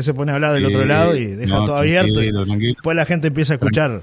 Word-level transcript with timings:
se 0.00 0.14
pone 0.14 0.32
a 0.32 0.36
hablar 0.36 0.54
del 0.54 0.64
otro 0.64 0.86
lado 0.86 1.14
y 1.14 1.26
deja 1.26 1.54
todo 1.66 1.76
abierto. 1.76 2.18
Después 2.18 2.96
la 2.96 3.04
gente 3.04 3.28
empieza 3.28 3.52
a 3.52 3.56
escuchar 3.56 4.02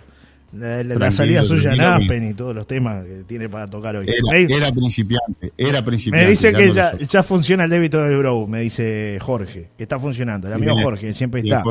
la, 0.53 1.11
salida 1.11 1.41
suya 1.43 1.73
en 1.73 1.81
Aspen 1.81 2.29
y 2.29 2.33
todos 2.35 2.55
los 2.55 2.67
temas 2.67 3.03
que 3.03 3.23
tiene 3.23 3.49
para 3.49 3.65
tocar 3.65 3.95
hoy. 3.95 4.05
Era, 4.07 4.71
principiante, 4.71 5.51
era 5.57 5.83
principiante. 5.83 6.25
Me 6.25 6.29
dice 6.29 6.53
que 6.53 6.71
ya, 6.71 6.95
ya, 6.95 7.23
funciona 7.23 7.63
el 7.63 7.71
débito 7.71 8.03
del 8.03 8.19
Bro, 8.19 8.45
me 8.45 8.61
dice 8.61 9.17
Jorge, 9.19 9.71
que 9.75 9.81
está 9.81 9.99
funcionando. 9.99 10.47
El 10.47 10.53
amigo 10.53 10.79
Jorge, 10.79 11.11
siempre 11.15 11.41
está. 11.41 11.63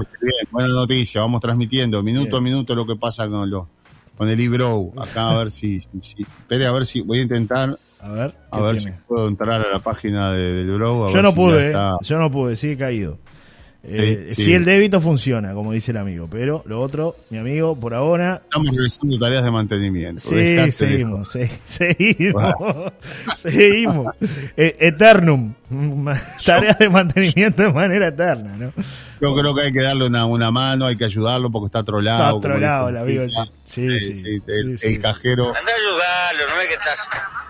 buena 0.51 0.69
noticia, 0.69 1.21
vamos 1.21 1.41
transmitiendo 1.41 2.03
minuto 2.03 2.39
a 2.39 2.41
minuto 2.41 2.75
lo 2.75 2.85
que 2.85 2.97
pasa 2.97 3.29
con 3.29 3.49
los 3.49 3.67
con 4.17 4.29
el 4.29 4.41
Ebro. 4.41 4.95
Acá 4.97 5.31
a 5.31 5.39
ver 5.39 5.53
si, 5.53 5.79
si, 5.81 6.23
espere 6.23 6.67
a 6.67 6.73
ver 6.73 6.87
si 6.87 7.03
voy 7.03 7.21
a 7.21 7.23
intentar 7.23 7.79
a 8.01 8.09
ver, 8.09 8.35
a 8.51 8.61
ver 8.61 8.81
si 8.81 8.89
puedo 9.07 9.29
entrar 9.29 9.65
a 9.65 9.73
la 9.75 9.79
página 9.79 10.33
del 10.33 10.73
Bro. 10.73 11.13
yo 11.13 11.23
no 11.23 11.33
pude, 11.33 11.73
yo 12.01 12.19
no 12.19 12.33
pude, 12.33 12.57
sigue 12.57 12.77
caído. 12.77 13.21
Eh, 13.85 14.27
sí, 14.29 14.53
el 14.55 14.65
débito 14.65 15.01
funciona, 15.01 15.55
como 15.55 15.73
dice 15.73 15.93
el 15.93 15.99
amigo, 15.99 16.29
pero 16.29 16.63
lo 16.67 16.81
otro, 16.81 17.17
mi 17.31 17.39
amigo, 17.39 17.79
por 17.79 17.95
ahora. 17.95 18.43
Estamos 18.45 18.75
realizando 18.75 19.19
tareas 19.19 19.45
de 19.45 19.51
mantenimiento. 19.53 20.21
Sí, 20.21 20.73
seguimos, 20.73 21.29
seguimos, 21.65 22.45
seguimos. 23.37 24.15
Eh, 24.57 24.77
eternum, 24.81 25.55
tareas 26.45 26.79
de 26.79 26.89
mantenimiento 26.89 27.63
de 27.63 27.73
manera 27.73 28.09
eterna, 28.09 28.57
¿no? 28.57 28.73
Yo 29.21 29.35
creo 29.35 29.55
que 29.55 29.63
hay 29.63 29.73
que 29.73 29.83
darle 29.83 30.07
una, 30.07 30.27
una 30.27 30.51
mano, 30.51 30.87
hay 30.87 30.97
que 30.97 31.05
ayudarlo 31.05 31.51
porque 31.51 31.67
está 31.67 31.85
trolado. 31.85 32.37
Está 32.37 32.49
trolado, 32.49 32.89
el 32.89 32.97
amigo. 32.97 33.25
Sí, 33.65 34.01
sí, 34.01 34.17
sí, 34.17 34.43
el, 34.49 34.79
el, 34.81 35.01
cajero. 35.01 35.49
Anda 35.49 35.73
a 35.73 35.77
ayudarlo, 35.77 36.55
no 36.55 36.61
es 36.61 36.69
que 36.69 36.75
estás 36.75 36.97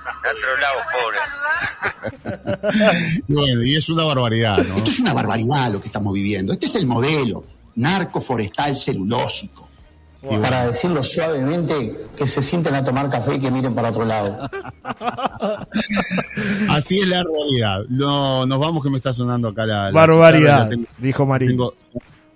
bueno, 3.29 3.63
y 3.63 3.77
es 3.77 3.89
una 3.89 4.05
barbaridad, 4.05 4.59
¿no? 4.59 4.77
Esto 4.77 4.91
es 4.91 5.01
una 5.01 5.15
barbaridad 5.15 5.73
lo 5.73 5.81
que 5.81 5.87
estamos 5.87 6.13
viviendo. 6.13 6.53
Este 6.53 6.67
es 6.67 6.75
el 6.75 6.87
modelo 6.87 7.45
narco 7.77 8.21
forestal 8.21 8.77
celulósico. 8.77 9.67
Para 10.43 10.67
decirlo 10.67 11.05
suavemente, 11.05 12.09
que 12.17 12.27
se 12.27 12.43
sienten 12.43 12.75
a 12.75 12.83
tomar 12.83 13.09
café 13.09 13.37
y 13.37 13.41
que 13.41 13.53
miren 13.53 13.73
para 13.73 13.91
otro 13.91 14.05
lado. 14.05 14.51
Así 16.69 16.99
es 16.99 17.09
la 17.09 17.23
realidad. 17.23 17.85
No, 17.89 18.45
nos 18.45 18.59
vamos 18.59 18.83
que 18.83 18.91
me 18.91 18.97
está 18.97 19.13
sonando 19.13 19.49
acá 19.49 19.65
la... 19.65 19.93
Barbaridad, 19.93 20.69
dijo 20.99 21.25
Marín. 21.25 21.57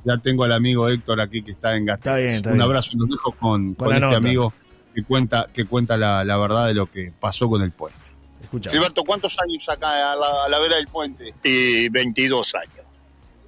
ya 0.04 0.16
tengo 0.19 0.44
al 0.44 0.52
amigo 0.52 0.88
Héctor 0.88 1.20
aquí 1.20 1.42
que 1.42 1.50
está 1.50 1.75
en 1.75 1.82
Un 1.82 2.62
abrazo, 2.62 2.97
nos 2.97 3.10
dejo 3.10 3.32
con, 3.32 3.75
con 3.75 3.92
este 3.92 4.14
amigo 4.14 4.52
que 4.94 5.02
cuenta, 5.02 5.48
que 5.52 5.64
cuenta 5.64 5.96
la, 5.96 6.36
verdad 6.38 6.66
de 6.66 6.74
lo 6.74 6.86
que 6.86 7.12
pasó 7.18 7.48
con 7.48 7.62
el 7.62 7.72
puente. 7.72 7.98
Escucha. 8.42 8.70
Gilberto, 8.70 9.04
¿cuántos 9.04 9.38
años 9.40 9.68
acá 9.68 10.12
a 10.12 10.48
la, 10.48 10.58
vera 10.58 10.76
del 10.76 10.88
puente? 10.88 11.34
Y 11.42 11.88
22 11.88 12.54
años. 12.54 12.86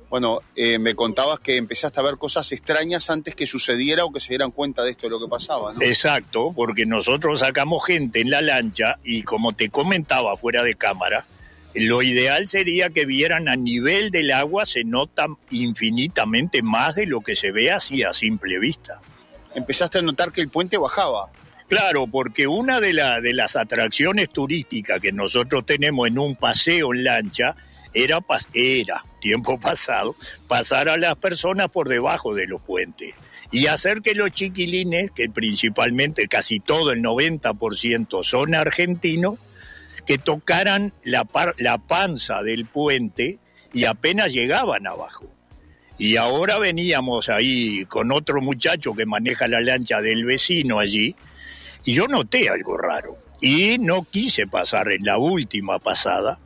Bueno, 0.09 0.41
eh, 0.55 0.79
me 0.79 0.95
contabas 0.95 1.41
que 1.41 1.57
empezaste 1.57 1.99
a 1.99 2.05
ver 2.05 2.19
cosas 2.19 2.53
extrañas 2.53 3.11
antes 3.11 3.35
que 3.35 3.47
sucediera 3.47 4.05
o 4.05 4.13
que 4.13 4.21
se 4.21 4.29
dieran 4.29 4.53
cuenta 4.53 4.85
de 4.85 4.93
esto, 4.93 5.07
de 5.07 5.11
lo 5.11 5.19
que 5.19 5.27
pasaba, 5.27 5.73
¿no? 5.73 5.83
Exacto, 5.83 6.53
porque 6.55 6.87
nosotros 6.87 7.41
sacamos 7.41 7.85
gente 7.85 8.21
en 8.21 8.31
la 8.31 8.41
lancha 8.41 8.99
y 9.03 9.25
como 9.25 9.55
te 9.55 9.71
comentaba 9.71 10.37
fuera 10.37 10.63
de 10.63 10.77
cámara, 10.77 11.27
lo 11.75 12.03
ideal 12.03 12.47
sería 12.47 12.91
que 12.91 13.07
vieran 13.07 13.49
a 13.49 13.57
nivel 13.57 14.13
del 14.13 14.31
agua 14.31 14.67
se 14.67 14.85
nota 14.85 15.27
infinitamente 15.51 16.63
más 16.63 16.95
de 16.95 17.07
lo 17.07 17.21
que 17.21 17.35
se 17.35 17.51
ve 17.51 17.73
así 17.73 18.05
a 18.05 18.13
simple 18.13 18.61
vista 18.61 19.01
empezaste 19.55 19.99
a 19.99 20.03
notar 20.03 20.33
que 20.33 20.41
el 20.41 20.49
puente 20.49 20.77
bajaba. 20.79 21.31
Claro, 21.69 22.07
porque 22.07 22.47
una 22.47 22.81
de, 22.81 22.93
de 23.23 23.33
las 23.33 23.57
atracciones 23.57 24.31
turísticas 24.31 25.01
que 25.01 25.13
nosotros 25.13 25.65
tenemos 25.65 26.09
en 26.09 26.19
un 26.19 26.37
paseo 26.37 26.93
en 26.93 27.05
lancha 27.05 27.57
era, 27.95 28.19
era, 28.53 29.05
tiempo 29.21 29.59
pasado, 29.61 30.15
pasar 30.47 30.89
a 30.89 30.97
las 30.99 31.17
personas 31.17 31.71
por 31.71 31.89
debajo 31.89 32.35
de 32.35 32.47
los 32.47 32.61
puentes 32.61 33.15
y 33.51 33.69
hacer 33.69 34.03
que 34.03 34.15
los 34.15 34.33
chiquilines, 34.33 35.13
que 35.13 35.31
principalmente 35.31 36.27
casi 36.27 36.59
todo 36.59 36.91
el 36.91 37.03
90% 37.03 38.25
son 38.25 38.55
argentinos, 38.55 39.39
que 40.07 40.19
tocaran 40.19 40.93
la, 41.05 41.27
la 41.59 41.79
panza 41.79 42.43
del 42.43 42.67
puente 42.67 43.39
y 43.73 43.85
apenas 43.85 44.33
llegaban 44.33 44.87
abajo. 44.87 45.31
Y 45.99 46.17
ahora 46.17 46.59
veníamos 46.59 47.29
ahí 47.29 47.85
con 47.87 48.11
otro 48.11 48.41
muchacho 48.41 48.95
que 48.95 49.07
maneja 49.07 49.47
la 49.47 49.61
lancha 49.61 50.01
del 50.01 50.25
vecino 50.25 50.81
allí, 50.81 51.15
y 51.85 51.93
yo 51.93 52.09
noté 52.09 52.49
algo 52.49 52.77
raro. 52.77 53.17
Y 53.41 53.79
no 53.79 54.05
quise 54.05 54.47
pasar 54.47 54.93
en 54.93 55.05
la 55.05 55.19
última 55.19 55.79
pasada, 55.79 56.39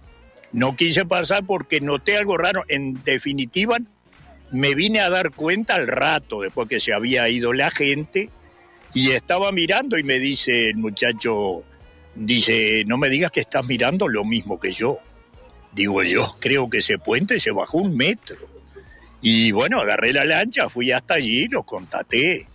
no 0.52 0.76
quise 0.76 1.04
pasar 1.04 1.44
porque 1.46 1.80
noté 1.80 2.16
algo 2.16 2.36
raro. 2.36 2.64
En 2.68 3.02
definitiva, 3.04 3.78
me 4.50 4.74
vine 4.74 5.00
a 5.00 5.10
dar 5.10 5.30
cuenta 5.30 5.76
al 5.76 5.86
rato, 5.86 6.40
después 6.40 6.68
que 6.68 6.80
se 6.80 6.92
había 6.92 7.28
ido 7.28 7.52
la 7.52 7.70
gente, 7.70 8.30
y 8.94 9.10
estaba 9.10 9.52
mirando 9.52 9.98
y 9.98 10.02
me 10.02 10.18
dice 10.18 10.70
el 10.70 10.76
muchacho, 10.76 11.62
dice, 12.14 12.84
no 12.86 12.96
me 12.96 13.08
digas 13.08 13.30
que 13.30 13.40
estás 13.40 13.66
mirando 13.66 14.08
lo 14.08 14.24
mismo 14.24 14.58
que 14.58 14.72
yo. 14.72 14.98
Digo, 15.72 16.02
yo 16.02 16.22
creo 16.40 16.68
que 16.68 16.78
ese 16.78 16.98
puente 16.98 17.38
se 17.38 17.50
bajó 17.50 17.78
un 17.78 17.96
metro. 17.96 18.57
Y 19.20 19.52
bueno, 19.52 19.80
agarré 19.80 20.12
la 20.12 20.24
lancha, 20.24 20.68
fui 20.68 20.92
hasta 20.92 21.14
allí 21.14 21.44
y 21.44 21.48
los 21.48 21.64
contaté. 21.64 22.46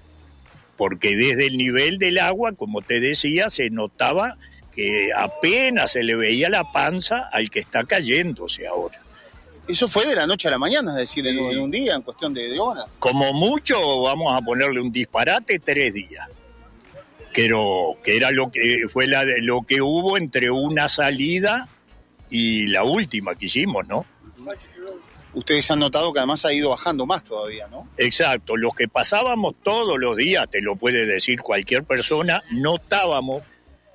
Porque 0.77 1.15
desde 1.15 1.45
el 1.45 1.57
nivel 1.57 1.97
del 1.97 2.17
agua, 2.19 2.53
como 2.53 2.81
te 2.81 2.99
decía, 2.99 3.49
se 3.49 3.69
notaba 3.69 4.37
que 4.73 5.11
apenas 5.15 5.91
se 5.91 6.03
le 6.03 6.15
veía 6.15 6.49
la 6.49 6.71
panza 6.71 7.29
al 7.31 7.49
que 7.49 7.59
está 7.59 7.83
cayéndose 7.83 8.65
ahora. 8.65 8.99
Eso 9.67 9.87
fue 9.87 10.05
de 10.05 10.15
la 10.15 10.27
noche 10.27 10.47
a 10.47 10.51
la 10.51 10.57
mañana, 10.57 10.91
es 10.91 10.97
decir, 11.09 11.25
en, 11.25 11.37
un 11.39 11.71
día, 11.71 11.95
en 11.95 12.01
cuestión 12.01 12.33
de, 12.33 12.59
horas. 12.59 12.85
Como 12.99 13.31
mucho, 13.33 14.01
vamos 14.01 14.33
a 14.35 14.41
ponerle 14.41 14.81
un 14.81 14.91
disparate, 14.91 15.59
tres 15.59 15.93
días. 15.93 16.27
Pero 17.33 17.97
que 18.03 18.17
era 18.17 18.31
lo 18.31 18.51
que 18.51 18.87
fue 18.89 19.07
la, 19.07 19.23
lo 19.23 19.61
que 19.61 19.81
hubo 19.81 20.17
entre 20.17 20.51
una 20.51 20.89
salida 20.89 21.69
y 22.29 22.67
la 22.67 22.83
última 22.83 23.35
que 23.35 23.45
hicimos, 23.45 23.87
¿no? 23.87 24.05
Ustedes 25.33 25.69
han 25.71 25.79
notado 25.79 26.13
que 26.13 26.19
además 26.19 26.45
ha 26.45 26.53
ido 26.53 26.69
bajando 26.69 27.05
más 27.05 27.23
todavía, 27.23 27.67
¿no? 27.67 27.87
Exacto, 27.97 28.55
los 28.57 28.73
que 28.75 28.87
pasábamos 28.87 29.55
todos 29.63 29.99
los 29.99 30.17
días, 30.17 30.49
te 30.49 30.61
lo 30.61 30.75
puede 30.75 31.05
decir 31.05 31.41
cualquier 31.41 31.83
persona, 31.83 32.43
notábamos 32.51 33.43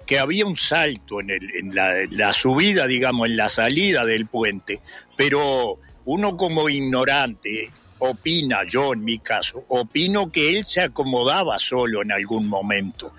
que 0.07 0.19
había 0.19 0.47
un 0.47 0.57
salto 0.57 1.21
en, 1.21 1.31
el, 1.31 1.51
en 1.55 1.75
la, 1.75 2.33
subida, 2.33 2.87
digamos, 2.87 3.29
en 3.29 3.37
la 3.37 3.49
salida 3.49 4.05
del 4.07 4.27
puente, 4.27 4.81
pero 5.17 5.79
uno 6.07 6.37
como 6.37 6.69
ignorante 6.71 7.71
opina, 7.99 8.65
yo 8.67 8.95
en 8.95 9.05
mi 9.05 9.19
caso, 9.19 9.65
opino 9.69 10.33
que 10.33 10.57
él 10.57 10.65
se 10.65 10.81
acomodaba 10.81 11.59
solo 11.59 12.01
en 12.01 12.13
algún 12.13 12.49
momento, 12.49 13.13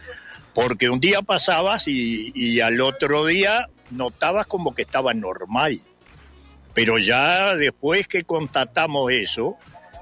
porque 0.56 0.90
un 0.90 1.00
día 1.00 1.22
pasabas 1.22 1.88
y, 1.88 2.31
y 2.34 2.59
al 2.59 2.81
otro 2.81 3.25
día 3.25 3.68
notabas 3.91 4.47
como 4.47 4.74
que 4.74 4.81
estaba 4.81 5.13
normal. 5.13 5.81
Pero 6.79 6.97
ya 6.97 7.56
después 7.56 8.07
que 8.07 8.23
constatamos 8.23 9.12
eso, 9.12 9.57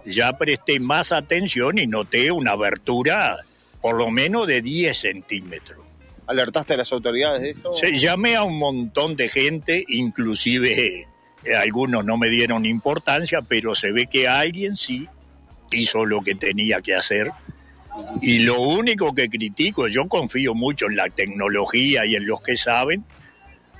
ya 0.05 0.38
presté 0.38 0.79
más 0.79 1.11
atención 1.11 1.79
y 1.79 1.88
noté 1.88 2.31
una 2.31 2.51
abertura 2.51 3.43
por 3.81 3.95
lo 3.95 4.11
menos 4.11 4.45
de 4.45 4.61
10 4.61 4.95
centímetros. 4.95 5.83
¿Alertaste 6.27 6.75
a 6.75 6.77
las 6.77 6.93
autoridades 6.93 7.41
de 7.41 7.49
esto? 7.49 7.73
Sí, 7.73 7.97
llamé 7.97 8.35
a 8.35 8.43
un 8.43 8.59
montón 8.59 9.16
de 9.16 9.27
gente, 9.27 9.85
inclusive 9.87 11.07
eh, 11.43 11.55
algunos 11.55 12.05
no 12.05 12.16
me 12.16 12.29
dieron 12.29 12.63
importancia, 12.63 13.41
pero 13.41 13.73
se 13.73 13.91
ve 13.91 14.05
que 14.05 14.27
alguien 14.27 14.75
sí 14.75 15.07
hizo 15.71 16.05
lo 16.05 16.21
que 16.21 16.35
tenía 16.35 16.79
que 16.81 16.93
hacer. 16.93 17.31
Y 18.21 18.37
lo 18.37 18.61
único 18.61 19.16
que 19.16 19.29
critico, 19.29 19.87
yo 19.87 20.07
confío 20.07 20.53
mucho 20.53 20.85
en 20.85 20.95
la 20.95 21.09
tecnología 21.09 22.05
y 22.05 22.16
en 22.16 22.27
los 22.27 22.39
que 22.39 22.55
saben, 22.55 23.03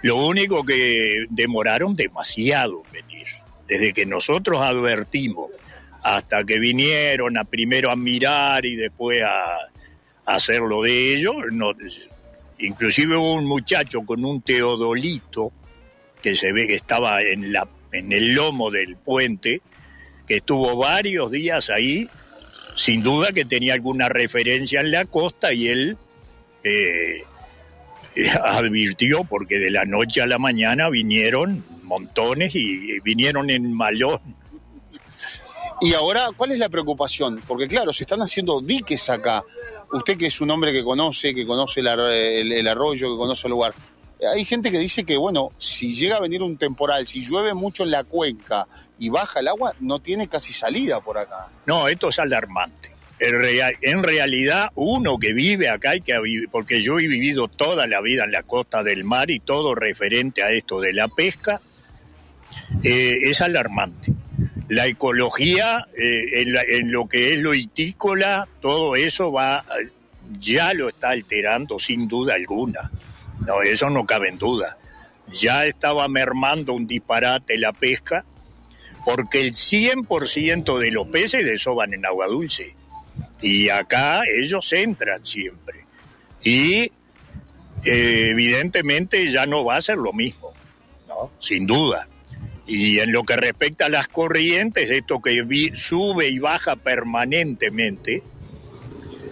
lo 0.08 0.16
único 0.26 0.64
que 0.64 1.26
demoraron 1.30 1.94
demasiado 1.94 2.82
en 2.86 2.92
venir. 2.94 3.28
Desde 3.68 3.92
que 3.92 4.06
nosotros 4.06 4.62
advertimos 4.62 5.52
hasta 6.02 6.46
que 6.46 6.60
vinieron 6.60 7.38
a 7.38 7.44
primero 7.44 7.92
a 7.92 7.98
mirar 7.98 8.66
y 8.66 8.78
después 8.78 9.22
a, 9.22 9.58
hacer 10.26 10.62
lo 10.62 10.84
de 10.84 11.14
ellos. 11.14 11.36
Inclusive 12.60 13.18
hubo 13.18 13.34
un 13.34 13.46
muchacho 13.46 14.02
con 14.06 14.24
un 14.24 14.42
teodolito 14.42 15.52
que 16.22 16.36
se 16.36 16.54
ve 16.54 16.68
que 16.68 16.76
estaba 16.76 17.22
en, 17.22 17.52
la, 17.52 17.68
en 17.92 18.14
el 18.14 18.34
lomo 18.34 18.72
del 18.72 18.96
puente, 18.96 19.62
que 20.26 20.38
estuvo 20.38 20.78
varios 20.78 21.32
días 21.32 21.70
ahí, 21.70 22.10
sin 22.76 23.04
duda 23.04 23.34
que 23.34 23.44
tenía 23.44 23.74
alguna 23.74 24.08
referencia 24.08 24.80
en 24.80 24.92
la 24.92 25.04
costa 25.04 25.52
y 25.52 25.68
él 25.68 25.98
eh, 26.64 27.24
advirtió 28.44 29.24
porque 29.24 29.60
de 29.60 29.72
la 29.72 29.86
noche 29.86 30.22
a 30.22 30.28
la 30.28 30.38
mañana 30.38 30.90
vinieron 30.90 31.64
montones 31.84 32.56
y 32.56 33.00
vinieron 33.02 33.50
en 33.50 33.74
malón. 33.74 34.20
Y 35.80 35.94
ahora, 35.94 36.30
¿cuál 36.36 36.52
es 36.52 36.58
la 36.58 36.70
preocupación? 36.70 37.42
Porque 37.48 37.68
claro, 37.68 37.94
se 37.94 38.04
están 38.04 38.22
haciendo 38.22 38.62
diques 38.62 39.10
acá. 39.10 39.44
Usted 39.92 40.18
que 40.18 40.26
es 40.28 40.42
un 40.42 40.50
hombre 40.50 40.74
que 40.74 40.84
conoce, 40.84 41.34
que 41.36 41.46
conoce 41.46 41.82
el, 41.82 42.68
arroyo, 42.68 43.12
que 43.12 43.18
conoce 43.18 43.48
el 43.48 43.52
lugar. 43.52 43.74
Hay 44.34 44.44
gente 44.44 44.72
que 44.72 44.80
dice 44.80 45.04
que, 45.04 45.16
bueno, 45.16 45.52
si 45.60 45.94
llega 45.94 46.18
a 46.18 46.20
venir 46.20 46.42
un 46.42 46.58
temporal, 46.58 47.06
si 47.06 47.24
llueve 47.24 47.54
mucho 47.54 47.84
en 47.84 47.92
la 47.92 48.04
cuenca, 48.04 48.68
y 49.00 49.10
baja 49.10 49.40
el 49.40 49.48
agua, 49.48 49.76
no 49.80 50.00
tiene 50.00 50.28
casi 50.28 50.54
salida 50.54 51.00
por 51.02 51.18
acá. 51.18 51.50
No, 51.66 51.88
esto 51.88 52.10
es 52.10 52.20
alarmante. 52.20 52.97
En, 53.20 54.04
realidad, 54.04 54.70
uno 54.76 55.18
que 55.18 55.34
vive 55.34 55.70
acá, 55.70 55.96
y 55.96 56.02
que 56.02 56.14
porque 56.52 56.82
yo 56.82 57.00
he 57.00 57.08
vivido 57.08 57.48
toda 57.48 57.88
la 57.88 58.00
vida 58.02 58.26
en 58.26 58.32
la 58.32 58.44
costa 58.44 58.84
del 58.84 59.04
mar 59.04 59.32
y 59.32 59.40
todo 59.40 59.74
referente 59.74 60.44
a 60.44 60.52
esto 60.52 60.80
de 60.80 60.94
la 60.94 61.08
pesca, 61.08 61.60
eh, 62.84 63.18
es 63.24 63.42
alarmante. 63.42 64.14
La 64.68 64.86
ecología, 64.86 65.88
eh, 65.98 66.44
en, 66.44 66.92
lo 66.92 67.08
que 67.08 67.34
es 67.34 67.40
lo 67.40 67.56
itícola, 67.56 68.48
todo 68.62 68.96
eso 68.96 69.32
va, 69.32 69.66
ya 70.40 70.74
lo 70.74 70.90
está 70.90 71.10
alterando 71.10 71.80
sin 71.80 72.08
duda 72.08 72.36
alguna. 72.36 72.92
No, 73.48 73.64
eso 73.64 73.90
no 73.90 74.06
cabe 74.06 74.30
en 74.30 74.38
duda. 74.38 74.78
Ya 75.32 75.66
estaba 75.66 76.08
mermando 76.08 76.74
un 76.74 76.86
disparate 76.86 77.58
la 77.58 77.74
pesca, 77.74 78.26
porque 79.06 79.42
el 79.42 79.54
100% 79.54 80.80
de 80.80 80.92
los 80.92 81.08
peces 81.08 81.46
desoban 81.46 81.94
en 81.94 82.06
agua 82.06 82.28
dulce. 82.28 82.76
Y 83.42 83.70
acá 83.70 84.22
ellos 84.40 84.72
entran 84.74 85.26
siempre. 85.26 85.86
Y 86.44 86.92
eh, 87.84 88.30
evidentemente 88.32 89.28
ya 89.28 89.46
no 89.46 89.64
va 89.64 89.78
a 89.78 89.82
ser 89.82 89.98
lo 89.98 90.14
mismo, 90.14 90.54
¿no? 91.08 91.32
Sin 91.40 91.66
duda. 91.68 92.08
Y 92.66 93.00
en 93.00 93.12
lo 93.12 93.24
que 93.24 93.36
respecta 93.38 93.86
a 93.86 93.90
las 93.90 94.08
corrientes, 94.08 94.90
esto 94.90 95.22
que 95.22 95.72
sube 95.76 96.28
y 96.28 96.40
baja 96.40 96.76
permanentemente, 96.76 98.24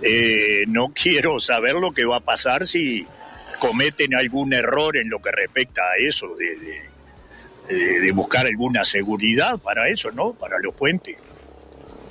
eh, 0.01 0.63
no 0.67 0.89
quiero 0.93 1.39
saber 1.39 1.75
lo 1.75 1.91
que 1.91 2.05
va 2.05 2.17
a 2.17 2.21
pasar 2.21 2.67
si 2.67 3.05
cometen 3.59 4.13
algún 4.13 4.53
error 4.53 4.97
en 4.97 5.09
lo 5.09 5.19
que 5.21 5.31
respecta 5.31 5.81
a 5.81 5.95
eso, 5.97 6.35
de, 6.35 6.83
de 7.69 8.11
buscar 8.11 8.45
alguna 8.45 8.85
seguridad 8.85 9.57
para 9.59 9.89
eso, 9.89 10.11
¿no? 10.11 10.33
Para 10.33 10.59
los 10.59 10.75
puentes. 10.75 11.15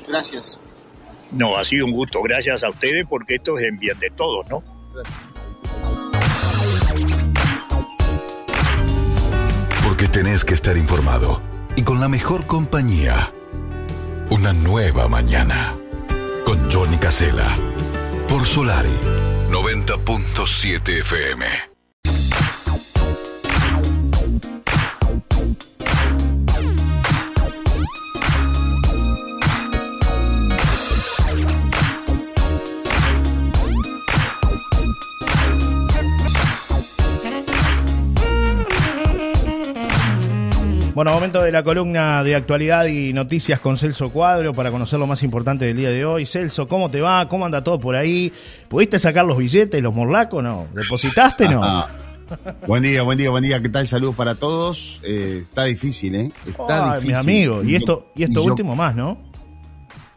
Gracias. 0.09 0.61
No, 1.35 1.57
ha 1.57 1.65
sido 1.65 1.87
un 1.87 1.93
gusto. 1.93 2.23
Gracias 2.23 2.63
a 2.63 2.71
ustedes 2.71 3.05
porque 3.09 3.37
esto 3.37 3.59
es 3.59 3.65
en 3.65 3.77
de 3.77 4.11
todos, 4.15 4.49
¿no? 4.49 4.63
Porque 9.85 10.09
tenés 10.09 10.45
que 10.45 10.55
estar 10.55 10.77
informado 10.77 11.43
y 11.77 11.83
con 11.83 12.01
la 12.01 12.09
mejor 12.09 12.47
compañía. 12.47 13.33
Una 14.31 14.53
nueva 14.53 15.07
mañana 15.09 15.75
con 16.45 16.71
Johnny 16.71 16.97
Casella 16.97 17.57
por 18.29 18.47
Solari 18.47 18.97
90.7 19.51 21.01
FM. 21.01 21.74
Bueno, 41.05 41.17
momento 41.17 41.43
de 41.43 41.53
la 41.53 41.63
columna 41.63 42.25
de 42.25 42.35
actualidad 42.35 42.87
y 42.87 43.13
noticias 43.13 43.61
con 43.61 43.77
Celso 43.77 44.09
Cuadro 44.09 44.55
para 44.55 44.71
conocer 44.71 44.99
lo 44.99 45.07
más 45.07 45.23
importante 45.23 45.67
del 45.67 45.77
día 45.77 45.91
de 45.91 46.03
hoy. 46.07 46.25
Celso, 46.25 46.67
¿cómo 46.67 46.91
te 46.91 47.03
va? 47.03 47.29
¿Cómo 47.29 47.45
anda 47.45 47.63
todo 47.63 47.79
por 47.79 47.95
ahí? 47.95 48.33
¿Pudiste 48.71 48.99
sacar 48.99 49.27
los 49.27 49.37
billetes, 49.37 49.83
los 49.83 49.95
morlacos? 49.95 50.43
¿No? 50.43 50.67
¿Depositaste? 50.73 51.47
No. 51.47 51.85
buen 52.67 52.83
día, 52.83 53.03
buen 53.03 53.19
día, 53.19 53.29
buen 53.29 53.45
día. 53.45 53.61
¿Qué 53.61 53.69
tal? 53.69 53.87
Saludos 53.87 54.15
para 54.15 54.37
todos. 54.37 55.03
Eh, 55.05 55.41
está 55.43 55.65
difícil, 55.65 56.15
¿eh? 56.15 56.33
Está 56.47 56.95
difícil. 56.95 57.11
Mi 57.11 57.17
amigo, 57.17 57.63
y 57.63 57.75
esto, 57.75 58.11
y 58.17 58.23
esto 58.23 58.43
último 58.43 58.75
más, 58.75 58.97
¿no? 58.97 59.19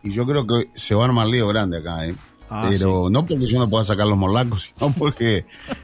Y 0.03 0.11
yo 0.13 0.25
creo 0.25 0.47
que 0.47 0.69
se 0.73 0.95
va 0.95 1.01
a 1.01 1.07
armar 1.07 1.27
lío 1.27 1.49
grande 1.49 1.79
acá, 1.79 2.07
¿eh? 2.07 2.15
Ah, 2.49 2.65
Pero 2.69 3.09
no 3.11 3.25
porque 3.25 3.45
yo 3.45 3.59
no 3.59 3.69
pueda 3.69 3.83
sacar 3.83 4.07
los 4.07 4.17
morlacos, 4.17 4.71
sino 4.79 4.93
porque 4.93 5.43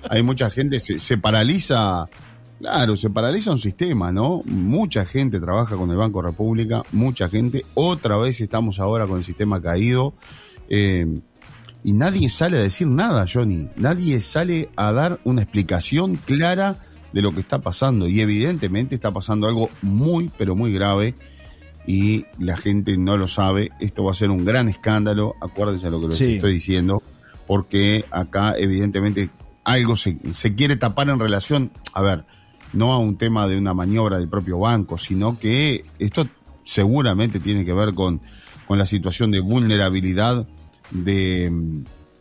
hay 0.09 0.23
mucha 0.23 0.49
gente, 0.49 0.79
se, 0.79 0.97
se 0.97 1.17
paraliza 1.17 2.07
Claro, 2.63 2.95
se 2.95 3.09
paraliza 3.09 3.51
un 3.51 3.59
sistema, 3.59 4.13
¿no? 4.13 4.41
Mucha 4.45 5.05
gente 5.05 5.41
trabaja 5.41 5.75
con 5.75 5.91
el 5.91 5.97
Banco 5.97 6.21
República, 6.21 6.81
mucha 6.93 7.27
gente. 7.27 7.65
Otra 7.73 8.15
vez 8.15 8.39
estamos 8.39 8.79
ahora 8.79 9.05
con 9.05 9.17
el 9.17 9.25
sistema 9.25 9.61
caído. 9.61 10.13
Eh, 10.69 11.19
y 11.83 11.91
nadie 11.91 12.29
sale 12.29 12.57
a 12.57 12.61
decir 12.61 12.87
nada, 12.87 13.25
Johnny. 13.27 13.67
Nadie 13.75 14.21
sale 14.21 14.69
a 14.77 14.93
dar 14.93 15.19
una 15.25 15.41
explicación 15.41 16.15
clara 16.15 16.77
de 17.11 17.21
lo 17.21 17.33
que 17.33 17.41
está 17.41 17.59
pasando. 17.59 18.07
Y 18.07 18.21
evidentemente 18.21 18.95
está 18.95 19.11
pasando 19.11 19.49
algo 19.49 19.69
muy, 19.81 20.31
pero 20.37 20.55
muy 20.55 20.71
grave. 20.71 21.15
Y 21.85 22.27
la 22.39 22.55
gente 22.55 22.95
no 22.97 23.17
lo 23.17 23.27
sabe. 23.27 23.71
Esto 23.81 24.05
va 24.05 24.11
a 24.11 24.15
ser 24.15 24.29
un 24.29 24.45
gran 24.45 24.69
escándalo. 24.69 25.35
Acuérdense 25.41 25.87
a 25.87 25.89
lo 25.89 25.99
que 25.99 26.07
les 26.07 26.21
estoy 26.21 26.53
diciendo. 26.53 27.03
Porque 27.45 28.05
acá, 28.09 28.55
evidentemente, 28.57 29.31
algo 29.65 29.97
se, 29.97 30.17
se 30.31 30.55
quiere 30.55 30.77
tapar 30.77 31.09
en 31.09 31.19
relación. 31.19 31.73
A 31.93 32.01
ver 32.01 32.23
no 32.73 32.93
a 32.93 32.97
un 32.97 33.17
tema 33.17 33.47
de 33.47 33.57
una 33.57 33.73
maniobra 33.73 34.17
del 34.17 34.27
propio 34.27 34.59
banco, 34.59 34.97
sino 34.97 35.39
que 35.39 35.85
esto 35.99 36.27
seguramente 36.63 37.39
tiene 37.39 37.65
que 37.65 37.73
ver 37.73 37.93
con, 37.93 38.21
con 38.67 38.77
la 38.77 38.85
situación 38.85 39.31
de 39.31 39.39
vulnerabilidad 39.39 40.47
de, 40.91 41.51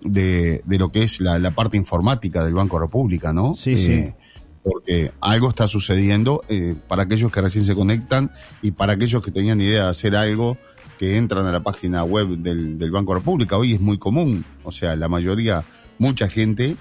de, 0.01 0.63
lo 0.79 0.91
que 0.93 1.03
es 1.03 1.21
la, 1.21 1.51
parte 1.53 1.77
informática 1.77 2.45
del 2.45 2.55
Banco 2.55 2.79
República, 2.79 3.33
¿no? 3.33 3.55
Sí, 3.57 3.77
sí. 3.77 3.93
Eh, 3.93 4.15
porque 4.63 5.13
algo 5.21 5.49
está 5.49 5.67
sucediendo 5.67 6.43
eh, 6.49 6.77
para 6.87 7.03
aquellos 7.03 7.33
que 7.33 7.41
recién 7.41 7.65
se 7.65 7.75
conectan 7.75 8.31
y 8.63 8.71
para 8.71 8.93
aquellos 8.93 9.21
que 9.21 9.33
tenían 9.33 9.61
idea 9.61 9.85
de 9.85 9.91
hacer 9.91 10.15
algo 10.15 10.57
que 10.99 11.17
entran 11.17 11.47
a 11.47 11.53
la 11.53 11.65
página 11.65 12.05
web 12.05 12.29
del, 12.29 12.79
del 12.79 12.91
Banco 12.93 13.13
República. 13.15 13.57
Hoy 13.57 13.73
es 13.73 13.81
muy 13.81 13.99
común, 13.99 14.45
o 14.63 14.71
sea, 14.71 14.95
la 14.95 15.09
mayoría, 15.09 15.65
mucha 15.99 16.29
gente 16.29 16.77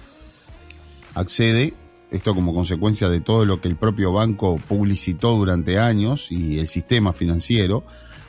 accede 1.16 1.74
esto 2.12 2.36
como 2.36 2.54
consecuencia 2.54 3.10
de 3.10 3.22
todo 3.22 3.46
lo 3.46 3.62
que 3.62 3.70
el 3.70 3.78
propio 3.78 4.12
banco 4.12 4.60
publicitó 4.68 5.36
durante 5.38 5.80
años 5.80 6.32
y 6.32 6.60
el 6.60 6.68
sistema 6.68 7.14
financiero, 7.14 7.84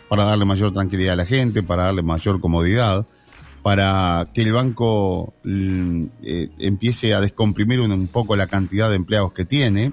para 0.08 0.24
darle 0.24 0.44
mayor 0.44 0.72
tranquilidad 0.72 1.14
a 1.14 1.16
la 1.16 1.24
gente, 1.26 1.62
para 1.62 1.84
darle 1.84 2.02
mayor 2.02 2.40
comodidad, 2.40 3.06
para 3.62 4.28
que 4.32 4.42
el 4.42 4.52
banco 4.52 5.34
mm, 5.44 6.04
eh, 6.22 6.50
empiece 6.58 7.14
a 7.14 7.20
descomprimir 7.20 7.80
un, 7.80 8.06
poco 8.08 8.36
la 8.36 8.46
cantidad 8.46 8.88
de 8.88 8.96
empleados 8.96 9.32
que 9.32 9.44
tiene. 9.44 9.92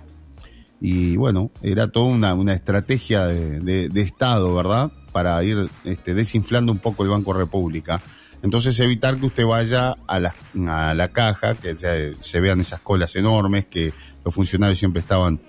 Y 0.82 1.18
bueno, 1.18 1.52
era 1.62 1.88
toda 1.88 2.08
una, 2.08 2.34
una 2.36 2.54
estrategia 2.54 3.28
de, 3.28 3.90
Estado, 3.96 4.54
¿verdad? 4.54 4.92
Para 5.12 5.44
ir 5.44 5.70
este, 5.84 6.14
desinflando 6.14 6.72
un 6.72 6.80
poco 6.80 7.04
el 7.04 7.10
Banco 7.10 7.34
República. 7.34 8.02
Entonces 8.42 8.80
evitar 8.80 9.20
que 9.20 9.26
usted 9.26 9.46
vaya 9.46 9.96
a 10.08 10.20
la, 10.20 10.34
a 10.68 10.94
la 10.94 11.08
caja, 11.10 11.56
que 11.56 11.76
se, 11.76 12.40
vean 12.40 12.62
esas 12.62 12.80
colas 12.80 13.16
enormes, 13.16 13.66
que 13.66 13.94
los 14.24 14.34
funcionarios 14.34 14.80
siempre 14.80 15.02
estaban 15.02 15.42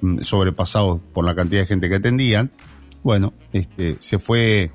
mm, 0.00 0.20
sobrepasados 0.20 1.00
por 1.12 1.24
la 1.24 1.34
cantidad 1.34 1.62
de 1.62 1.66
gente 1.66 1.88
que 1.88 1.96
atendían. 1.96 2.50
Bueno, 3.02 3.34
este, 3.52 3.96
se 4.00 4.18
fue 4.18 4.70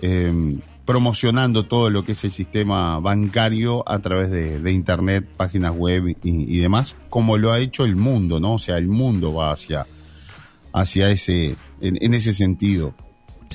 em, 0.00 0.60
promocionando 0.84 1.66
todo 1.66 1.90
lo 1.90 2.04
que 2.04 2.12
es 2.12 2.24
el 2.24 2.30
sistema 2.30 3.00
bancario 3.00 3.86
a 3.88 3.98
través 3.98 4.30
de, 4.30 4.72
internet, 4.72 5.26
páginas 5.36 5.72
web 5.72 6.16
y, 6.22 6.58
demás, 6.58 6.94
como 7.10 7.38
lo 7.38 7.52
ha 7.52 7.58
hecho 7.58 7.84
el 7.84 7.96
mundo, 7.96 8.38
¿no? 8.38 8.54
O 8.54 8.58
sea, 8.58 8.78
el 8.78 8.86
mundo 8.86 9.34
va 9.34 9.50
hacia, 9.50 9.84
hacia 10.72 11.10
ese, 11.10 11.56
en, 11.80 12.14
ese 12.14 12.32
sentido. 12.32 12.94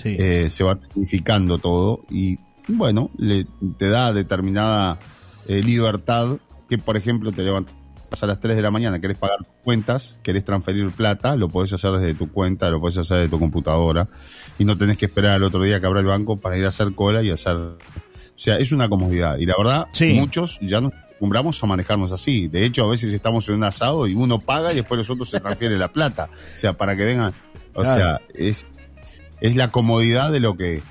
Eh, 0.04 0.48
se 0.50 0.64
va 0.64 0.80
significando 0.82 1.58
todo 1.58 2.06
y 2.10 2.40
bueno, 2.78 3.10
le, 3.18 3.46
te 3.78 3.90
da 3.90 4.14
determinada 4.14 5.00
eh, 5.48 5.64
libertad 5.64 6.38
que, 6.70 6.78
por 6.78 6.98
ejemplo, 6.98 7.32
te 7.32 7.44
levantas 7.44 7.76
a 8.22 8.28
las 8.28 8.40
3 8.40 8.56
de 8.56 8.62
la 8.62 8.72
mañana, 8.72 9.00
querés 9.00 9.18
pagar 9.18 9.40
cuentas, 9.64 10.18
querés 10.24 10.44
transferir 10.44 10.92
plata, 10.92 11.36
lo 11.36 11.50
podés 11.50 11.72
hacer 11.74 11.92
desde 11.92 12.14
tu 12.14 12.32
cuenta, 12.32 12.70
lo 12.70 12.82
podés 12.82 12.98
hacer 12.98 13.18
desde 13.18 13.30
tu 13.30 13.40
computadora 13.40 14.10
y 14.60 14.66
no 14.66 14.78
tenés 14.78 14.98
que 14.98 15.06
esperar 15.06 15.32
al 15.32 15.44
otro 15.44 15.62
día 15.62 15.80
que 15.80 15.86
abra 15.86 16.02
el 16.02 16.06
banco 16.06 16.38
para 16.38 16.58
ir 16.58 16.66
a 16.66 16.70
hacer 16.70 16.94
cola 16.94 17.24
y 17.24 17.30
hacer... 17.30 17.56
O 17.56 18.44
sea, 18.44 18.58
es 18.58 18.72
una 18.72 18.90
comodidad 18.90 19.38
y 19.38 19.46
la 19.46 19.56
verdad, 19.58 19.88
muchos 20.14 20.60
ya 20.62 20.82
nos 20.82 20.94
acostumbramos 20.94 21.64
a 21.64 21.68
manejarnos 21.68 22.12
así. 22.12 22.48
De 22.48 22.66
hecho, 22.66 22.86
a 22.86 22.90
veces 22.90 23.14
estamos 23.14 23.48
en 23.50 23.56
un 23.56 23.64
asado 23.64 24.08
y 24.08 24.16
uno 24.16 24.40
paga 24.40 24.74
y 24.74 24.76
después 24.76 24.98
los 24.98 25.10
otros 25.10 25.30
se 25.30 25.40
transfieren 25.40 25.78
la 25.78 25.94
plata. 25.94 26.30
O 26.54 26.58
sea, 26.58 26.74
para 26.74 26.96
que 26.96 27.06
vengan... 27.06 27.34
O 27.74 27.86
sea, 27.86 28.20
es, 28.34 28.66
es 29.40 29.56
la 29.56 29.72
comodidad 29.72 30.32
de 30.32 30.40
lo 30.40 30.58
que... 30.58 30.82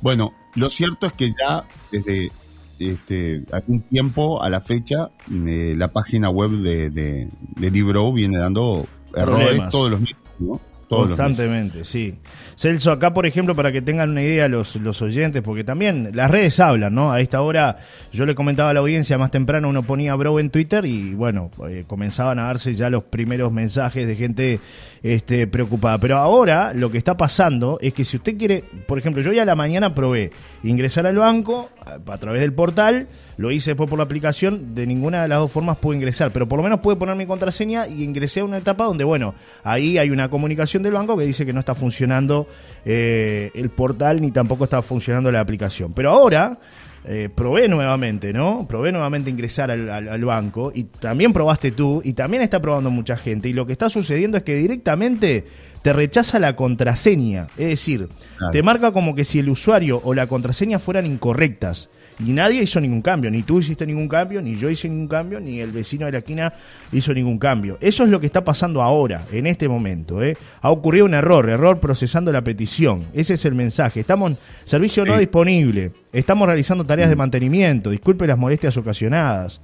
Bueno, 0.00 0.32
lo 0.54 0.70
cierto 0.70 1.06
es 1.06 1.12
que 1.12 1.28
ya 1.28 1.64
desde 1.90 2.30
este, 2.78 3.44
algún 3.52 3.80
tiempo 3.82 4.42
a 4.42 4.48
la 4.48 4.60
fecha, 4.60 5.10
la 5.28 5.92
página 5.92 6.30
web 6.30 6.50
de, 6.50 6.90
de, 6.90 7.70
Libro 7.70 8.12
viene 8.12 8.38
dando 8.38 8.86
errores 9.14 9.60
todos 9.70 9.90
los 9.90 10.00
meses, 10.00 10.16
¿no? 10.38 10.60
Constantemente, 10.88 11.84
sí. 11.84 12.14
Celso, 12.56 12.90
acá 12.90 13.12
por 13.12 13.26
ejemplo, 13.26 13.54
para 13.54 13.70
que 13.70 13.82
tengan 13.82 14.10
una 14.10 14.22
idea 14.22 14.48
los, 14.48 14.76
los 14.76 15.02
oyentes, 15.02 15.42
porque 15.42 15.62
también 15.62 16.10
las 16.14 16.30
redes 16.30 16.58
hablan, 16.60 16.94
¿no? 16.94 17.12
A 17.12 17.20
esta 17.20 17.42
hora 17.42 17.78
yo 18.12 18.24
le 18.24 18.34
comentaba 18.34 18.70
a 18.70 18.74
la 18.74 18.80
audiencia 18.80 19.18
más 19.18 19.30
temprano, 19.30 19.68
uno 19.68 19.82
ponía 19.82 20.14
Bro 20.14 20.40
en 20.40 20.50
Twitter 20.50 20.84
y 20.86 21.14
bueno, 21.14 21.50
eh, 21.68 21.84
comenzaban 21.86 22.38
a 22.38 22.44
darse 22.44 22.72
ya 22.74 22.88
los 22.88 23.04
primeros 23.04 23.52
mensajes 23.52 24.06
de 24.06 24.16
gente 24.16 24.60
este, 25.02 25.46
preocupada. 25.46 25.98
Pero 25.98 26.16
ahora 26.16 26.72
lo 26.74 26.90
que 26.90 26.98
está 26.98 27.16
pasando 27.16 27.78
es 27.82 27.92
que 27.92 28.04
si 28.04 28.16
usted 28.16 28.38
quiere, 28.38 28.64
por 28.86 28.98
ejemplo, 28.98 29.22
yo 29.22 29.32
ya 29.32 29.42
a 29.42 29.46
la 29.46 29.56
mañana 29.56 29.94
probé 29.94 30.30
ingresar 30.62 31.06
al 31.06 31.16
banco 31.16 31.68
a 32.06 32.18
través 32.18 32.40
del 32.40 32.52
portal, 32.52 33.08
lo 33.38 33.50
hice 33.50 33.70
después 33.70 33.88
por 33.88 33.98
la 33.98 34.04
aplicación, 34.04 34.74
de 34.74 34.86
ninguna 34.86 35.22
de 35.22 35.28
las 35.28 35.38
dos 35.38 35.50
formas 35.50 35.78
puedo 35.78 35.94
ingresar, 35.96 36.30
pero 36.32 36.46
por 36.46 36.58
lo 36.58 36.62
menos 36.64 36.80
pude 36.80 36.96
poner 36.96 37.16
mi 37.16 37.24
contraseña 37.24 37.86
y 37.88 38.02
ingresé 38.04 38.40
a 38.40 38.44
una 38.44 38.58
etapa 38.58 38.84
donde, 38.84 39.04
bueno, 39.04 39.34
ahí 39.64 39.96
hay 39.96 40.10
una 40.10 40.28
comunicación 40.28 40.82
del 40.82 40.92
banco 40.92 41.16
que 41.16 41.24
dice 41.24 41.46
que 41.46 41.52
no 41.52 41.60
está 41.60 41.74
funcionando 41.74 42.46
eh, 42.84 43.50
el 43.54 43.70
portal 43.70 44.20
ni 44.20 44.30
tampoco 44.30 44.64
está 44.64 44.82
funcionando 44.82 45.30
la 45.32 45.40
aplicación. 45.40 45.92
Pero 45.92 46.10
ahora 46.10 46.58
eh, 47.04 47.28
probé 47.34 47.68
nuevamente, 47.68 48.32
¿no? 48.32 48.66
Probé 48.68 48.90
nuevamente 48.92 49.30
ingresar 49.30 49.70
al, 49.70 49.88
al- 49.88 50.08
al 50.08 50.24
banco 50.24 50.72
y 50.74 50.84
también 50.84 51.32
probaste 51.32 51.70
tú 51.70 52.02
y 52.04 52.12
también 52.14 52.42
está 52.42 52.60
probando 52.60 52.90
mucha 52.90 53.16
gente. 53.16 53.48
Y 53.48 53.52
lo 53.52 53.66
que 53.66 53.72
está 53.72 53.88
sucediendo 53.88 54.36
es 54.36 54.42
que 54.42 54.56
directamente 54.56 55.44
te 55.82 55.92
rechaza 55.92 56.38
la 56.40 56.56
contraseña. 56.56 57.46
Es 57.56 57.68
decir, 57.68 58.08
Claro. 58.36 58.52
te 58.52 58.62
marca 58.64 58.92
como 58.92 59.14
que 59.14 59.24
si 59.24 59.38
el 59.38 59.48
usuario 59.48 60.00
o 60.04 60.12
la 60.12 60.26
contraseña 60.26 60.78
fueran 60.80 61.06
incorrectas. 61.06 61.88
Y 62.20 62.32
nadie 62.32 62.62
hizo 62.62 62.80
ningún 62.80 63.00
cambio, 63.00 63.30
ni 63.30 63.42
tú 63.42 63.60
hiciste 63.60 63.86
ningún 63.86 64.08
cambio, 64.08 64.42
ni 64.42 64.56
yo 64.56 64.68
hice 64.68 64.88
ningún 64.88 65.06
cambio, 65.06 65.38
ni 65.38 65.60
el 65.60 65.70
vecino 65.70 66.06
de 66.06 66.12
la 66.12 66.18
esquina 66.18 66.52
hizo 66.92 67.14
ningún 67.14 67.38
cambio. 67.38 67.78
Eso 67.80 68.02
es 68.02 68.10
lo 68.10 68.18
que 68.18 68.26
está 68.26 68.42
pasando 68.42 68.82
ahora, 68.82 69.24
en 69.30 69.46
este 69.46 69.68
momento. 69.68 70.20
¿eh? 70.22 70.36
Ha 70.60 70.70
ocurrido 70.70 71.04
un 71.06 71.14
error, 71.14 71.48
error 71.48 71.78
procesando 71.78 72.32
la 72.32 72.42
petición. 72.42 73.04
Ese 73.12 73.34
es 73.34 73.44
el 73.44 73.54
mensaje. 73.54 74.00
Estamos 74.00 74.32
en 74.32 74.38
servicio 74.64 75.04
no 75.04 75.12
Sí. 75.14 75.20
disponible. 75.20 75.92
Estamos 76.12 76.48
realizando 76.48 76.84
tareas 76.84 77.08
de 77.08 77.14
mantenimiento. 77.16 77.90
Disculpe 77.90 78.26
las 78.26 78.36
molestias 78.38 78.76
ocasionadas. 78.76 79.60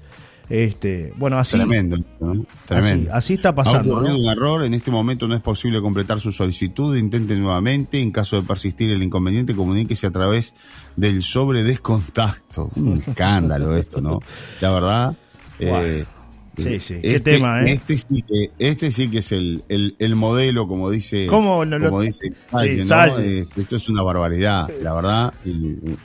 Este, 0.49 1.13
bueno, 1.17 1.39
así, 1.39 1.57
Tremendo, 1.57 1.97
¿no? 2.21 2.45
Tremendo. 2.67 3.11
así, 3.11 3.17
así 3.17 3.35
está 3.35 3.51
Ha 3.51 3.55
pasando. 3.55 3.95
ocurrido 3.95 4.19
¿no? 4.19 4.25
un 4.25 4.31
error, 4.31 4.65
en 4.65 4.75
este 4.75 4.91
momento 4.91 5.27
no 5.27 5.35
es 5.35 5.41
posible 5.41 5.81
completar 5.81 6.21
su 6.21 6.33
solicitud, 6.33 6.97
intente 6.97 7.37
nuevamente, 7.37 8.01
en 8.01 8.11
caso 8.11 8.37
de 8.37 8.43
persistir 8.47 8.91
el 8.91 9.03
inconveniente, 9.03 9.55
comuníquese 9.55 10.07
a 10.07 10.11
través 10.11 10.55
del 10.97 11.23
sobre 11.23 11.63
descontacto. 11.63 12.71
Un 12.77 12.99
escándalo 12.99 13.77
esto, 13.77 14.01
¿no? 14.01 14.21
La 14.61 14.71
verdad... 14.71 15.17
eh, 15.59 16.05
Sí, 16.57 16.79
sí, 16.81 16.95
qué 17.01 17.17
este, 17.17 17.33
tema, 17.33 17.63
¿eh? 17.65 17.71
Este 17.73 17.99
sí 17.99 18.23
que, 18.23 18.51
este 18.59 18.91
sí 18.91 19.11
que 19.11 19.19
es 19.19 19.33
el, 19.33 19.65
el, 19.69 19.97
el 19.99 20.15
modelo, 20.17 20.69
como 20.69 20.91
dice, 20.91 21.27
¿Cómo 21.27 21.65
no 21.65 21.79
lo- 21.79 21.89
como 21.89 22.01
dice 22.03 22.29
Sí, 22.29 22.35
Salle, 22.51 22.77
¿no? 22.77 22.87
Salle. 22.87 23.39
Eh, 23.41 23.47
esto 23.57 23.77
es 23.77 23.89
una 23.89 24.03
barbaridad, 24.03 24.71
la 24.83 24.95
verdad, 24.95 25.35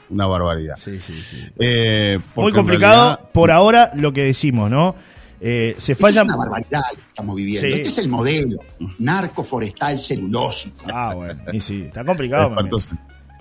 una 0.10 0.26
barbaridad. 0.28 0.76
Sí, 0.78 1.00
sí, 1.00 1.14
sí. 1.14 1.48
Eh, 1.60 2.20
Muy 2.36 2.52
complicado 2.52 3.16
realidad- 3.16 3.32
por 3.34 3.52
ahora 3.52 3.92
lo 3.96 4.12
que 4.14 4.24
decimos, 4.24 4.70
¿no? 4.72 4.96
Eh, 5.42 5.76
se 5.78 5.94
Esto 5.94 6.08
es 6.08 6.16
falla. 6.16 6.24
una 6.24 6.36
barbaridad 6.36 6.82
lo 6.92 6.96
que 6.98 7.08
estamos 7.08 7.36
viviendo. 7.36 7.68
Sí. 7.68 7.74
Este 7.74 7.90
es 7.90 7.98
el 8.00 8.10
modelo 8.10 8.58
narco 9.00 9.44
forestal 9.44 9.98
celulósico. 10.00 10.86
Ah, 10.92 11.14
bueno. 11.16 11.42
Y 11.54 11.62
sí, 11.62 11.84
está 11.88 12.04
complicado. 12.04 12.50
espantoso. 12.50 12.90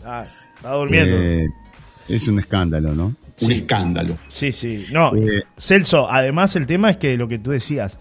Ah, 0.04 0.24
está 0.56 0.74
durmiendo. 0.74 1.16
Eh, 1.16 1.48
es 2.08 2.28
un 2.28 2.38
escándalo, 2.38 2.94
¿no? 2.94 3.14
Un 3.40 3.52
escándalo. 3.52 4.16
Sí, 4.28 4.52
sí. 4.52 4.86
No, 4.92 5.14
Eh. 5.14 5.44
Celso, 5.56 6.10
además 6.10 6.56
el 6.56 6.66
tema 6.66 6.90
es 6.90 6.96
que 6.96 7.16
lo 7.16 7.28
que 7.28 7.38
tú 7.38 7.50
decías, 7.50 7.98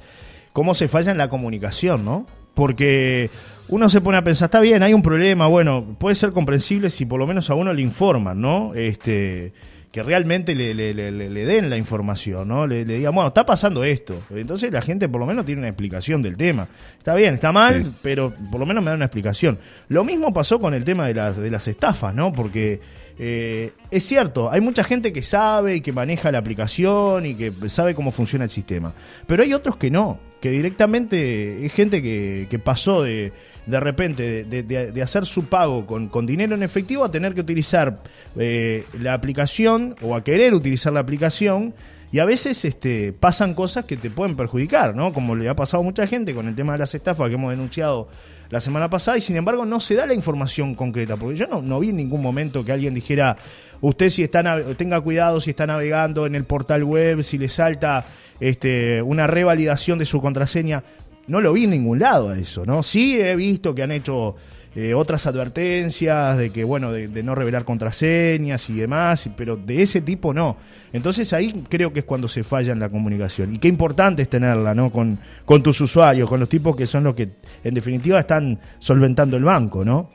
cómo 0.54 0.74
se 0.76 0.88
falla 0.88 1.12
en 1.12 1.18
la 1.18 1.30
comunicación, 1.30 2.04
¿no? 2.06 2.26
Porque 2.56 3.30
uno 3.70 3.90
se 3.90 4.02
pone 4.02 4.18
a 4.18 4.24
pensar, 4.24 4.48
está 4.48 4.60
bien, 4.60 4.82
hay 4.82 4.94
un 4.94 5.02
problema, 5.04 5.46
bueno, 5.48 5.96
puede 6.00 6.16
ser 6.16 6.32
comprensible 6.32 6.90
si 6.90 7.06
por 7.06 7.20
lo 7.20 7.28
menos 7.28 7.50
a 7.50 7.54
uno 7.56 7.72
le 7.74 7.82
informan, 7.82 8.42
¿no? 8.42 8.74
Este 8.74 9.54
que 9.92 10.04
realmente 10.04 10.54
le, 10.54 10.74
le- 10.76 10.94
le- 10.94 11.12
le- 11.12 11.30
le 11.30 11.46
den 11.46 11.70
la 11.70 11.78
información, 11.78 12.48
¿no? 12.50 12.68
Le, 12.68 12.84
digan, 12.86 13.16
bueno, 13.16 13.30
está 13.30 13.46
pasando 13.46 13.84
esto. 13.84 14.20
Entonces 14.36 14.72
la 14.72 14.82
gente 14.82 15.08
por 15.10 15.20
lo 15.20 15.26
menos 15.26 15.46
tiene 15.46 15.60
una 15.62 15.70
explicación 15.70 16.22
del 16.22 16.36
tema. 16.38 16.68
Está 16.98 17.16
bien, 17.16 17.36
está 17.36 17.52
mal, 17.52 17.84
Sí. 17.84 17.92
pero 18.04 18.34
por 18.52 18.60
lo 18.60 18.66
menos 18.66 18.84
me 18.84 18.90
da 18.92 18.96
una 18.96 19.06
explicación. 19.06 19.58
Lo 19.88 20.04
mismo 20.04 20.34
pasó 20.34 20.60
con 20.60 20.74
el 20.74 20.84
tema 20.84 21.08
de 21.08 21.14
las, 21.16 21.38
de 21.38 21.50
las 21.50 21.68
estafas, 21.68 22.14
¿no? 22.14 22.34
Porque 22.34 22.80
eh, 23.20 23.72
es 23.90 24.06
cierto, 24.06 24.52
hay 24.52 24.62
mucha 24.62 24.84
gente 24.84 25.12
que 25.12 25.24
sabe 25.24 25.78
y 25.78 25.82
que 25.82 25.92
maneja 25.92 26.32
la 26.32 26.38
aplicación 26.38 27.26
y 27.26 27.36
que 27.36 27.52
sabe 27.70 27.96
cómo 27.96 28.12
funciona 28.12 28.46
el 28.46 28.52
sistema. 28.52 28.94
Pero 29.26 29.44
hay 29.44 29.54
otros 29.54 29.78
que 29.78 29.90
no, 29.90 30.20
que 30.40 30.52
directamente 30.52 31.66
es 31.66 31.74
gente 31.74 32.02
que, 32.02 32.62
pasó 32.64 33.02
de, 33.02 33.34
de 33.66 33.80
repente 33.80 34.44
de 34.44 35.02
hacer 35.02 35.26
su 35.26 35.46
pago 35.46 35.86
con, 35.88 36.10
con 36.10 36.26
dinero 36.26 36.56
en 36.56 36.64
efectivo 36.64 37.04
a 37.04 37.12
tener 37.12 37.34
que 37.34 37.42
utilizar 37.42 38.02
eh, 38.36 38.86
la 39.00 39.14
aplicación 39.14 39.96
o 40.02 40.16
a 40.16 40.24
querer 40.24 40.54
utilizar 40.54 40.94
la 40.94 41.00
aplicación. 41.00 41.74
Y 42.10 42.20
a 42.20 42.26
veces 42.26 42.64
este, 42.64 43.12
pasan 43.12 43.54
cosas 43.54 43.84
que 43.84 43.98
te 43.98 44.10
pueden 44.10 44.38
perjudicar, 44.38 44.96
¿no? 44.96 45.12
Como 45.12 45.36
le 45.36 45.50
ha 45.50 45.58
pasado 45.58 45.82
a 45.82 45.84
mucha 45.84 46.08
gente 46.08 46.34
con 46.34 46.48
el 46.48 46.56
tema 46.56 46.72
de 46.72 46.80
las 46.80 46.96
estafas 46.96 47.28
que 47.28 47.36
hemos 47.36 47.50
denunciado 47.50 48.08
la 48.50 48.62
semana 48.62 48.90
pasada 48.90 49.18
y 49.18 49.22
sin 49.22 49.36
embargo 49.36 49.66
no 49.66 49.80
se 49.80 49.96
da 49.96 50.06
la 50.06 50.14
información 50.14 50.76
concreta, 50.76 51.16
porque 51.16 51.38
yo 51.38 51.48
no, 51.48 51.62
no 51.62 51.80
vi 51.80 51.90
en 51.90 51.98
ningún 51.98 52.22
momento 52.22 52.64
que 52.64 52.72
alguien 52.72 52.94
dijera, 52.94 53.38
usted 53.82 54.10
si 54.10 54.24
está 54.24 54.44
tenga 54.76 55.02
cuidado 55.02 55.42
si 55.42 55.52
está 55.52 55.68
navegando 55.68 56.26
en 56.26 56.36
el 56.36 56.46
portal 56.46 56.84
web, 56.84 57.24
si 57.24 57.38
le 57.38 57.50
salta 57.50 58.06
este, 58.40 59.02
una 59.02 59.28
revalidación 59.28 60.00
de 60.00 60.06
su 60.06 60.22
contraseña, 60.22 60.84
no 61.28 61.42
lo 61.42 61.54
vi 61.54 61.66
en 61.66 61.72
ningún 61.72 62.00
lado 62.00 62.30
a 62.30 62.38
eso, 62.38 62.66
¿no? 62.66 62.84
Sí 62.84 63.20
he 63.20 63.36
visto 63.36 63.76
que 63.76 63.84
han 63.84 63.92
hecho 63.92 64.36
eh, 64.78 64.94
otras 64.94 65.26
advertencias 65.26 66.38
de 66.38 66.52
que, 66.52 66.64
bueno, 66.64 66.92
de, 66.92 67.08
de 67.08 67.24
no 67.24 67.34
revelar 67.34 67.66
contraseñas 67.66 68.70
y 68.70 68.74
demás, 68.76 69.28
pero 69.36 69.58
de 69.58 69.82
ese 69.82 70.02
tipo 70.02 70.36
no. 70.36 70.56
Entonces 70.94 71.34
ahí 71.34 71.66
creo 71.68 71.92
que 71.92 72.02
es 72.02 72.06
cuando 72.06 72.28
se 72.28 72.44
falla 72.44 72.74
en 72.74 72.80
la 72.80 72.88
comunicación. 72.88 73.56
Y 73.56 73.58
qué 73.58 73.70
importante 73.70 74.22
es 74.22 74.30
tenerla, 74.30 74.76
¿no? 74.76 74.92
Con, 74.92 75.18
con 75.46 75.64
tus 75.64 75.82
usuarios, 75.82 76.30
con 76.30 76.40
los 76.40 76.48
tipos 76.48 76.76
que 76.76 76.86
son 76.86 77.06
los 77.06 77.16
que, 77.16 77.28
en 77.64 77.74
definitiva, 77.74 78.20
están 78.20 78.60
solventando 78.78 79.36
el 79.36 79.46
banco, 79.46 79.84
¿no? 79.84 80.10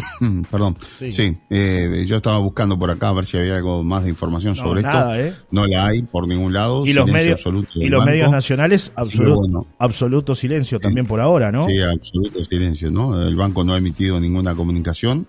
Perdón. 0.50 0.76
Sí. 0.98 1.12
Sí, 1.12 1.36
eh, 1.50 2.04
yo 2.06 2.16
estaba 2.16 2.38
buscando 2.38 2.78
por 2.78 2.90
acá 2.90 3.08
a 3.08 3.12
ver 3.12 3.24
si 3.24 3.36
había 3.36 3.56
algo 3.56 3.82
más 3.84 4.04
de 4.04 4.10
información 4.10 4.54
No, 4.56 4.62
sobre 4.62 4.82
nada, 4.82 5.18
esto. 5.18 5.38
¿eh? 5.38 5.42
No 5.50 5.66
la 5.66 5.86
hay 5.86 6.02
por 6.02 6.26
ningún 6.28 6.52
lado. 6.52 6.84
Y 6.86 6.92
los 6.92 7.04
silencio 7.04 7.12
medios, 7.12 7.40
absoluto 7.40 7.70
y 7.74 7.88
los 7.88 7.98
banco. 8.00 8.10
medios 8.10 8.30
nacionales, 8.30 8.92
bueno. 9.16 9.66
absoluto 9.78 10.34
silencio 10.34 10.80
también 10.80 11.06
por 11.06 11.20
ahora, 11.20 11.50
¿no? 11.52 11.66
Sí, 11.66 11.80
absoluto 11.80 12.44
silencio, 12.44 12.90
¿no? 12.90 13.22
El 13.22 13.36
banco 13.36 13.64
no 13.64 13.74
ha 13.74 13.78
emitido 13.78 14.20
ninguna 14.20 14.54
comunicación 14.54 15.26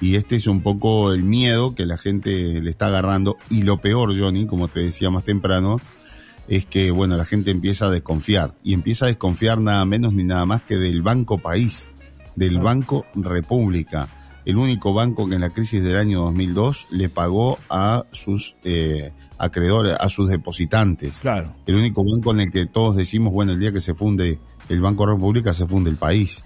y 0.00 0.14
este 0.16 0.36
es 0.36 0.46
un 0.46 0.62
poco 0.62 1.12
el 1.12 1.22
miedo 1.24 1.74
que 1.74 1.84
la 1.86 1.98
gente 1.98 2.60
le 2.62 2.70
está 2.70 2.86
agarrando 2.86 3.36
y 3.50 3.62
lo 3.62 3.80
peor, 3.80 4.18
Johnny, 4.18 4.46
como 4.46 4.68
te 4.68 4.80
decía 4.80 5.10
más 5.10 5.24
temprano, 5.24 5.80
es 6.48 6.66
que, 6.66 6.90
bueno, 6.90 7.16
la 7.16 7.24
gente 7.24 7.50
empieza 7.50 7.86
a 7.86 7.90
desconfiar 7.90 8.54
y 8.64 8.72
empieza 8.74 9.04
a 9.04 9.08
desconfiar 9.08 9.60
nada 9.60 9.84
menos 9.84 10.12
ni 10.14 10.24
nada 10.24 10.46
más 10.46 10.62
que 10.62 10.76
del 10.76 11.02
Banco 11.02 11.38
País, 11.38 11.88
del 12.36 12.58
Banco 12.60 13.04
República, 13.14 14.08
el 14.44 14.56
único 14.56 14.94
banco 14.94 15.28
que 15.28 15.34
en 15.34 15.40
la 15.42 15.50
crisis 15.50 15.82
del 15.82 15.96
año 15.96 16.20
2002 16.22 16.88
le 16.90 17.08
pagó 17.08 17.58
a 17.68 18.04
sus 18.10 18.56
eh, 18.64 19.12
acreedores, 19.38 19.94
a 20.00 20.08
sus 20.08 20.28
depositantes 20.30 21.20
Claro. 21.20 21.54
el 21.66 21.74
único 21.76 22.02
banco 22.04 22.30
en 22.32 22.40
el 22.40 22.50
que 22.50 22.66
todos 22.66 22.96
decimos, 22.96 23.32
bueno, 23.32 23.52
el 23.52 23.60
día 23.60 23.72
que 23.72 23.80
se 23.80 23.94
funde 23.94 24.38
el 24.68 24.80
Banco 24.80 25.06
República, 25.06 25.52
se 25.54 25.66
funde 25.66 25.90
el 25.90 25.96
país. 25.96 26.44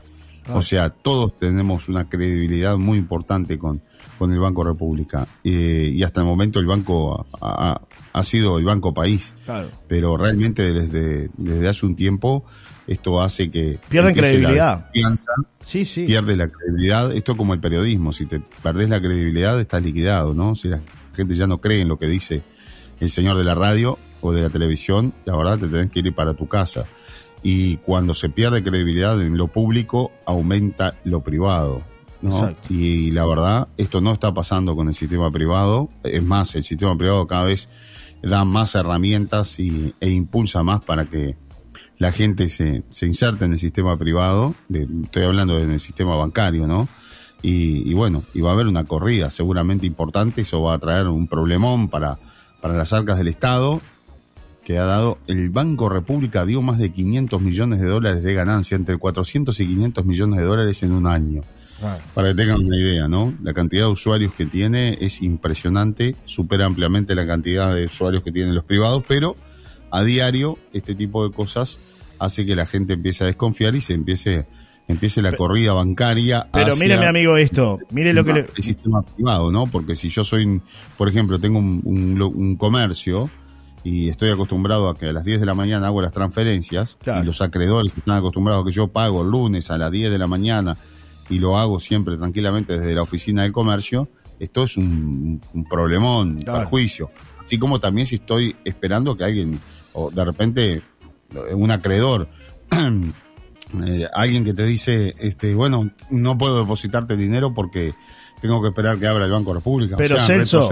O 0.52 0.60
sea, 0.60 0.90
todos 0.90 1.36
tenemos 1.38 1.88
una 1.88 2.06
credibilidad 2.08 2.76
muy 2.76 2.98
importante 2.98 3.58
con, 3.58 3.80
con 4.18 4.30
el 4.30 4.38
Banco 4.38 4.62
República. 4.62 5.26
Eh, 5.42 5.90
y 5.94 6.02
hasta 6.02 6.20
el 6.20 6.26
momento 6.26 6.60
el 6.60 6.66
banco 6.66 7.26
ha, 7.40 7.70
ha- 7.70 7.80
ha 8.12 8.22
sido 8.22 8.58
el 8.58 8.64
Banco 8.64 8.92
País. 8.92 9.34
Claro. 9.46 9.70
Pero 9.88 10.18
realmente 10.18 10.72
desde, 10.74 11.30
desde 11.38 11.66
hace 11.68 11.86
un 11.86 11.96
tiempo 11.96 12.44
esto 12.86 13.20
hace 13.20 13.50
que... 13.50 13.78
Pierden 13.88 14.14
credibilidad. 14.14 14.90
Sí, 15.64 15.86
sí. 15.86 16.04
pierde 16.04 16.36
la 16.36 16.48
credibilidad. 16.48 17.12
Esto 17.12 17.32
es 17.32 17.38
como 17.38 17.54
el 17.54 17.60
periodismo, 17.60 18.12
si 18.12 18.26
te 18.26 18.40
perdés 18.62 18.90
la 18.90 19.00
credibilidad 19.00 19.58
estás 19.58 19.82
liquidado, 19.82 20.34
¿no? 20.34 20.54
Si 20.54 20.68
la 20.68 20.80
gente 21.14 21.34
ya 21.34 21.46
no 21.46 21.60
cree 21.60 21.80
en 21.80 21.88
lo 21.88 21.98
que 21.98 22.06
dice 22.06 22.42
el 23.00 23.10
señor 23.10 23.38
de 23.38 23.44
la 23.44 23.54
radio 23.54 23.98
o 24.20 24.32
de 24.32 24.42
la 24.42 24.50
televisión, 24.50 25.14
la 25.24 25.36
verdad 25.36 25.58
te 25.58 25.68
tenés 25.68 25.90
que 25.90 26.00
ir 26.00 26.14
para 26.14 26.34
tu 26.34 26.48
casa. 26.48 26.84
Y 27.42 27.76
cuando 27.78 28.14
se 28.14 28.28
pierde 28.30 28.62
credibilidad 28.62 29.20
en 29.20 29.36
lo 29.36 29.48
público, 29.48 30.12
aumenta 30.26 30.96
lo 31.04 31.22
privado. 31.22 31.82
¿no? 32.22 32.54
Y 32.70 33.10
la 33.10 33.26
verdad, 33.26 33.68
esto 33.76 34.00
no 34.00 34.12
está 34.12 34.32
pasando 34.32 34.74
con 34.74 34.88
el 34.88 34.94
sistema 34.94 35.30
privado. 35.30 35.90
Es 36.02 36.22
más, 36.22 36.54
el 36.54 36.62
sistema 36.62 36.96
privado 36.96 37.26
cada 37.26 37.44
vez 37.44 37.68
da 38.22 38.44
más 38.44 38.74
herramientas 38.74 39.58
y, 39.60 39.94
e 40.00 40.08
impulsa 40.08 40.62
más 40.62 40.80
para 40.80 41.04
que 41.04 41.36
la 41.98 42.12
gente 42.12 42.48
se, 42.48 42.82
se 42.90 43.06
inserte 43.06 43.44
en 43.44 43.52
el 43.52 43.58
sistema 43.58 43.96
privado, 43.98 44.54
de- 44.68 44.88
estoy 45.04 45.24
hablando 45.24 45.58
en 45.58 45.70
el 45.70 45.80
sistema 45.80 46.16
bancario, 46.16 46.66
¿no? 46.66 46.88
Y, 47.42 47.88
y 47.90 47.94
bueno, 47.94 48.24
y 48.32 48.40
va 48.40 48.50
a 48.50 48.52
haber 48.54 48.66
una 48.66 48.84
corrida 48.84 49.30
seguramente 49.30 49.86
importante, 49.86 50.40
eso 50.42 50.62
va 50.62 50.74
a 50.74 50.78
traer 50.78 51.06
un 51.08 51.26
problemón 51.28 51.88
para, 51.88 52.18
para 52.60 52.74
las 52.74 52.92
arcas 52.92 53.18
del 53.18 53.28
Estado 53.28 53.80
que 54.64 54.78
ha 54.78 54.84
dado 54.86 55.18
el 55.26 55.50
Banco 55.50 55.90
República 55.90 56.46
dio 56.46 56.62
más 56.62 56.78
de 56.78 56.90
500 56.90 57.38
millones 57.42 57.82
de 57.82 57.86
dólares 57.86 58.22
de 58.22 58.32
ganancia, 58.32 58.76
entre 58.76 58.96
400 58.96 59.60
y 59.60 59.66
500 59.66 60.06
millones 60.06 60.40
de 60.40 60.46
dólares 60.46 60.82
en 60.82 60.92
un 60.92 61.06
año. 61.06 61.42
Para 62.14 62.28
que 62.28 62.34
tengan 62.34 62.64
una 62.64 62.78
idea, 62.78 63.06
¿no? 63.06 63.34
La 63.42 63.52
cantidad 63.52 63.84
de 63.84 63.92
usuarios 63.92 64.32
que 64.32 64.46
tiene 64.46 64.96
es 65.02 65.20
impresionante, 65.20 66.16
supera 66.24 66.64
ampliamente 66.64 67.14
la 67.14 67.26
cantidad 67.26 67.74
de 67.74 67.84
usuarios 67.86 68.22
que 68.22 68.32
tienen 68.32 68.54
los 68.54 68.64
privados, 68.64 69.04
pero 69.06 69.36
a 69.94 70.02
diario 70.04 70.58
este 70.72 70.94
tipo 70.94 71.26
de 71.26 71.34
cosas 71.34 71.80
hace 72.18 72.44
que 72.46 72.56
la 72.56 72.66
gente 72.66 72.92
empiece 72.94 73.24
a 73.24 73.26
desconfiar 73.26 73.74
y 73.74 73.80
se 73.80 73.94
empiece 73.94 74.46
empiece 74.86 75.22
la 75.22 75.32
corrida 75.32 75.72
bancaria. 75.72 76.46
Pero 76.52 76.76
mire, 76.76 76.98
mi 76.98 77.06
amigo, 77.06 77.38
esto. 77.38 77.78
Mire 77.90 78.12
lo 78.12 78.22
que 78.22 78.32
le... 78.34 78.40
El 78.54 78.62
sistema 78.62 79.00
privado, 79.02 79.50
¿no? 79.50 79.66
Porque 79.66 79.94
si 79.96 80.10
yo 80.10 80.24
soy, 80.24 80.60
por 80.98 81.08
ejemplo, 81.08 81.38
tengo 81.40 81.58
un, 81.58 81.80
un, 81.84 82.20
un 82.20 82.56
comercio 82.56 83.30
y 83.82 84.08
estoy 84.10 84.28
acostumbrado 84.30 84.88
a 84.90 84.96
que 84.98 85.06
a 85.06 85.12
las 85.14 85.24
10 85.24 85.40
de 85.40 85.46
la 85.46 85.54
mañana 85.54 85.86
hago 85.86 86.02
las 86.02 86.12
transferencias 86.12 86.98
Claro. 87.02 87.22
y 87.22 87.26
los 87.26 87.40
acreedores 87.40 87.94
están 87.96 88.16
acostumbrados 88.18 88.62
a 88.62 88.66
que 88.66 88.72
yo 88.72 88.88
pago 88.88 89.22
el 89.22 89.28
lunes 89.30 89.70
a 89.70 89.78
las 89.78 89.90
10 89.90 90.10
de 90.10 90.18
la 90.18 90.26
mañana 90.26 90.76
y 91.30 91.38
lo 91.38 91.56
hago 91.56 91.80
siempre 91.80 92.16
tranquilamente 92.18 92.78
desde 92.78 92.94
la 92.94 93.02
oficina 93.02 93.42
del 93.42 93.52
comercio, 93.52 94.08
esto 94.38 94.64
es 94.64 94.76
un, 94.76 95.40
un 95.54 95.64
problemón, 95.64 96.40
Claro. 96.42 96.58
perjuicio. 96.60 97.10
Así 97.42 97.58
como 97.58 97.80
también 97.80 98.06
si 98.06 98.16
estoy 98.16 98.54
esperando 98.64 99.16
que 99.16 99.24
alguien, 99.24 99.58
o 99.94 100.10
de 100.10 100.24
repente 100.24 100.82
un 101.52 101.70
acreedor, 101.70 102.28
eh, 103.86 104.06
alguien 104.14 104.44
que 104.44 104.54
te 104.54 104.64
dice, 104.64 105.14
este, 105.18 105.54
bueno, 105.54 105.90
no 106.10 106.38
puedo 106.38 106.58
depositarte 106.60 107.16
dinero 107.16 107.52
porque 107.54 107.94
tengo 108.40 108.60
que 108.62 108.68
esperar 108.68 108.98
que 108.98 109.06
abra 109.06 109.24
el 109.24 109.30
Banco 109.32 109.54
República. 109.54 109.96
Pero, 109.96 110.14
o 110.14 110.18
sea, 110.18 110.26
Celso, 110.26 110.68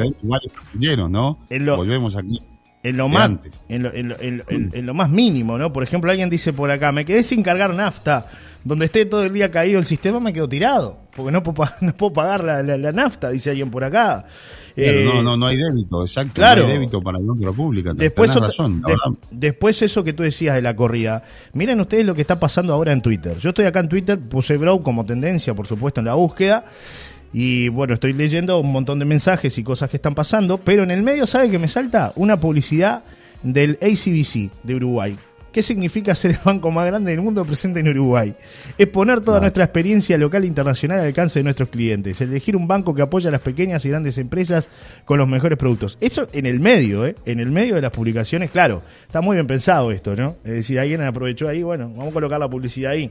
pandilleros, 0.73 1.11
¿no? 1.11 1.39
en 1.51 1.65
lo- 1.65 1.77
Volvemos 1.77 2.17
aquí. 2.17 2.41
En 2.85 2.97
lo, 2.97 3.05
de 3.05 3.11
más, 3.11 3.31
en, 3.69 3.83
lo, 3.85 3.95
en 3.95 4.09
lo- 4.09 4.45
en 4.49 4.87
lo 4.87 4.93
más 4.95 5.09
mínimo, 5.09 5.57
¿no? 5.57 5.73
Por 5.73 5.85
ejemplo, 5.85 6.11
alguien 6.11 6.29
dice 6.29 6.53
por 6.53 6.69
acá, 6.71 6.91
me 6.91 7.05
quedé 7.05 7.23
sin 7.23 7.43
cargar 7.45 7.75
nafta. 7.75 8.27
Donde 8.65 8.85
esté 8.85 9.05
todo 9.07 9.25
el 9.25 9.33
día 9.33 9.51
caído 9.51 9.79
el 9.81 9.87
sistema, 9.87 10.21
me 10.21 10.33
quedo 10.33 10.49
tirado. 10.49 11.01
Porque 11.17 11.33
no 11.33 11.43
puedo, 11.43 11.69
no 11.81 11.95
puedo 11.97 12.13
pagar 12.13 12.45
la, 12.45 12.63
la- 12.63 12.77
la 12.79 12.93
nafta, 12.93 13.31
dice 13.31 13.51
alguien 13.51 13.71
por 13.71 13.83
acá. 13.85 14.25
Claro, 14.75 14.99
Eh, 15.01 15.05
no, 15.05 15.23
no, 15.23 15.37
no 15.37 15.47
hay 15.47 15.57
débito, 15.57 16.03
exacto. 16.03 16.33
claro. 16.35 16.63
No 16.63 16.69
hay 16.69 16.75
débito 16.75 17.03
para 17.03 17.19
Banco 17.19 17.45
República. 17.45 17.93
Después, 17.93 18.31
Tenés 18.33 18.49
razón, 18.49 18.83
la 18.87 18.89
de- 18.95 19.17
después 19.31 19.83
eso 19.83 20.03
que 20.05 20.13
tú 20.13 20.23
decías 20.23 20.55
de 20.55 20.63
la 20.63 20.75
corrida. 20.77 21.23
Miren 21.53 21.81
ustedes 21.81 22.07
lo 22.07 22.15
que 22.15 22.23
está 22.23 22.39
pasando 22.41 22.73
ahora 22.73 22.93
en 22.93 23.03
Twitter. 23.03 23.37
Yo 23.39 23.51
estoy 23.51 23.67
acá 23.67 23.81
en 23.81 23.89
Twitter, 23.89 24.19
puse 24.19 24.57
Bro 24.57 24.81
como 24.81 25.05
tendencia, 25.05 25.55
por 25.55 25.67
supuesto, 25.67 26.01
en 26.01 26.07
la 26.07 26.15
búsqueda. 26.15 26.65
Y 27.35 27.69
bueno, 27.69 27.95
estoy 27.95 28.13
leyendo 28.13 28.59
un 28.61 28.71
montón 28.73 28.99
de 28.99 29.05
mensajes 29.07 29.57
y 29.59 29.65
cosas 29.65 29.91
que 29.91 29.97
están 29.97 30.15
pasando. 30.15 30.59
Pero 30.59 30.83
en 30.83 30.91
el 30.91 31.03
medio, 31.03 31.27
¿sabe 31.27 31.51
que 31.51 31.59
me 31.59 31.69
salta? 31.69 32.13
Una 32.17 32.39
publicidad 32.39 33.03
del 33.43 33.79
ACBC 33.83 34.51
de 34.63 34.75
Uruguay. 34.75 35.17
¿Qué 35.53 35.63
significa 35.63 36.15
ser 36.15 36.33
el 36.33 36.39
banco 36.43 36.71
más 36.71 36.87
grande 36.87 37.11
del 37.11 37.21
mundo 37.21 37.45
presente 37.45 37.81
en 37.81 37.89
Uruguay? 37.89 38.35
Es 38.79 38.89
poner 38.89 39.21
toda 39.21 39.41
nuestra 39.41 39.65
experiencia 39.65 40.17
local 40.17 40.45
e 40.45 40.47
internacional 40.47 41.01
al 41.01 41.07
alcance 41.07 41.41
de 41.41 41.45
nuestros 41.45 41.69
clientes. 41.69 42.21
Elegir 42.21 42.57
un 42.57 42.67
banco 42.67 42.95
que 42.95 43.03
apoya 43.03 43.29
a 43.29 43.33
las 43.33 43.43
pequeñas 43.43 43.85
y 43.85 43.91
grandes 43.91 44.17
empresas 44.19 44.71
con 45.05 45.19
los 45.19 45.29
mejores 45.29 45.59
productos. 45.59 45.99
Eso 46.01 46.27
en 46.33 46.47
el 46.47 46.59
medio, 46.59 47.07
¿eh? 47.07 47.17
En 47.27 47.39
el 47.39 47.51
medio 47.51 47.75
de 47.75 47.83
las 47.83 47.93
publicaciones, 47.93 48.51
claro. 48.51 48.83
Está 49.07 49.21
muy 49.21 49.37
bien 49.37 49.47
pensado 49.47 49.93
esto, 49.93 50.17
¿no? 50.17 50.37
Es 50.45 50.53
decir, 50.53 50.81
alguien 50.81 51.03
aprovechó 51.03 51.49
ahí, 51.49 51.63
bueno, 51.63 51.91
vamos 51.91 52.09
a 52.09 52.13
colocar 52.15 52.41
la 52.41 52.49
publicidad 52.49 52.93
ahí. 52.93 53.11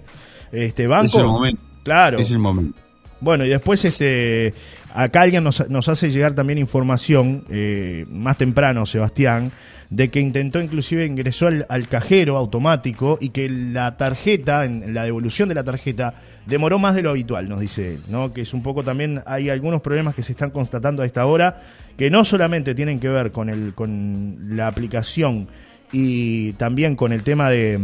Este 0.52 0.88
banco. 0.88 1.06
Es 1.06 1.16
el 1.16 1.28
momento. 1.28 1.62
Claro. 1.84 2.18
Es 2.18 2.32
el 2.32 2.40
momento. 2.40 2.80
Bueno, 3.20 3.46
y 3.46 3.50
después 3.50 3.86
este 3.86 4.54
acá 4.94 5.22
alguien 5.22 5.44
nos, 5.44 5.70
nos 5.70 5.88
hace 5.88 6.12
llegar 6.12 6.34
también 6.34 6.60
información, 6.60 7.46
eh, 7.50 8.06
más 8.10 8.38
temprano, 8.38 8.86
Sebastián, 8.86 9.52
de 9.92 10.10
que 10.10 10.20
intentó 10.20 10.60
inclusive 10.62 11.06
ingresó 11.06 11.48
al, 11.48 11.88
cajero 11.88 12.38
automático 12.38 13.18
y 13.22 13.30
que 13.30 13.48
la 13.50 13.98
tarjeta, 13.98 14.66
en 14.66 14.94
la 14.94 15.04
devolución 15.04 15.48
de 15.50 15.56
la 15.56 15.64
tarjeta, 15.64 16.16
demoró 16.48 16.80
más 16.80 16.96
de 16.96 17.04
lo 17.04 17.12
habitual, 17.12 17.48
nos 17.48 17.60
dice 17.60 17.96
él, 17.96 18.00
¿no? 18.08 18.34
Que 18.34 18.42
es 18.42 18.54
un 18.56 18.64
poco 18.64 18.84
también, 18.84 19.22
hay 19.28 19.50
algunos 19.50 19.82
problemas 19.82 20.16
que 20.16 20.24
se 20.24 20.32
están 20.32 20.50
constatando 20.50 21.04
a 21.04 21.06
esta 21.06 21.26
hora, 21.28 21.62
que 21.98 22.10
no 22.10 22.26
solamente 22.26 22.74
tienen 22.74 23.00
que 23.00 23.10
ver 23.10 23.32
con 23.32 23.50
el, 23.50 23.74
con 23.76 24.56
la 24.56 24.68
aplicación 24.68 25.48
y 25.92 26.54
también 26.54 26.96
con 26.96 27.12
el 27.14 27.22
tema 27.24 27.50
de 27.50 27.80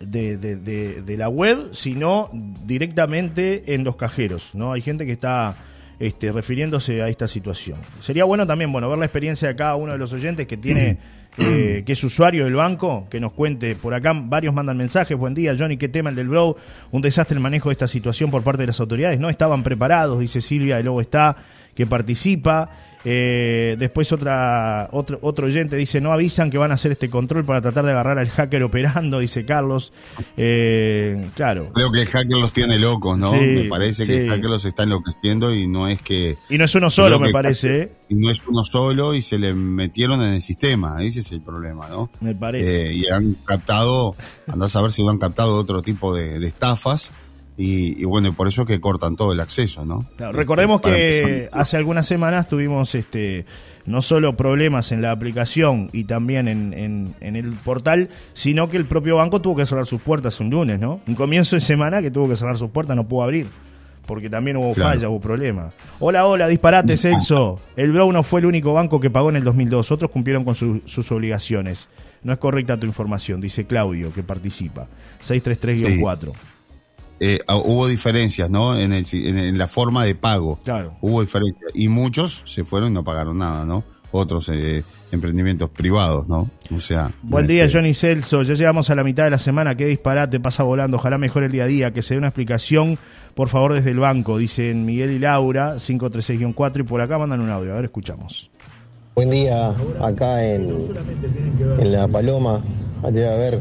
de, 0.00 0.36
de- 0.36 0.56
de- 0.56 1.02
de 1.02 1.16
la 1.16 1.28
web, 1.30 1.70
sino 1.72 2.30
directamente 2.66 3.74
en 3.74 3.82
los 3.84 3.96
cajeros. 3.96 4.50
¿no? 4.54 4.72
Hay 4.72 4.82
gente 4.82 5.06
que 5.06 5.12
está 5.12 5.56
este, 5.98 6.30
refiriéndose 6.32 7.00
a 7.02 7.08
esta 7.08 7.26
situación. 7.26 7.78
Sería 8.00 8.24
bueno 8.24 8.46
también 8.46 8.70
bueno 8.70 8.88
ver 8.90 8.98
la 8.98 9.06
experiencia 9.06 9.48
de 9.48 9.56
cada 9.56 9.76
uno 9.76 9.92
de 9.92 9.98
los 9.98 10.12
oyentes 10.12 10.46
que 10.46 10.56
tiene, 10.58 10.98
eh, 11.38 11.82
que 11.84 11.92
es 11.92 12.04
usuario 12.04 12.44
del 12.44 12.54
banco, 12.54 13.06
que 13.10 13.20
nos 13.20 13.32
cuente. 13.32 13.76
Por 13.76 13.94
acá 13.94 14.12
varios 14.14 14.54
mandan 14.54 14.76
mensajes. 14.76 15.16
Buen 15.16 15.34
día, 15.34 15.54
Johnny, 15.58 15.76
¿qué 15.76 15.88
tema 15.88 16.10
el 16.10 16.16
del 16.16 16.28
Bro? 16.28 16.56
Un 16.92 17.02
desastre 17.02 17.34
el 17.34 17.42
manejo 17.42 17.68
de 17.68 17.74
esta 17.74 17.88
situación 17.88 18.30
por 18.30 18.42
parte 18.42 18.62
de 18.62 18.68
las 18.68 18.80
autoridades. 18.80 19.20
No 19.20 19.28
estaban 19.28 19.62
preparados, 19.62 20.20
dice 20.20 20.40
Silvia, 20.40 20.76
de 20.76 20.84
Lobo 20.84 21.00
está, 21.00 21.36
que 21.76 21.86
participa. 21.86 22.70
Eh, 23.08 23.76
después 23.78 24.10
otra 24.10 24.88
otro, 24.90 25.20
otro 25.22 25.46
oyente 25.46 25.76
dice, 25.76 26.00
no 26.00 26.12
avisan 26.12 26.50
que 26.50 26.58
van 26.58 26.72
a 26.72 26.74
hacer 26.74 26.90
este 26.90 27.08
control 27.08 27.44
para 27.44 27.60
tratar 27.60 27.84
de 27.84 27.92
agarrar 27.92 28.18
al 28.18 28.28
hacker 28.28 28.64
operando, 28.64 29.20
dice 29.20 29.44
Carlos. 29.44 29.92
Eh, 30.36 31.28
claro. 31.36 31.70
Creo 31.72 31.92
que 31.92 32.00
el 32.00 32.08
hacker 32.08 32.36
los 32.36 32.52
tiene 32.52 32.80
locos, 32.80 33.16
¿no? 33.16 33.30
Sí, 33.30 33.38
me 33.38 33.64
parece 33.64 34.06
que 34.06 34.24
el 34.24 34.30
hacker 34.30 34.46
los 34.46 34.64
está 34.64 34.82
enloqueciendo 34.82 35.54
y 35.54 35.68
no 35.68 35.86
es 35.86 36.02
que. 36.02 36.36
Y 36.50 36.58
no 36.58 36.64
es 36.64 36.74
uno 36.74 36.90
solo, 36.90 37.20
me 37.20 37.30
parece, 37.30 37.82
¿eh? 37.82 37.92
Y 38.08 38.16
no 38.16 38.28
es 38.28 38.38
uno 38.44 38.64
solo 38.64 39.14
y 39.14 39.22
se 39.22 39.38
le 39.38 39.54
metieron 39.54 40.20
en 40.22 40.32
el 40.32 40.40
sistema. 40.40 41.04
Ese 41.04 41.20
es 41.20 41.30
el 41.30 41.42
problema, 41.42 41.88
¿no? 41.88 42.10
Me 42.20 42.34
parece. 42.34 42.88
Eh, 42.88 42.92
y 42.94 43.06
han 43.08 43.36
captado, 43.44 44.16
andás 44.48 44.74
a 44.74 44.82
ver 44.82 44.90
si 44.90 45.02
lo 45.02 45.10
han 45.10 45.18
captado 45.18 45.56
otro 45.56 45.80
tipo 45.80 46.12
de, 46.12 46.40
de 46.40 46.46
estafas. 46.48 47.12
Y, 47.58 48.00
y 48.02 48.04
bueno, 48.04 48.28
y 48.28 48.32
por 48.32 48.48
eso 48.48 48.66
que 48.66 48.80
cortan 48.80 49.16
todo 49.16 49.32
el 49.32 49.40
acceso, 49.40 49.84
¿no? 49.86 50.06
Claro, 50.16 50.32
Este, 50.32 50.42
recordemos 50.42 50.80
que 50.82 51.18
empezar. 51.38 51.58
hace 51.60 51.76
algunas 51.78 52.06
semanas 52.06 52.48
tuvimos 52.48 52.94
este 52.94 53.46
no 53.86 54.02
solo 54.02 54.36
problemas 54.36 54.90
en 54.92 55.00
la 55.00 55.10
aplicación 55.12 55.88
y 55.92 56.04
también 56.04 56.48
en, 56.48 56.74
en- 56.74 57.14
en 57.20 57.36
el 57.36 57.52
portal, 57.52 58.08
sino 58.34 58.68
que 58.68 58.76
el 58.76 58.84
propio 58.84 59.16
banco 59.16 59.40
tuvo 59.40 59.56
que 59.56 59.64
cerrar 59.64 59.86
sus 59.86 60.02
puertas 60.02 60.38
un 60.40 60.50
lunes, 60.50 60.80
¿no? 60.80 61.00
Un 61.06 61.14
comienzo 61.14 61.54
de 61.56 61.60
semana 61.60 62.02
que 62.02 62.10
tuvo 62.10 62.28
que 62.28 62.36
cerrar 62.36 62.58
sus 62.58 62.70
puertas, 62.70 62.96
no 62.96 63.06
pudo 63.08 63.22
abrir. 63.22 63.46
Porque 64.04 64.28
también 64.30 64.56
hubo 64.56 64.72
Claro. 64.74 64.90
fallas, 64.90 65.08
hubo 65.10 65.20
problemas. 65.20 65.72
Hola, 65.98 66.26
hola, 66.26 66.46
disparate, 66.48 66.96
Celso. 66.96 67.60
El 67.76 67.90
Brown 67.92 68.12
no 68.12 68.22
fue 68.22 68.40
el 68.40 68.46
único 68.46 68.72
banco 68.72 69.00
que 69.00 69.08
pagó 69.10 69.30
en 69.30 69.36
el 69.36 69.44
2002. 69.44 69.90
Otros 69.92 70.10
cumplieron 70.10 70.44
con 70.44 70.54
su- 70.54 70.82
sus 70.84 71.10
obligaciones. 71.12 71.88
No 72.22 72.32
es 72.32 72.38
correcta 72.38 72.76
tu 72.76 72.86
información, 72.86 73.40
dice 73.40 73.66
Claudio, 73.66 74.12
que 74.12 74.22
participa. 74.22 74.86
633-4. 75.26 76.32
Eh, 77.20 77.38
hubo 77.64 77.86
diferencias, 77.88 78.50
¿no? 78.50 78.78
En, 78.78 78.92
el, 78.92 79.04
si- 79.04 79.26
en, 79.28 79.38
en 79.38 79.56
la 79.58 79.68
forma 79.68 80.04
de 80.04 80.14
pago. 80.14 80.58
Claro. 80.64 80.94
Hubo 81.00 81.20
diferencias. 81.22 81.70
Y 81.74 81.88
muchos 81.88 82.42
se 82.44 82.62
fueron 82.64 82.90
y 82.90 82.94
no 82.94 83.04
pagaron 83.04 83.38
nada, 83.38 83.64
¿no? 83.64 83.84
Otros 84.12 84.48
eh, 84.50 84.82
emprendimientos 85.12 85.68
privados, 85.70 86.28
¿no? 86.28 86.48
O 86.74 86.80
sea. 86.80 87.10
Buen 87.22 87.46
día, 87.46 87.64
este, 87.64 87.78
Johnny 87.78 87.94
Celso. 87.94 88.42
Ya 88.42 88.54
llegamos 88.54 88.88
a 88.90 88.94
la 88.94 89.02
mitad 89.04 89.24
de 89.24 89.30
la 89.30 89.38
semana. 89.38 89.74
Qué 89.76 89.86
disparate 89.86 90.40
pasa 90.40 90.62
volando. 90.62 90.96
Ojalá 90.98 91.18
mejore 91.18 91.46
el 91.46 91.52
día 91.52 91.64
a 91.64 91.66
día. 91.66 91.90
Que 91.92 92.02
se 92.02 92.14
dé 92.14 92.18
una 92.18 92.28
explicación, 92.28 92.98
por 93.34 93.48
favor, 93.48 93.74
desde 93.74 93.90
el 93.90 93.98
banco. 93.98 94.38
Dicen 94.38 94.84
Miguel 94.86 95.10
y 95.10 95.18
Laura, 95.18 95.76
536-4. 95.76 96.80
Y 96.80 96.82
por 96.84 97.00
acá 97.00 97.18
mandan 97.18 97.40
un 97.40 97.50
audio. 97.50 97.72
A 97.72 97.76
ver, 97.76 97.86
escuchamos. 97.86 98.50
Buen 99.14 99.30
día, 99.30 99.74
acá 100.02 100.44
en, 100.44 100.68
en 101.78 101.92
La 101.92 102.06
Paloma, 102.06 102.62
debe 103.04 103.32
haber 103.32 103.60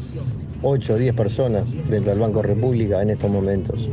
8 0.67 0.93
o 0.93 0.97
10 0.97 1.13
personas 1.15 1.69
frente 1.85 2.09
al 2.11 2.19
Banco 2.19 2.41
República 2.41 3.01
en 3.01 3.11
estos 3.11 3.29
momentos. 3.29 3.87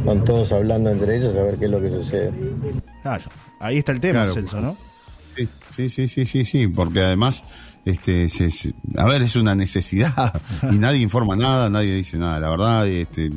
Están 0.00 0.24
todos 0.24 0.50
hablando 0.52 0.90
entre 0.90 1.16
ellos 1.16 1.36
a 1.36 1.42
ver 1.42 1.58
qué 1.58 1.66
es 1.66 1.70
lo 1.70 1.80
que 1.80 1.90
sucede. 1.90 2.32
Claro, 3.02 3.24
ahí 3.60 3.78
está 3.78 3.92
el 3.92 4.00
tema, 4.00 4.20
Claro. 4.24 4.32
Celso, 4.34 4.60
¿no? 4.60 4.76
Sí, 5.36 5.88
sí, 5.90 6.08
sí, 6.08 6.26
sí, 6.26 6.44
sí, 6.44 6.68
porque 6.68 7.00
además, 7.00 7.44
este, 7.84 8.28
se- 8.28 8.50
se- 8.50 8.74
a 8.96 9.04
ver, 9.06 9.22
es 9.22 9.36
una 9.36 9.54
necesidad 9.54 10.40
y 10.70 10.76
nadie 10.78 11.00
informa 11.00 11.36
nada, 11.36 11.68
nadie 11.70 11.94
dice 11.94 12.16
nada. 12.18 12.40
La 12.40 12.50
verdad, 12.50 12.86
este, 12.88 13.26
eh, 13.26 13.30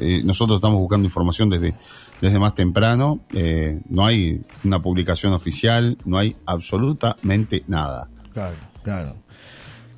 eh, 0.00 0.22
nosotros 0.24 0.56
estamos 0.56 0.78
buscando 0.78 1.06
información 1.06 1.48
desde, 1.50 1.74
desde 2.20 2.38
más 2.38 2.54
temprano. 2.54 3.20
eh, 3.34 3.80
no 3.88 4.04
hay 4.04 4.40
una 4.64 4.80
publicación 4.82 5.32
oficial, 5.32 5.96
no 6.04 6.18
hay 6.18 6.36
absolutamente 6.46 7.62
nada. 7.68 8.08
Claro, 8.32 8.56
claro. 8.82 9.14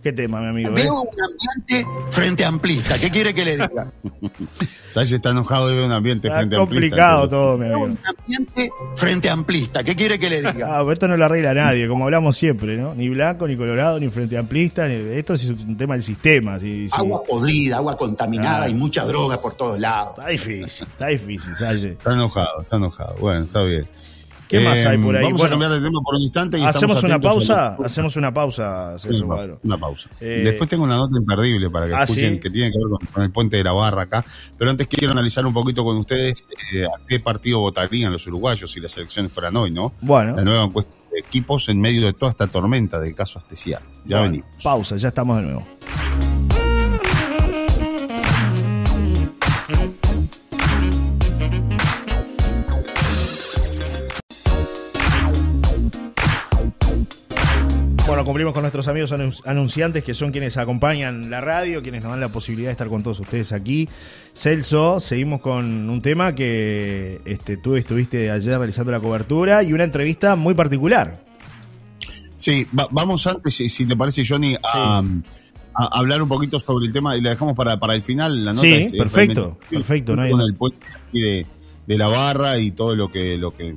¿Qué 0.05 0.13
tema, 0.13 0.39
mi 0.41 0.49
amigo? 0.49 0.69
eh? 0.69 0.83
Veo 0.83 1.01
un 1.01 1.09
ambiente 1.09 1.91
frente 2.11 2.45
amplista. 2.45 2.99
¿Qué 2.99 3.11
quiere 3.11 3.33
que 3.35 3.45
le 3.45 3.53
diga? 3.53 3.91
Salle 4.91 5.17
está 5.17 5.31
enojado 5.31 5.67
de 5.69 5.77
ver 5.77 5.87
un 5.87 5.93
ambiente 5.93 6.29
Está 6.29 6.41
frente 6.41 6.57
a 6.57 6.61
Amplista, 6.61 6.83
complicado 6.89 7.29
todo, 7.31 7.53
mi 7.57 7.65
Veo 7.67 7.77
amigo. 7.85 7.85
un 7.87 7.99
ambiente 8.21 8.71
frente 8.97 9.31
amplista. 9.31 9.83
¿Qué 9.83 9.97
quiere 9.97 10.19
que 10.19 10.29
le 10.29 10.37
diga? 10.43 10.77
Ah, 10.77 10.81
pero 10.81 10.93
esto 10.93 11.09
no 11.09 11.17
lo 11.17 11.25
arregla 11.25 11.55
nadie, 11.55 11.89
como 11.89 12.05
hablamos 12.05 12.37
siempre, 12.37 12.77
¿no? 12.77 12.95
Ni 12.95 13.09
blanco, 13.09 13.49
ni 13.49 13.57
colorado, 13.57 13.99
ni 13.99 14.09
frente 14.11 14.37
amplista. 14.37 14.87
Ni... 14.87 14.95
Esto 15.17 15.33
es 15.35 15.45
un 15.49 15.77
tema 15.79 15.95
del 15.95 16.03
sistema. 16.03 16.61
sí, 16.61 16.87
sí. 16.87 16.95
Agua 16.97 17.23
podrida, 17.27 17.77
agua 17.79 17.97
contaminada 17.97 18.65
Ah. 18.65 18.69
y 18.69 18.75
mucha 18.75 19.07
droga 19.07 19.41
por 19.41 19.55
todos 19.55 19.79
lados. 19.81 20.19
Está 20.19 20.29
difícil, 20.29 20.87
está 20.87 21.07
difícil, 21.07 21.57
Salle. 21.57 21.93
Está 21.93 22.13
enojado, 22.13 22.61
está 22.61 22.77
enojado. 22.77 23.17
Bueno, 23.21 23.47
está 23.47 23.63
bien. 23.63 23.89
¿Qué 24.49 24.61
más 24.61 24.77
hay 24.79 24.99
por 24.99 25.17
ahí? 25.17 25.23
Vamos 25.25 25.39
Bueno, 25.39 25.47
a 25.47 25.51
cambiar 25.59 25.73
de 25.73 25.81
tema 25.87 26.01
por 26.05 26.15
un 26.17 26.23
instante. 26.23 26.59
Y 26.59 26.63
Hacemos 26.65 27.03
una 27.03 27.19
pausa, 27.19 27.77
los- 27.79 27.87
hacemos 27.87 28.17
una 28.17 28.33
pausa, 28.35 28.99
Celso 28.99 29.25
Una 29.25 29.35
pausa, 29.35 29.49
una 29.63 29.79
pausa. 29.79 30.11
Eh, 30.21 30.43
Después 30.45 30.69
tengo 30.69 30.85
una 30.85 30.97
nota 30.97 31.19
imperdible 31.19 31.71
para 31.71 31.87
que 31.89 31.95
¿Ah, 31.95 32.03
escuchen 32.05 32.35
sí? 32.35 32.41
que 32.41 32.51
tiene 32.51 32.71
que 32.71 32.79
ver 32.79 32.87
con, 32.89 33.07
con 33.13 33.23
el 33.23 33.31
puente 33.31 33.57
de 33.57 33.65
la 33.65 33.73
barra 33.73 34.03
acá. 34.03 34.25
Pero 34.59 34.71
antes 34.71 34.87
quiero 34.87 35.13
analizar 35.13 35.45
un 35.47 35.55
poquito 35.55 35.83
con 35.85 35.97
ustedes 35.97 36.47
eh, 36.75 36.85
a 36.85 36.91
qué 37.09 37.21
partido 37.21 37.61
votarían 37.61 38.13
los 38.13 38.27
uruguayos 38.27 38.71
si 38.71 38.81
las 38.81 38.97
elecciones 38.97 39.33
fueran 39.33 39.57
hoy, 39.57 39.71
¿no? 39.71 39.93
Bueno. 40.01 40.37
La 40.37 40.45
nueva 40.45 40.65
encuesta 40.65 40.93
de 41.13 41.21
equipos 41.21 41.69
en 41.69 41.81
medio 41.81 42.05
de 42.05 42.13
toda 42.13 42.31
esta 42.31 42.47
tormenta 42.47 43.01
del 43.01 43.15
caso 43.15 43.39
Astesiar. 43.39 43.81
Ya 44.05 44.19
Bueno, 44.19 44.33
venimos. 44.33 44.63
Pausa, 44.63 44.97
ya 44.97 45.09
estamos 45.09 45.37
de 45.39 45.43
nuevo. 45.45 45.67
Bueno, 58.15 58.27
cumplimos 58.27 58.53
con 58.55 58.63
nuestros 58.63 58.87
amigos 58.87 59.11
anun- 59.11 59.41
anunciantes 59.45 60.05
que 60.05 60.15
son 60.15 60.31
quienes 60.31 60.57
acompañan 60.57 61.31
la 61.31 61.41
radio, 61.41 61.83
quienes 61.83 62.01
nos 62.05 62.13
dan 62.13 62.21
la 62.21 62.29
posibilidad 62.29 62.69
de 62.69 62.73
estar 62.73 62.87
con 62.87 63.03
todos 63.03 63.19
ustedes 63.19 63.51
aquí. 63.53 63.89
Celso, 64.33 65.01
seguimos 65.01 65.41
con 65.41 65.91
un 65.91 66.01
tema 66.01 66.33
que 66.33 67.21
este, 67.25 67.57
tú 67.57 67.75
estuviste 67.75 68.31
ayer 68.31 68.57
realizando 68.57 68.93
la 68.93 69.01
cobertura 69.01 69.65
y 69.65 69.73
una 69.73 69.83
entrevista 69.83 70.37
muy 70.37 70.55
particular. 70.55 71.25
Sí, 72.37 72.65
va- 72.79 72.87
vamos 72.93 73.27
antes, 73.27 73.53
si, 73.53 73.69
si 73.69 73.85
te 73.85 73.97
parece, 73.97 74.23
Johnny, 74.25 74.55
a, 74.63 75.03
a 75.75 75.99
hablar 75.99 76.23
un 76.23 76.29
poquito 76.29 76.61
sobre 76.61 76.87
el 76.87 76.93
tema 76.93 77.17
y 77.17 77.21
la 77.21 77.31
dejamos 77.31 77.57
para, 77.57 77.81
para 77.81 77.97
el 77.97 78.05
final. 78.05 78.45
La 78.45 78.53
nota 78.53 78.63
Sí, 78.65 78.75
es, 78.75 78.93
perfecto, 78.93 79.59
realmente- 79.69 79.77
perfecto, 79.77 80.15
no 80.15 80.31
Con 80.31 80.41
el 80.43 80.55
puente 80.55 80.87
de, 81.13 81.47
de 81.85 81.99
la 81.99 82.07
barra 82.07 82.59
y 82.61 82.71
todo 82.71 82.95
lo 82.95 83.09
que, 83.09 83.37
lo 83.37 83.51
que 83.57 83.75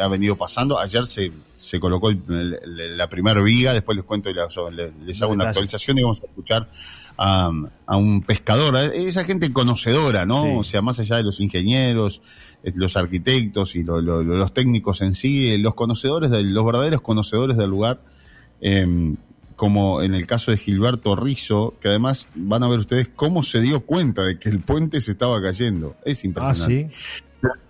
ha 0.00 0.08
venido 0.08 0.34
pasando. 0.34 0.80
Ayer 0.80 1.06
se, 1.06 1.30
se 1.68 1.78
colocó 1.78 2.08
el- 2.08 2.22
el- 2.30 2.96
la 2.96 3.08
primera 3.10 3.42
viga, 3.42 3.74
después 3.74 3.94
les 3.96 4.04
cuento 4.06 4.30
y 4.30 4.34
les, 4.34 4.90
les 5.04 5.20
hago 5.22 5.32
una 5.32 5.44
actualización 5.50 5.98
y 5.98 6.02
vamos 6.02 6.22
a 6.22 6.26
escuchar 6.26 6.70
a, 7.18 7.50
a 7.86 7.96
un 7.98 8.22
pescador, 8.22 8.74
a 8.76 8.86
esa 8.86 9.22
gente 9.24 9.52
conocedora, 9.52 10.24
¿no? 10.24 10.44
Sí. 10.44 10.50
O 10.56 10.62
sea, 10.62 10.80
más 10.80 10.98
allá 10.98 11.16
de 11.16 11.24
los 11.24 11.40
ingenieros, 11.40 12.22
eh, 12.64 12.72
los 12.76 12.96
arquitectos 12.96 13.76
y 13.76 13.82
lo- 13.84 14.00
lo- 14.00 14.22
los 14.22 14.54
técnicos 14.54 15.02
en 15.02 15.14
sí, 15.14 15.50
eh, 15.52 15.58
los 15.58 15.74
conocedores, 15.74 16.30
del- 16.30 16.54
los 16.54 16.64
verdaderos 16.64 17.02
conocedores 17.02 17.56
del 17.58 17.68
lugar, 17.68 18.00
eh, 18.62 19.14
como 19.56 20.00
en 20.02 20.14
el 20.14 20.26
caso 20.26 20.52
de 20.52 20.56
Gilberto 20.56 21.16
Rizzo, 21.16 21.74
que 21.80 21.88
además 21.88 22.28
van 22.36 22.62
a 22.62 22.68
ver 22.68 22.78
ustedes 22.78 23.10
cómo 23.14 23.42
se 23.42 23.60
dio 23.60 23.80
cuenta 23.80 24.22
de 24.22 24.38
que 24.38 24.48
el 24.48 24.60
puente 24.60 25.00
se 25.00 25.10
estaba 25.10 25.42
cayendo. 25.42 25.96
Es 26.04 26.22
Ah, 26.24 26.26
impresionante. 26.28 26.90
sí. 26.92 27.22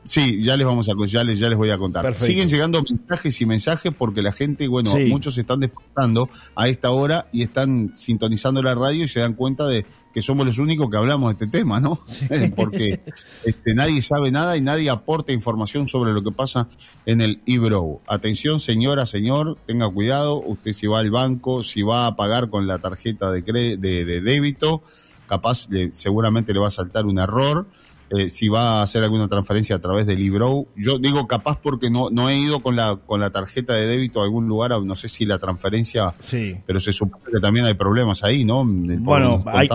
Sí, 0.05 0.43
ya 0.43 0.57
les 0.57 0.67
vamos 0.67 0.89
a 0.89 0.93
ya 1.07 1.23
les, 1.23 1.39
ya 1.39 1.49
les 1.51 1.59
voy 1.59 1.69
a 1.71 1.77
contar. 1.77 2.03
Perfecto. 2.03 2.27
Siguen 2.27 2.49
llegando 2.49 2.83
mensajes 2.83 3.39
y 3.43 3.45
mensajes 3.47 3.93
porque 3.97 4.23
la 4.23 4.33
gente, 4.33 4.67
bueno, 4.67 4.91
Sí. 4.93 5.01
muchos 5.05 5.35
se 5.35 5.43
están 5.43 5.61
despertando 5.61 6.31
a 6.55 6.69
esta 6.69 6.91
hora 6.91 7.29
y 7.33 7.43
están 7.43 7.93
sintonizando 7.95 8.63
la 8.63 8.75
radio 8.75 9.05
y 9.05 9.09
se 9.09 9.21
dan 9.21 9.35
cuenta 9.35 9.67
de 9.67 9.85
que 10.15 10.23
somos 10.23 10.47
los 10.47 10.59
únicos 10.59 10.89
que 10.89 10.97
hablamos 10.97 11.29
de 11.37 11.45
este 11.45 11.59
tema, 11.59 11.79
¿no? 11.81 12.01
porque 12.57 13.03
este, 13.45 13.75
nadie 13.75 14.01
sabe 14.01 14.31
nada 14.31 14.57
y 14.57 14.63
nadie 14.63 14.89
aporta 14.89 15.33
información 15.33 15.87
sobre 15.89 16.15
lo 16.15 16.23
que 16.25 16.33
pasa 16.33 16.69
en 17.05 17.21
el 17.21 17.43
Ibro. 17.45 18.01
Atención, 18.07 18.61
señora, 18.61 19.05
señor, 19.05 19.59
tenga 19.67 19.91
cuidado. 19.91 20.41
Usted 20.41 20.73
si 20.73 20.87
va 20.87 21.01
al 21.01 21.11
banco, 21.11 21.63
si 21.63 21.83
va 21.83 22.07
a 22.07 22.17
pagar 22.17 22.49
con 22.49 22.67
la 22.67 22.79
tarjeta 22.79 23.31
de, 23.31 23.43
de, 23.43 23.77
de 24.07 24.21
débito, 24.23 24.83
capaz 25.29 25.69
le- 25.69 25.91
seguramente 25.95 26.55
le 26.55 26.61
va 26.61 26.69
a 26.69 26.71
saltar 26.71 27.05
un 27.05 27.19
error. 27.19 27.67
Eh, 28.11 28.31
si 28.31 28.49
va 28.49 28.79
a 28.79 28.83
hacer 28.83 29.05
alguna 29.05 29.29
transferencia 29.29 29.77
a 29.77 29.79
través 29.81 30.07
del 30.07 30.19
Libro. 30.19 30.67
Yo 30.77 30.99
digo 30.99 31.27
capaz 31.29 31.59
porque 31.63 31.91
no, 31.91 32.09
no 32.11 32.31
he 32.31 32.39
ido 32.39 32.61
con 32.61 32.75
la, 32.75 32.97
con 32.97 33.21
la 33.21 33.31
tarjeta 33.31 33.75
de 33.75 33.87
débito 33.87 34.21
a 34.21 34.25
algún 34.25 34.49
lugar, 34.49 34.81
no 34.83 34.95
sé 34.95 35.09
si 35.09 35.27
la 35.27 35.39
transferencia, 35.39 36.15
Sí. 36.19 36.57
pero 36.67 36.81
se 36.81 36.93
supone 36.93 37.23
que 37.33 37.41
también 37.41 37.67
hay 37.67 37.75
problemas 37.75 38.25
ahí, 38.25 38.45
¿no? 38.45 38.63
El- 38.63 38.99
Bueno, 39.01 39.43
hay- 39.47 39.69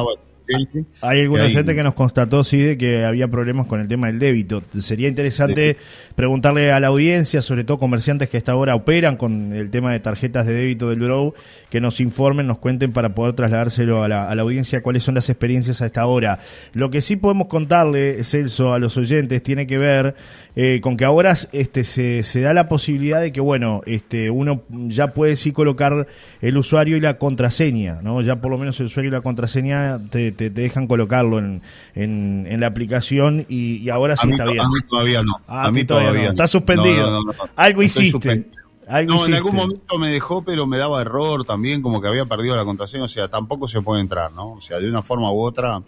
gente 0.47 0.85
Hay 1.01 1.19
hay- 1.21 1.27
oyente 1.27 1.75
que 1.75 1.83
nos 1.83 1.93
constató, 1.93 2.43
sí, 2.43 2.57
de 2.59 2.77
que 2.77 3.03
había 3.05 3.27
problemas 3.27 3.67
con 3.67 3.79
el 3.79 3.87
tema 3.87 4.07
del 4.07 4.19
débito. 4.19 4.63
Sería 4.79 5.07
interesante 5.07 5.77
preguntarle 6.15 6.71
a 6.71 6.79
la 6.79 6.87
audiencia, 6.87 7.41
sobre 7.41 7.63
todo 7.63 7.79
comerciantes 7.79 8.29
que 8.29 8.37
hasta 8.37 8.51
ahora 8.51 8.75
operan 8.75 9.17
con 9.17 9.53
el 9.53 9.69
tema 9.69 9.91
de 9.91 9.99
tarjetas 9.99 10.45
de 10.45 10.53
débito 10.53 10.89
del 10.89 10.99
Bureau, 10.99 11.33
que 11.69 11.81
nos 11.81 11.99
informen, 11.99 12.47
nos 12.47 12.57
cuenten 12.59 12.91
para 12.91 13.15
poder 13.15 13.33
trasladárselo 13.35 14.03
a 14.03 14.07
la, 14.07 14.29
a 14.29 14.35
la 14.35 14.41
audiencia 14.41 14.81
cuáles 14.83 15.03
son 15.03 15.15
las 15.15 15.29
experiencias 15.29 15.81
hasta 15.81 16.01
ahora. 16.01 16.39
Lo 16.73 16.89
que 16.89 17.01
sí 17.01 17.15
podemos 17.15 17.47
contarle, 17.47 18.23
Celso, 18.23 18.73
a 18.73 18.79
los 18.79 18.97
oyentes, 18.97 19.41
tiene 19.43 19.67
que 19.67 19.77
ver 19.77 20.15
eh, 20.55 20.79
con 20.81 20.97
que 20.97 21.05
ahora 21.05 21.35
este, 21.51 21.83
se, 21.83 22.21
se 22.23 22.41
da 22.41 22.53
la 22.53 22.69
posibilidad 22.69 23.19
de 23.21 23.31
que, 23.31 23.41
bueno, 23.41 23.81
este, 23.85 24.29
uno 24.29 24.63
ya 24.69 25.13
puede 25.13 25.35
sí 25.35 25.51
colocar 25.51 26.05
el 26.41 26.57
usuario 26.57 26.95
y 26.97 26.99
la 26.99 27.17
contraseña, 27.17 28.01
¿no? 28.03 28.21
Ya 28.21 28.35
por 28.35 28.51
lo 28.51 28.57
menos 28.57 28.79
el 28.79 28.85
usuario 28.87 29.09
y 29.09 29.11
la 29.13 29.21
contraseña 29.21 29.99
te, 30.11 30.31
te- 30.33 30.49
te 30.49 30.61
dejan 30.61 30.87
colocarlo 30.87 31.39
en, 31.39 31.61
en, 31.95 32.45
en 32.49 32.59
la 32.59 32.67
aplicación 32.67 33.45
y, 33.49 33.77
y 33.77 33.89
ahora 33.89 34.15
sí 34.17 34.23
a, 34.23 34.27
mí, 34.27 34.33
está 34.33 34.45
bien. 34.45 34.59
a 34.61 34.67
mí 34.69 34.75
todavía 34.89 35.23
no. 35.23 35.33
Ah, 35.47 35.65
a 35.65 35.71
mí 35.71 35.83
todavía 35.85 36.09
todavía 36.09 36.21
no. 36.23 36.25
no. 36.27 36.31
Está 36.31 36.47
suspendido. 36.47 37.23
No. 37.23 37.31
Algo 37.55 37.81
hiciste. 37.83 38.49
Algo 38.87 39.13
No, 39.13 39.15
en 39.15 39.21
hiciste. 39.21 39.37
algún 39.37 39.55
momento 39.55 39.97
me 39.97 40.09
dejó, 40.09 40.43
pero 40.43 40.67
me 40.67 40.77
daba 40.77 41.01
error 41.01 41.45
también, 41.45 41.81
como 41.81 42.01
que 42.01 42.07
había 42.09 42.25
perdido 42.25 42.55
la 42.57 42.65
contraseña, 42.65 43.05
o 43.05 43.07
sea, 43.07 43.29
tampoco 43.29 43.67
se 43.69 43.81
puede 43.81 44.01
entrar, 44.01 44.33
¿no? 44.33 44.51
O 44.53 44.61
sea, 44.61 44.79
de 44.79 44.89
una 44.89 45.01
forma 45.01 45.31
u 45.31 45.39
otra, 45.41 45.81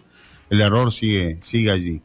el 0.49 0.61
error 0.61 0.91
sigue, 0.93 1.37
sigue 1.41 1.71
allí. 1.71 2.01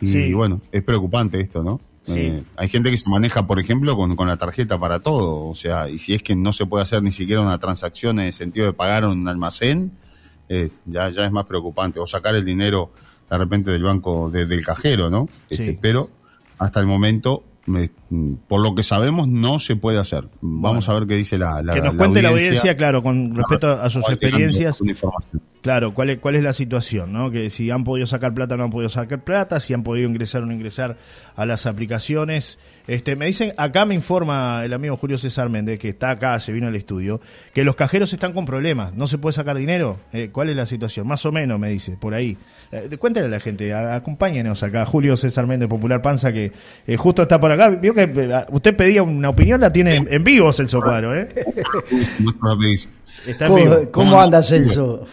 Y 0.00 0.08
Sí. 0.10 0.34
bueno, 0.34 0.60
es 0.72 0.82
preocupante 0.82 1.38
esto, 1.40 1.62
¿no? 1.62 1.80
Sí. 2.04 2.12
Eh, 2.16 2.42
hay 2.56 2.68
gente 2.68 2.90
que 2.90 2.96
se 2.96 3.08
maneja, 3.08 3.46
por 3.46 3.58
ejemplo, 3.60 3.96
con, 3.96 4.14
con 4.16 4.26
la 4.28 4.36
tarjeta 4.36 4.76
para 4.76 4.98
todo, 4.98 5.46
o 5.46 5.54
sea, 5.54 5.88
y 5.88 5.96
si 5.98 6.14
es 6.14 6.22
que 6.22 6.34
no 6.34 6.52
se 6.52 6.66
puede 6.66 6.82
hacer 6.82 7.02
ni 7.02 7.12
siquiera 7.12 7.40
una 7.40 7.56
transacción 7.58 8.18
en 8.18 8.26
el 8.26 8.32
sentido 8.32 8.66
de 8.66 8.72
pagar 8.72 9.06
un 9.06 9.26
almacén, 9.28 9.92
eh, 10.48 10.70
ya, 10.86 11.08
ya 11.10 11.24
es 11.24 11.32
más 11.32 11.44
preocupante, 11.46 12.00
o 12.00 12.06
sacar 12.06 12.34
el 12.34 12.44
dinero 12.44 12.90
de 13.30 13.38
repente 13.38 13.70
del 13.70 13.82
banco, 13.82 14.30
de- 14.30 14.46
del 14.46 14.64
cajero, 14.64 15.10
¿no? 15.10 15.28
Este, 15.48 15.64
Sí. 15.64 15.78
Pero 15.80 16.10
hasta 16.58 16.80
el 16.80 16.86
momento, 16.86 17.42
me- 17.66 17.90
por 18.48 18.60
lo 18.62 18.74
que 18.74 18.82
sabemos, 18.82 19.28
no 19.28 19.58
se 19.58 19.76
puede 19.76 19.98
hacer. 19.98 20.24
Vamos 20.40 20.88
a 20.88 20.94
ver 20.94 21.06
qué 21.06 21.16
dice 21.16 21.38
la, 21.38 21.62
la 21.62 21.74
que 21.74 21.80
nos 21.80 21.94
la 21.94 21.98
cuente 21.98 22.22
la 22.22 22.28
audiencia, 22.30 22.76
claro, 22.76 23.02
con 23.02 23.34
respecto 23.34 23.70
a 23.70 23.88
sus 23.90 24.04
experiencias. 24.10 24.80
Claro, 25.62 25.94
¿cuál 25.94 26.10
es, 26.10 26.18
cuál 26.18 26.36
es 26.36 26.44
la 26.44 26.52
situación? 26.52 27.12
¿no? 27.12 27.30
Que 27.30 27.48
si 27.48 27.70
han 27.70 27.84
podido 27.84 28.06
sacar 28.06 28.34
plata 28.34 28.54
o 28.54 28.58
no 28.58 28.64
han 28.64 28.70
podido 28.70 28.90
sacar 28.90 29.24
plata, 29.24 29.60
si 29.60 29.72
han 29.72 29.82
podido 29.82 30.08
ingresar 30.08 30.42
o 30.42 30.46
no 30.46 30.52
ingresar 30.52 30.98
a 31.36 31.46
las 31.46 31.64
aplicaciones. 31.66 32.58
Este, 32.86 33.16
me 33.16 33.24
dicen, 33.24 33.54
acá 33.56 33.86
me 33.86 33.94
informa 33.94 34.62
el 34.62 34.74
amigo 34.74 34.98
Julio 34.98 35.16
César 35.16 35.48
Méndez, 35.48 35.78
que 35.78 35.88
está 35.88 36.10
acá, 36.10 36.38
se 36.38 36.52
vino 36.52 36.66
al 36.66 36.76
estudio, 36.76 37.22
que 37.54 37.64
los 37.64 37.76
cajeros 37.76 38.12
están 38.12 38.34
con 38.34 38.44
problemas, 38.44 38.92
no 38.92 39.06
se 39.06 39.16
puede 39.16 39.32
sacar 39.32 39.56
dinero. 39.56 39.98
Eh, 40.12 40.28
¿Cuál 40.30 40.50
es 40.50 40.56
la 40.56 40.66
situación? 40.66 41.06
Más 41.08 41.24
o 41.24 41.32
menos, 41.32 41.58
me 41.58 41.70
dice, 41.70 41.96
por 41.98 42.12
ahí. 42.12 42.36
Eh, 42.70 42.94
cuéntale 42.98 43.26
a 43.26 43.30
la 43.30 43.40
gente, 43.40 43.72
a- 43.72 43.94
acompáñenos 43.94 44.62
acá, 44.62 44.84
Julio 44.84 45.16
César 45.16 45.46
Méndez, 45.46 45.68
Popular 45.70 46.02
Panza, 46.02 46.30
que 46.30 46.52
eh, 46.86 46.96
justo 46.98 47.22
está 47.22 47.40
por 47.40 47.50
acá. 47.50 47.70
Vio 47.70 47.94
que 47.94 48.03
usted 48.50 48.76
pedía 48.76 49.02
una 49.02 49.28
opinión, 49.30 49.60
la 49.60 49.72
tiene 49.72 49.96
en, 49.96 50.08
en 50.10 50.24
vivo, 50.24 50.52
Celso 50.52 50.80
Cuadro, 50.80 51.14
¿eh? 51.18 51.28
Nuestro 52.20 52.50
rapidísimo. 52.50 52.94
Está 53.26 53.46
en 53.46 53.54
vivo. 53.54 53.70
¿Cómo, 53.70 53.90
cómo 53.90 54.10
¿Cómo 54.10 54.20
anda 54.20 54.42
Celso? 54.42 55.06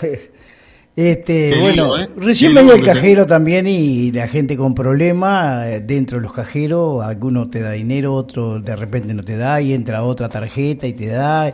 Este, 0.93 1.51
Qué 1.53 1.59
bueno, 1.61 1.97
¿eh? 1.97 2.09
recién 2.17 2.53
veía 2.53 2.75
el 2.75 2.83
cajero 2.83 3.25
también 3.25 3.65
y 3.65 4.11
la 4.11 4.27
gente 4.27 4.57
con 4.57 4.75
problemas 4.75 5.65
eh, 5.67 5.79
dentro 5.79 6.17
de 6.17 6.23
los 6.23 6.33
cajeros, 6.33 7.01
alguno 7.01 7.49
te 7.49 7.61
da 7.61 7.71
dinero, 7.71 8.13
otro 8.13 8.59
de 8.59 8.75
repente 8.75 9.13
no 9.13 9.23
te 9.23 9.37
da 9.37 9.61
y 9.61 9.73
entra 9.73 10.03
otra 10.03 10.27
tarjeta 10.27 10.87
y 10.87 10.93
te 10.93 11.07
da 11.07 11.53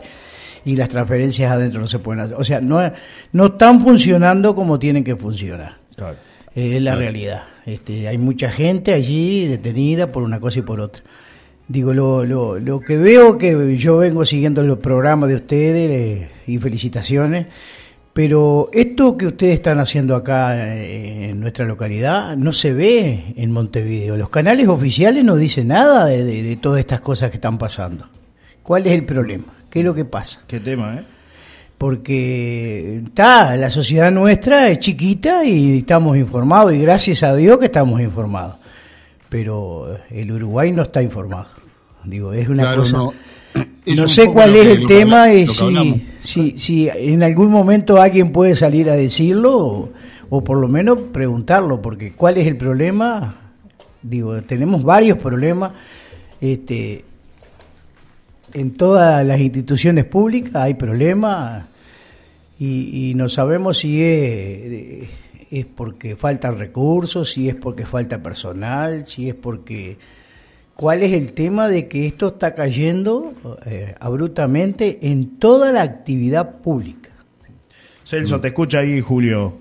y 0.64 0.74
las 0.74 0.88
transferencias 0.88 1.52
adentro 1.52 1.80
no 1.80 1.86
se 1.86 2.00
pueden 2.00 2.20
hacer. 2.24 2.36
O 2.36 2.42
sea, 2.42 2.60
no, 2.60 2.80
no 3.30 3.46
están 3.46 3.80
funcionando 3.80 4.56
como 4.56 4.78
tienen 4.78 5.04
que 5.04 5.14
funcionar. 5.14 5.78
Claro. 5.94 6.16
Eh, 6.54 6.76
Es 6.76 6.82
la 6.82 6.96
realidad. 6.96 7.44
Este, 7.64 8.08
hay 8.08 8.18
mucha 8.18 8.50
gente 8.50 8.92
allí 8.92 9.46
detenida 9.46 10.10
por 10.10 10.24
una 10.24 10.40
cosa 10.40 10.58
y 10.58 10.62
por 10.62 10.80
otra. 10.80 11.02
Digo, 11.68 11.92
lo, 11.92 12.24
lo, 12.24 12.58
lo 12.58 12.80
que 12.80 12.96
veo 12.96 13.36
que 13.36 13.76
yo 13.76 13.98
vengo 13.98 14.24
siguiendo 14.24 14.62
los 14.62 14.78
programas 14.78 15.28
de 15.28 15.34
ustedes 15.36 15.90
eh, 15.90 16.28
y 16.46 16.56
felicitaciones, 16.58 17.46
pero 18.14 18.70
esto 18.72 19.16
que 19.18 19.26
ustedes 19.26 19.54
están 19.54 19.78
haciendo 19.78 20.16
acá 20.16 20.56
eh, 20.74 21.28
en 21.30 21.40
nuestra 21.40 21.66
localidad 21.66 22.36
no 22.38 22.52
se 22.54 22.72
ve 22.72 23.34
en 23.36 23.52
Montevideo. 23.52 24.16
Los 24.16 24.30
canales 24.30 24.66
oficiales 24.68 25.24
no 25.24 25.36
dicen 25.36 25.68
nada 25.68 26.06
de, 26.06 26.24
de- 26.24 26.42
de 26.42 26.56
todas 26.56 26.80
estas 26.80 27.02
cosas 27.02 27.30
que 27.30 27.36
están 27.36 27.58
pasando. 27.58 28.06
¿Cuál 28.62 28.86
es 28.86 28.94
el 28.94 29.04
problema? 29.04 29.44
¿Qué 29.70 29.80
es 29.80 29.84
lo 29.84 29.94
que 29.94 30.06
pasa? 30.06 30.40
Qué 30.46 30.60
tema, 30.60 30.96
¿eh? 30.96 31.04
porque 31.76 33.02
está 33.06 33.56
la 33.56 33.70
sociedad 33.70 34.10
nuestra 34.10 34.68
es 34.68 34.78
chiquita 34.80 35.44
y 35.44 35.78
estamos 35.78 36.16
informados 36.16 36.74
y 36.74 36.78
gracias 36.80 37.22
a 37.22 37.34
Dios 37.36 37.58
que 37.58 37.66
estamos 37.66 38.00
informados 38.00 38.56
pero 39.28 39.98
el 40.10 40.30
Uruguay 40.32 40.72
no 40.72 40.82
está 40.82 41.02
informado. 41.02 41.48
Digo 42.04 42.32
es 42.32 42.48
una 42.48 42.62
Claro, 42.62 42.82
cosa 42.82 42.96
no. 42.96 43.12
Es 43.86 43.96
no 43.96 44.02
un 44.04 44.08
sé 44.08 44.26
cuál 44.26 44.54
es 44.54 44.66
el 44.66 44.86
tema 44.86 45.22
habla- 45.24 45.34
y 45.34 45.46
si, 45.46 46.06
si, 46.20 46.58
si 46.58 46.88
en 46.90 47.22
algún 47.22 47.50
momento 47.50 48.00
alguien 48.00 48.32
puede 48.32 48.54
salir 48.54 48.90
a 48.90 48.96
decirlo 48.96 49.56
o, 49.56 49.90
o 50.28 50.44
por 50.44 50.58
lo 50.58 50.68
menos 50.68 50.98
preguntarlo 51.12 51.80
porque 51.80 52.12
cuál 52.12 52.36
es 52.38 52.46
el 52.46 52.56
problema. 52.56 53.36
Digo 54.02 54.40
tenemos 54.42 54.82
varios 54.82 55.16
problemas 55.18 55.72
este 56.40 57.04
en 58.54 58.70
todas 58.72 59.26
las 59.26 59.40
instituciones 59.40 60.04
públicas 60.04 60.54
hay 60.56 60.74
problemas 60.74 61.64
y, 62.58 63.10
y 63.10 63.14
no 63.14 63.28
sabemos 63.28 63.78
si 63.78 64.02
es, 64.02 65.08
es 65.50 65.66
porque 65.66 66.16
faltan 66.16 66.58
recursos, 66.58 67.32
si 67.32 67.48
es 67.48 67.54
porque 67.54 67.86
falta 67.86 68.22
personal, 68.22 69.06
si 69.06 69.28
es 69.28 69.34
porque... 69.34 69.98
¿Cuál 70.74 71.02
es 71.02 71.12
el 71.12 71.32
tema 71.32 71.66
de 71.66 71.88
que 71.88 72.06
esto 72.06 72.28
está 72.28 72.54
cayendo 72.54 73.32
eh, 73.66 73.96
abruptamente 73.98 75.00
en 75.10 75.38
toda 75.38 75.72
la 75.72 75.82
actividad 75.82 76.60
pública? 76.60 77.10
Celso, 78.04 78.40
te 78.40 78.48
escucha 78.48 78.78
ahí, 78.78 79.00
Julio. 79.00 79.54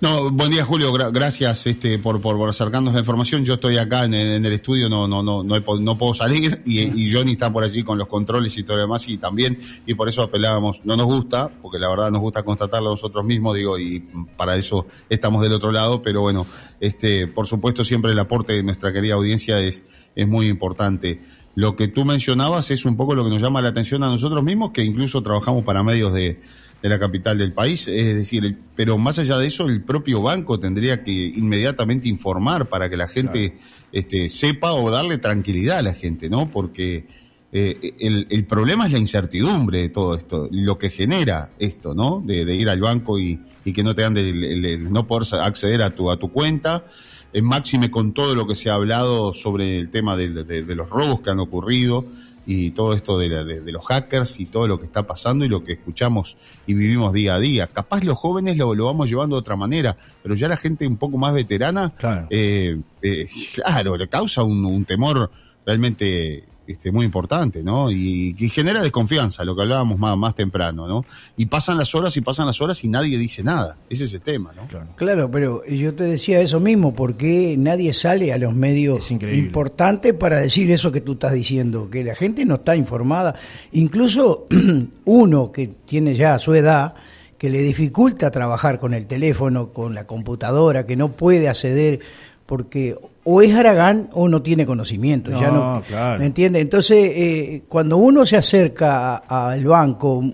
No, 0.00 0.30
buen 0.30 0.52
día 0.52 0.64
Julio, 0.64 0.92
Gra- 0.92 1.10
gracias 1.10 1.66
este, 1.66 1.98
por, 1.98 2.20
por, 2.20 2.36
por 2.36 2.48
acercarnos 2.48 2.94
la 2.94 3.00
información. 3.00 3.44
Yo 3.44 3.54
estoy 3.54 3.78
acá 3.78 4.04
en, 4.04 4.14
en 4.14 4.44
el 4.44 4.52
estudio, 4.52 4.88
no, 4.88 5.08
no, 5.08 5.24
no, 5.24 5.42
no, 5.42 5.56
he 5.56 5.62
no 5.80 5.98
puedo 5.98 6.14
salir 6.14 6.62
y, 6.64 6.82
y 6.82 7.12
Johnny 7.12 7.32
está 7.32 7.52
por 7.52 7.64
allí 7.64 7.82
con 7.82 7.98
los 7.98 8.06
controles 8.06 8.56
y 8.58 8.62
todo 8.62 8.76
lo 8.76 8.82
demás 8.84 9.08
y 9.08 9.18
también, 9.18 9.58
y 9.86 9.94
por 9.94 10.08
eso 10.08 10.22
apelábamos, 10.22 10.82
no 10.84 10.96
nos 10.96 11.06
gusta, 11.06 11.50
porque 11.60 11.80
la 11.80 11.88
verdad 11.88 12.12
nos 12.12 12.20
gusta 12.20 12.44
constatarlo 12.44 12.90
nosotros 12.90 13.24
mismos, 13.24 13.56
digo, 13.56 13.76
y 13.76 13.98
para 14.36 14.54
eso 14.54 14.86
estamos 15.08 15.42
del 15.42 15.52
otro 15.54 15.72
lado, 15.72 16.00
pero 16.00 16.20
bueno, 16.20 16.46
este, 16.78 17.26
por 17.26 17.48
supuesto 17.48 17.84
siempre 17.84 18.12
el 18.12 18.18
aporte 18.20 18.52
de 18.52 18.62
nuestra 18.62 18.92
querida 18.92 19.14
audiencia 19.14 19.58
es, 19.58 19.82
es 20.14 20.28
muy 20.28 20.46
importante. 20.46 21.22
Lo 21.56 21.74
que 21.74 21.88
tú 21.88 22.04
mencionabas 22.04 22.70
es 22.70 22.84
un 22.84 22.96
poco 22.96 23.16
lo 23.16 23.24
que 23.24 23.30
nos 23.30 23.42
llama 23.42 23.60
la 23.60 23.70
atención 23.70 24.04
a 24.04 24.06
nosotros 24.06 24.44
mismos, 24.44 24.70
que 24.70 24.84
incluso 24.84 25.24
trabajamos 25.24 25.64
para 25.64 25.82
medios 25.82 26.12
de, 26.12 26.40
de 26.82 26.88
la 26.88 26.98
capital 26.98 27.38
del 27.38 27.52
país. 27.52 27.88
Es 27.88 28.14
decir, 28.14 28.44
el- 28.44 28.56
pero 28.76 28.98
más 28.98 29.18
allá 29.18 29.36
de 29.38 29.46
eso, 29.48 29.66
el 29.68 29.82
propio 29.82 30.22
banco 30.22 30.60
tendría 30.60 31.02
que 31.02 31.12
inmediatamente 31.12 32.08
informar 32.08 32.68
para 32.68 32.88
que 32.88 32.96
la 32.96 33.08
gente 33.08 33.56
este, 33.92 34.28
sepa 34.28 34.72
o 34.72 34.90
darle 34.90 35.18
tranquilidad 35.18 35.78
a 35.78 35.82
la 35.82 35.94
gente, 35.94 36.28
¿no? 36.30 36.50
Porque 36.50 37.06
eh, 37.50 37.94
el, 38.00 38.26
el 38.30 38.44
problema 38.44 38.86
es 38.86 38.92
la 38.92 38.98
incertidumbre 38.98 39.80
de 39.80 39.88
todo 39.88 40.14
esto, 40.14 40.48
lo 40.52 40.76
que 40.78 40.90
genera 40.90 41.50
esto, 41.58 41.94
¿no? 41.94 42.22
De, 42.24 42.44
de 42.44 42.54
ir 42.54 42.68
al 42.68 42.80
banco 42.80 43.18
y, 43.18 43.40
y 43.64 43.72
que 43.72 43.82
no 43.82 43.94
te 43.94 44.02
dan 44.02 44.14
de, 44.14 44.28
el- 44.30 44.64
el 44.64 44.92
no 44.92 45.06
poder 45.06 45.40
acceder 45.40 45.82
a 45.82 45.90
tu, 45.94 46.10
a 46.10 46.18
tu 46.18 46.30
cuenta. 46.30 46.84
En 47.32 47.44
máxime 47.44 47.90
con 47.90 48.12
todo 48.14 48.34
lo 48.34 48.46
que 48.46 48.54
se 48.54 48.70
ha 48.70 48.74
hablado 48.74 49.34
sobre 49.34 49.78
el 49.78 49.90
tema 49.90 50.16
de, 50.16 50.44
de- 50.44 50.62
de 50.62 50.74
los 50.74 50.88
robos 50.90 51.20
que 51.22 51.30
han 51.30 51.40
ocurrido 51.40 52.04
y 52.50 52.70
todo 52.70 52.94
esto 52.94 53.18
de, 53.18 53.28
la- 53.28 53.44
de- 53.44 53.60
de 53.60 53.72
los 53.72 53.84
hackers 53.86 54.40
y 54.40 54.46
todo 54.46 54.66
lo 54.66 54.78
que 54.78 54.86
está 54.86 55.06
pasando 55.06 55.44
y 55.44 55.48
lo 55.50 55.62
que 55.62 55.72
escuchamos 55.74 56.38
y 56.66 56.72
vivimos 56.72 57.12
día 57.12 57.34
a 57.34 57.38
día. 57.38 57.66
Capaz 57.66 58.02
los 58.04 58.16
jóvenes 58.16 58.56
lo, 58.56 58.74
lo 58.74 58.86
vamos 58.86 59.06
llevando 59.10 59.36
de 59.36 59.40
otra 59.40 59.54
manera, 59.54 59.98
pero 60.22 60.34
ya 60.34 60.48
la 60.48 60.56
gente 60.56 60.86
un 60.86 60.96
poco 60.96 61.18
más 61.18 61.34
veterana, 61.34 61.92
eh, 62.30 62.80
eh, 63.02 63.26
claro, 63.54 63.98
le 63.98 64.08
causa 64.08 64.42
un, 64.44 64.64
un 64.64 64.84
temor 64.86 65.30
realmente 65.66 66.44
este, 66.68 66.92
muy 66.92 67.06
importante, 67.06 67.64
¿no? 67.64 67.90
Y, 67.90 68.36
y 68.38 68.48
genera 68.50 68.82
desconfianza, 68.82 69.42
lo 69.42 69.56
que 69.56 69.62
hablábamos 69.62 69.98
más, 69.98 70.18
más 70.18 70.34
temprano, 70.34 70.86
¿no? 70.86 71.04
Y 71.38 71.46
pasan 71.46 71.78
las 71.78 71.94
horas 71.94 72.14
y 72.18 72.20
pasan 72.20 72.46
las 72.46 72.60
horas 72.60 72.84
y 72.84 72.88
nadie 72.88 73.16
dice 73.16 73.42
nada. 73.42 73.78
Ese 73.88 74.04
es 74.04 74.12
el 74.12 74.20
tema, 74.20 74.52
¿no? 74.54 74.68
Claro, 74.94 75.30
pero 75.30 75.64
yo 75.64 75.94
te 75.94 76.04
decía 76.04 76.40
eso 76.40 76.60
mismo, 76.60 76.94
porque 76.94 77.56
nadie 77.58 77.94
sale 77.94 78.34
a 78.34 78.38
los 78.38 78.54
medios 78.54 79.10
importantes 79.10 80.12
para 80.12 80.40
decir 80.40 80.70
eso 80.70 80.92
que 80.92 81.00
tú 81.00 81.12
estás 81.12 81.32
diciendo, 81.32 81.88
que 81.90 82.04
la 82.04 82.14
gente 82.14 82.44
no 82.44 82.56
está 82.56 82.76
informada. 82.76 83.34
Incluso 83.72 84.46
uno 85.06 85.50
que 85.50 85.68
tiene 85.86 86.14
ya 86.14 86.38
su 86.38 86.54
edad, 86.54 86.94
que 87.38 87.48
le 87.48 87.62
dificulta 87.62 88.30
trabajar 88.30 88.78
con 88.78 88.92
el 88.92 89.06
teléfono, 89.06 89.68
con 89.68 89.94
la 89.94 90.04
computadora, 90.04 90.84
que 90.84 90.96
no 90.96 91.12
puede 91.12 91.48
acceder 91.48 92.00
porque 92.44 92.96
o 93.30 93.42
es 93.42 93.54
Aragán 93.54 94.08
o 94.14 94.26
no 94.26 94.40
tiene 94.40 94.64
conocimiento. 94.64 95.30
ya 95.30 95.50
No, 95.50 95.74
no, 95.76 95.82
claro. 95.82 96.18
¿Me 96.18 96.24
entiendes? 96.26 96.62
Entonces, 96.62 97.12
eh, 97.14 97.62
cuando 97.68 97.98
uno 97.98 98.24
se 98.24 98.38
acerca 98.38 99.16
al 99.16 99.64
banco, 99.66 100.24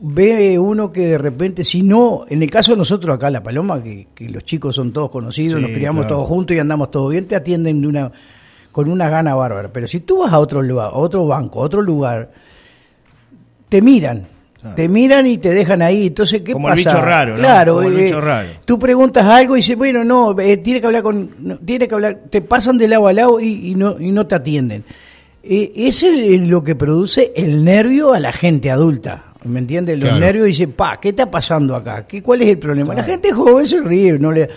ve 0.00 0.58
uno 0.58 0.90
que 0.90 1.08
de 1.08 1.18
repente, 1.18 1.62
si 1.62 1.82
no, 1.82 2.24
en 2.28 2.42
el 2.42 2.50
caso 2.50 2.72
de 2.72 2.78
nosotros 2.78 3.14
acá, 3.14 3.28
La 3.30 3.42
Paloma, 3.42 3.82
que, 3.82 4.06
que 4.14 4.30
los 4.30 4.44
chicos 4.44 4.74
son 4.74 4.94
todos 4.94 5.10
conocidos, 5.10 5.60
Sí, 5.60 5.62
nos 5.62 5.72
criamos 5.72 6.06
claro. 6.06 6.16
todos 6.16 6.28
juntos 6.28 6.56
y 6.56 6.58
andamos 6.58 6.90
todos 6.90 7.10
bien, 7.10 7.26
te 7.26 7.36
atienden 7.36 7.82
de 7.82 7.86
una 7.88 8.12
con 8.72 8.88
una 8.90 9.08
gana 9.10 9.34
bárbara. 9.34 9.70
Pero 9.72 9.86
si 9.86 10.00
tú 10.00 10.20
vas 10.20 10.32
a 10.32 10.38
otro 10.38 10.62
lugar, 10.62 10.86
a 10.92 10.96
otro 10.96 11.26
banco, 11.26 11.60
a 11.60 11.64
otro 11.66 11.82
lugar, 11.82 12.32
te 13.68 13.82
miran. 13.82 14.26
Te 14.74 14.88
miran 14.88 15.26
y 15.26 15.38
te 15.38 15.50
dejan 15.50 15.82
ahí. 15.82 16.06
Entonces, 16.08 16.42
¿qué 16.42 16.52
Como 16.52 16.68
el 16.68 16.76
pasa? 16.76 16.90
bicho 16.90 17.02
raro, 17.04 17.32
¿no? 17.34 17.38
Claro, 17.40 17.74
Como 17.76 17.88
el 17.88 17.98
eh, 17.98 18.04
bicho 18.04 18.20
raro. 18.20 18.48
Tú 18.64 18.78
preguntas 18.78 19.24
algo 19.26 19.56
y 19.56 19.60
dices, 19.60 19.76
bueno, 19.76 20.04
no, 20.04 20.38
eh, 20.40 20.56
tiene 20.58 20.80
que 20.80 20.86
hablar 20.86 21.02
con, 21.02 21.30
no, 21.40 21.56
tiene 21.58 21.86
que 21.88 21.94
hablar, 21.94 22.18
te 22.30 22.40
pasan 22.40 22.78
de 22.78 22.88
lado 22.88 23.06
a 23.08 23.12
lado 23.12 23.40
y, 23.40 23.70
y 23.70 23.74
no, 23.74 23.96
y 24.00 24.10
no 24.10 24.26
te 24.26 24.34
atienden. 24.36 24.84
Eh, 25.42 25.72
es 25.76 26.02
el- 26.02 26.48
lo 26.48 26.64
que 26.64 26.74
produce 26.74 27.32
el 27.36 27.64
nervio 27.64 28.12
a 28.14 28.20
la 28.20 28.32
gente 28.32 28.70
adulta. 28.70 29.24
¿Me 29.44 29.58
entiendes? 29.58 29.98
Los 29.98 30.08
Claro. 30.08 30.24
nervios 30.24 30.46
dicen, 30.46 30.72
pa, 30.72 30.98
¿qué 30.98 31.10
está 31.10 31.30
pasando 31.30 31.76
acá? 31.76 32.06
¿Qué, 32.06 32.22
¿Cuál 32.22 32.40
es 32.42 32.48
el 32.48 32.58
problema? 32.58 32.94
La 32.94 33.02
gente 33.02 33.30
joven 33.30 33.66
se 33.66 33.80
ríe, 33.82 34.18
no 34.18 34.32
le... 34.32 34.48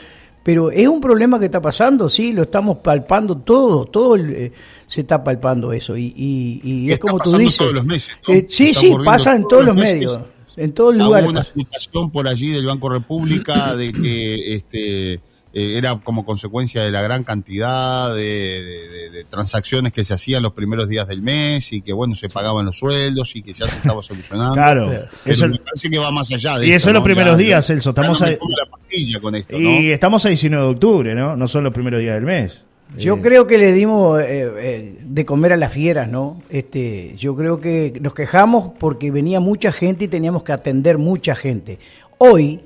Pero 0.47 0.71
es 0.71 0.87
un 0.87 1.01
problema 1.01 1.37
que 1.39 1.43
está 1.47 1.61
pasando, 1.61 2.07
sí, 2.07 2.31
lo 2.31 2.43
estamos 2.43 2.77
palpando 2.77 3.35
todo, 3.35 3.83
todo 3.83 4.15
el, 4.15 4.31
eh, 4.33 4.53
se 4.85 5.01
está 5.01 5.21
palpando 5.21 5.73
eso. 5.73 5.97
Y, 5.97 6.13
y, 6.15 6.61
y 6.63 6.89
es 6.89 6.99
como 6.99 7.19
tú 7.19 7.35
dices. 7.35 7.57
todos 7.57 7.73
los 7.73 7.85
meses, 7.85 8.15
¿no? 8.25 8.33
Eh, 8.33 8.47
sí, 8.49 8.73
sí, 8.73 8.93
pasa 9.03 9.35
en 9.35 9.45
todos 9.45 9.65
los 9.65 9.75
medios, 9.75 10.17
en 10.55 10.71
todos 10.71 10.95
los 10.95 11.01
Hubo 11.01 11.07
lugares. 11.09 11.29
una 11.31 11.41
explicación 11.41 12.11
por 12.11 12.29
allí 12.29 12.47
del 12.51 12.65
Banco 12.65 12.87
República 12.87 13.75
de 13.75 13.91
que 13.91 14.55
este 14.55 15.19
eh, 15.59 15.77
era 15.77 15.95
como 16.03 16.23
consecuencia 16.23 16.83
de 16.83 16.91
la 16.91 17.01
gran 17.01 17.23
cantidad 17.23 18.13
de, 18.13 18.21
de- 18.21 18.89
de- 18.89 19.09
de 19.09 19.23
transacciones 19.23 19.91
que 19.93 20.03
se 20.03 20.13
hacían 20.13 20.43
los 20.43 20.53
primeros 20.53 20.87
días 20.89 21.07
del 21.07 21.21
mes 21.21 21.73
y 21.73 21.81
que 21.81 21.93
bueno 21.93 22.13
se 22.15 22.29
pagaban 22.29 22.65
los 22.65 22.77
sueldos 22.77 23.35
y 23.35 23.41
que 23.41 23.53
ya 23.53 23.67
se 23.67 23.77
estaba 23.77 24.01
solucionando. 24.03 24.53
Claro. 24.53 24.89
Pero 25.23 25.33
Eso- 25.33 25.47
me 25.47 25.57
parece 25.59 25.89
que 25.89 25.97
va 25.97 26.11
más 26.11 26.31
allá 26.31 26.59
de 26.59 26.67
Y 26.67 26.71
eso 26.73 26.91
los 26.93 27.03
primeros 27.03 27.33
Ya- 27.37 27.43
días, 27.45 27.65
Celso. 27.65 27.89
Estamos 27.89 28.21
no 28.21 28.27
pongo 28.37 28.55
la 28.57 29.19
con 29.21 29.35
esto, 29.35 29.57
¿no? 29.57 29.69
Y 29.81 29.91
estamos 29.91 30.25
a 30.25 30.29
19 30.29 30.63
de 30.65 30.71
octubre, 30.71 31.15
¿no? 31.15 31.35
No 31.35 31.47
son 31.47 31.63
los 31.63 31.73
primeros 31.73 31.99
días 31.99 32.15
del 32.15 32.23
mes. 32.25 32.63
Yo 32.97 33.15
Eh, 33.15 33.19
creo 33.21 33.47
que 33.47 33.57
le 33.57 33.73
dimos 33.73 34.21
eh, 34.21 34.25
eh, 34.57 34.97
de 35.03 35.25
comer 35.25 35.51
a 35.53 35.57
las 35.57 35.73
fieras, 35.73 36.09
¿no? 36.09 36.41
Este, 36.49 37.15
yo 37.17 37.35
creo 37.35 37.59
que 37.59 37.93
nos 38.01 38.13
quejamos 38.13 38.71
porque 38.79 39.11
venía 39.11 39.39
mucha 39.41 39.71
gente 39.73 40.05
y 40.05 40.07
teníamos 40.07 40.43
que 40.43 40.53
atender 40.53 40.97
mucha 40.97 41.35
gente. 41.35 41.79
Hoy, 42.17 42.61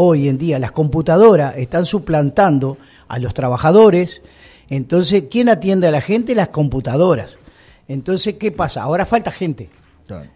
hoy 0.00 0.28
en 0.28 0.38
día, 0.38 0.58
las 0.58 0.70
computadoras 0.72 1.56
están 1.56 1.84
suplantando 1.86 2.78
a 3.08 3.18
los 3.18 3.34
trabajadores. 3.34 4.22
Entonces, 4.70 5.24
¿quién 5.30 5.48
atiende 5.48 5.88
a 5.88 5.90
la 5.90 6.00
gente? 6.00 6.34
Las 6.34 6.50
computadoras. 6.50 7.38
Entonces, 7.88 8.34
¿qué 8.34 8.52
pasa? 8.52 8.82
Ahora 8.82 9.06
falta 9.06 9.30
gente. 9.30 9.70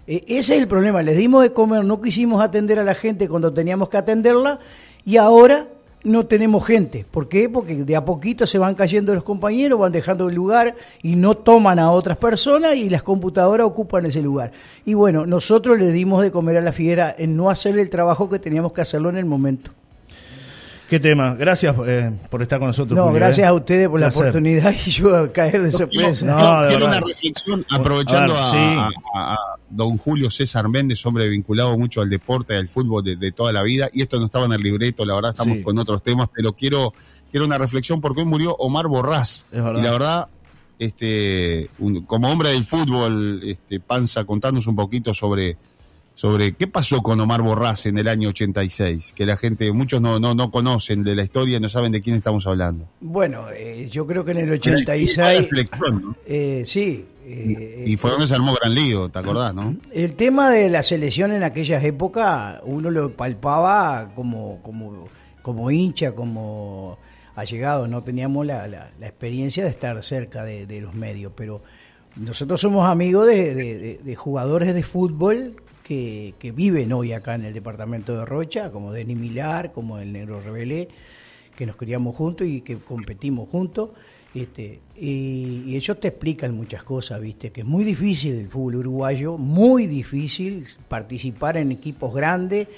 E- 0.06 0.24
Ese 0.26 0.54
es 0.56 0.60
el 0.62 0.68
problema. 0.68 1.02
Les 1.02 1.16
dimos 1.16 1.42
de 1.42 1.52
comer, 1.52 1.84
no 1.84 2.00
quisimos 2.00 2.42
atender 2.42 2.78
a 2.78 2.84
la 2.84 2.94
gente 2.94 3.28
cuando 3.28 3.52
teníamos 3.52 3.88
que 3.88 3.98
atenderla 3.98 4.58
y 5.04 5.16
ahora 5.18 5.68
no 6.04 6.26
tenemos 6.26 6.66
gente. 6.66 7.06
¿Por 7.10 7.28
qué? 7.28 7.48
Porque 7.48 7.76
de 7.84 7.96
a 7.96 8.04
poquito 8.04 8.46
se 8.46 8.58
van 8.58 8.74
cayendo 8.74 9.14
los 9.14 9.24
compañeros, 9.24 9.78
van 9.78 9.92
dejando 9.92 10.28
el 10.28 10.34
lugar 10.34 10.74
y 11.02 11.16
no 11.16 11.36
toman 11.36 11.78
a 11.78 11.90
otras 11.90 12.16
personas 12.16 12.74
y 12.76 12.90
las 12.90 13.02
computadoras 13.02 13.66
ocupan 13.66 14.06
ese 14.06 14.20
lugar. 14.22 14.52
Y 14.84 14.94
bueno, 14.94 15.26
nosotros 15.26 15.78
le 15.78 15.92
dimos 15.92 16.22
de 16.22 16.30
comer 16.32 16.56
a 16.56 16.60
la 16.60 16.72
fiera 16.72 17.14
en 17.16 17.36
no 17.36 17.50
hacer 17.50 17.78
el 17.78 17.88
trabajo 17.90 18.28
que 18.28 18.38
teníamos 18.38 18.72
que 18.72 18.80
hacerlo 18.80 19.10
en 19.10 19.16
el 19.16 19.24
momento. 19.26 19.70
¿Qué 20.88 21.00
tema? 21.00 21.34
Gracias 21.38 21.74
eh, 21.86 22.10
por 22.28 22.42
estar 22.42 22.58
con 22.58 22.68
nosotros. 22.68 22.94
No, 22.94 23.04
Julio, 23.04 23.16
gracias 23.20 23.46
eh. 23.46 23.48
a 23.48 23.54
ustedes 23.54 23.88
por 23.88 23.98
la 23.98 24.08
oportunidad 24.08 24.74
y 24.86 24.90
yo 24.90 25.16
a 25.16 25.32
caer 25.32 25.62
de 25.62 25.72
sorpresa. 25.72 26.26
No, 26.26 26.76
una 26.86 27.00
reflexión, 27.00 27.64
aprovechando 27.70 28.34
A 28.36 28.50
a, 28.50 28.52
ver, 28.52 28.60
sí. 28.60 28.98
a- 29.14 29.18
a- 29.18 29.34
a 29.34 29.38
don 29.74 29.96
Julio 29.96 30.30
César 30.30 30.68
Méndez, 30.68 31.04
hombre 31.06 31.28
vinculado 31.28 31.76
mucho 31.78 32.00
al 32.02 32.08
deporte, 32.10 32.54
al 32.54 32.68
fútbol 32.68 33.02
de, 33.02 33.16
de 33.16 33.32
toda 33.32 33.52
la 33.52 33.62
vida, 33.62 33.88
y 33.92 34.02
esto 34.02 34.18
no 34.18 34.26
estaba 34.26 34.46
en 34.46 34.52
el 34.52 34.60
libreto, 34.62 35.04
la 35.04 35.14
verdad 35.14 35.30
estamos 35.30 35.58
Sí. 35.58 35.62
con 35.62 35.78
otros 35.78 36.02
temas, 36.02 36.28
pero 36.34 36.52
quiero, 36.52 36.92
quiero 37.30 37.46
una 37.46 37.56
reflexión 37.58 38.00
porque 38.00 38.20
hoy 38.20 38.26
murió 38.26 38.54
Omar 38.56 38.86
Borrás, 38.88 39.46
y 39.52 39.56
la 39.56 39.90
verdad, 39.90 40.28
este, 40.78 41.70
un- 41.78 42.02
como 42.02 42.30
hombre 42.30 42.50
del 42.50 42.64
fútbol, 42.64 43.40
este, 43.44 43.80
Panza, 43.80 44.24
contarnos 44.24 44.66
un 44.66 44.76
poquito 44.76 45.14
sobre, 45.14 45.56
sobre 46.22 46.52
qué 46.52 46.68
pasó 46.68 47.02
con 47.02 47.18
Omar 47.18 47.42
Borrás 47.42 47.84
en 47.86 47.98
el 47.98 48.06
año 48.06 48.28
86, 48.28 49.12
que 49.12 49.26
la 49.26 49.36
gente, 49.36 49.72
muchos 49.72 50.00
no, 50.00 50.20
no, 50.20 50.36
no 50.36 50.52
conocen 50.52 51.02
de 51.02 51.16
la 51.16 51.24
historia, 51.24 51.58
no 51.58 51.68
saben 51.68 51.90
de 51.90 52.00
quién 52.00 52.14
estamos 52.14 52.46
hablando. 52.46 52.86
Bueno, 53.00 53.46
eh, 53.52 53.88
yo 53.90 54.06
creo 54.06 54.24
que 54.24 54.30
en 54.30 54.36
el 54.36 54.44
Una 54.44 54.54
86... 54.54 55.18
reflexión, 55.40 56.00
¿no? 56.00 56.16
eh, 56.24 56.62
sí. 56.64 57.04
eh, 57.24 57.82
Y 57.88 57.96
fue 57.96 58.12
donde 58.12 58.28
se 58.28 58.36
armó 58.36 58.54
gran 58.54 58.72
lío, 58.72 59.08
¿te 59.08 59.18
acordás, 59.18 59.52
no? 59.52 59.74
El 59.92 60.12
tema 60.14 60.48
de 60.50 60.70
la 60.70 60.84
selección 60.84 61.32
en 61.32 61.42
aquellas 61.42 61.82
épocas, 61.82 62.60
uno 62.66 62.88
lo 62.92 63.16
palpaba 63.16 64.12
como, 64.14 64.60
como, 64.62 65.08
como 65.42 65.72
hincha, 65.72 66.12
como 66.12 66.98
allegado, 67.34 67.88
no 67.88 68.04
teníamos 68.04 68.46
la, 68.46 68.68
la- 68.68 68.92
la 69.00 69.06
experiencia 69.08 69.64
de 69.64 69.70
estar 69.70 70.00
cerca 70.04 70.44
de, 70.44 70.66
de 70.68 70.82
los 70.82 70.94
medios, 70.94 71.32
pero 71.36 71.64
nosotros 72.14 72.60
somos 72.60 72.88
amigos 72.88 73.26
de- 73.26 73.98
de 74.04 74.14
jugadores 74.14 74.72
de 74.72 74.84
fútbol 74.84 75.56
que, 75.82 76.34
que 76.38 76.52
viven 76.52 76.92
hoy 76.92 77.12
acá 77.12 77.34
en 77.34 77.44
el 77.44 77.54
departamento 77.54 78.16
de 78.16 78.24
Rocha, 78.24 78.70
como 78.70 78.92
Denis 78.92 79.16
Milar, 79.16 79.72
como 79.72 79.98
el 79.98 80.12
Negro 80.12 80.40
Rebelé, 80.40 80.88
que 81.56 81.66
nos 81.66 81.76
criamos 81.76 82.16
juntos 82.16 82.46
y 82.46 82.60
que 82.60 82.78
competimos 82.78 83.48
juntos. 83.48 83.90
Este, 84.34 84.80
y, 84.96 85.64
y 85.66 85.76
ellos 85.76 86.00
te 86.00 86.08
explican 86.08 86.54
muchas 86.54 86.82
cosas, 86.84 87.20
¿viste? 87.20 87.52
Que 87.52 87.60
es 87.60 87.66
muy 87.66 87.84
difícil 87.84 88.34
el 88.34 88.48
fútbol 88.48 88.76
uruguayo, 88.76 89.36
muy 89.36 89.86
difícil 89.86 90.64
participar 90.88 91.58
en 91.58 91.70
equipos 91.70 92.14
grandes, 92.14 92.68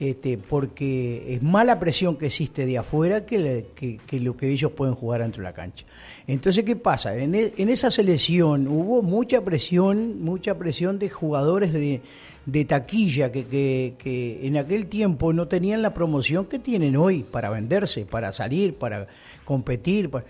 este, 0.00 0.38
porque 0.38 1.34
es 1.34 1.42
mala 1.42 1.80
presión 1.80 2.16
que 2.16 2.26
existe 2.26 2.66
de 2.66 2.78
afuera 2.78 3.26
que, 3.26 3.66
que- 3.74 4.20
lo 4.20 4.36
que 4.36 4.48
ellos 4.50 4.72
pueden 4.72 4.94
jugar 4.94 5.22
dentro 5.22 5.42
de 5.42 5.48
la 5.48 5.54
cancha. 5.54 5.84
Entonces, 6.26 6.64
¿qué 6.64 6.76
pasa? 6.76 7.16
En, 7.16 7.34
e- 7.34 7.52
en 7.56 7.68
esa 7.68 7.90
selección 7.90 8.68
hubo 8.68 9.02
mucha 9.02 9.42
presión, 9.44 10.22
mucha 10.22 10.56
presión 10.56 10.98
de 10.98 11.08
jugadores 11.08 11.72
de, 11.72 12.00
de 12.46 12.64
taquilla 12.64 13.32
que, 13.32 13.46
que- 13.46 13.94
que 13.98 14.46
en 14.46 14.56
aquel 14.56 14.86
tiempo 14.86 15.32
no 15.32 15.48
tenían 15.48 15.82
la 15.82 15.94
promoción 15.94 16.46
que 16.46 16.58
tienen 16.58 16.96
hoy 16.96 17.24
para 17.24 17.50
venderse, 17.50 18.04
para 18.06 18.30
salir, 18.32 18.74
para 18.74 19.08
competir. 19.44 20.10
para- 20.10 20.24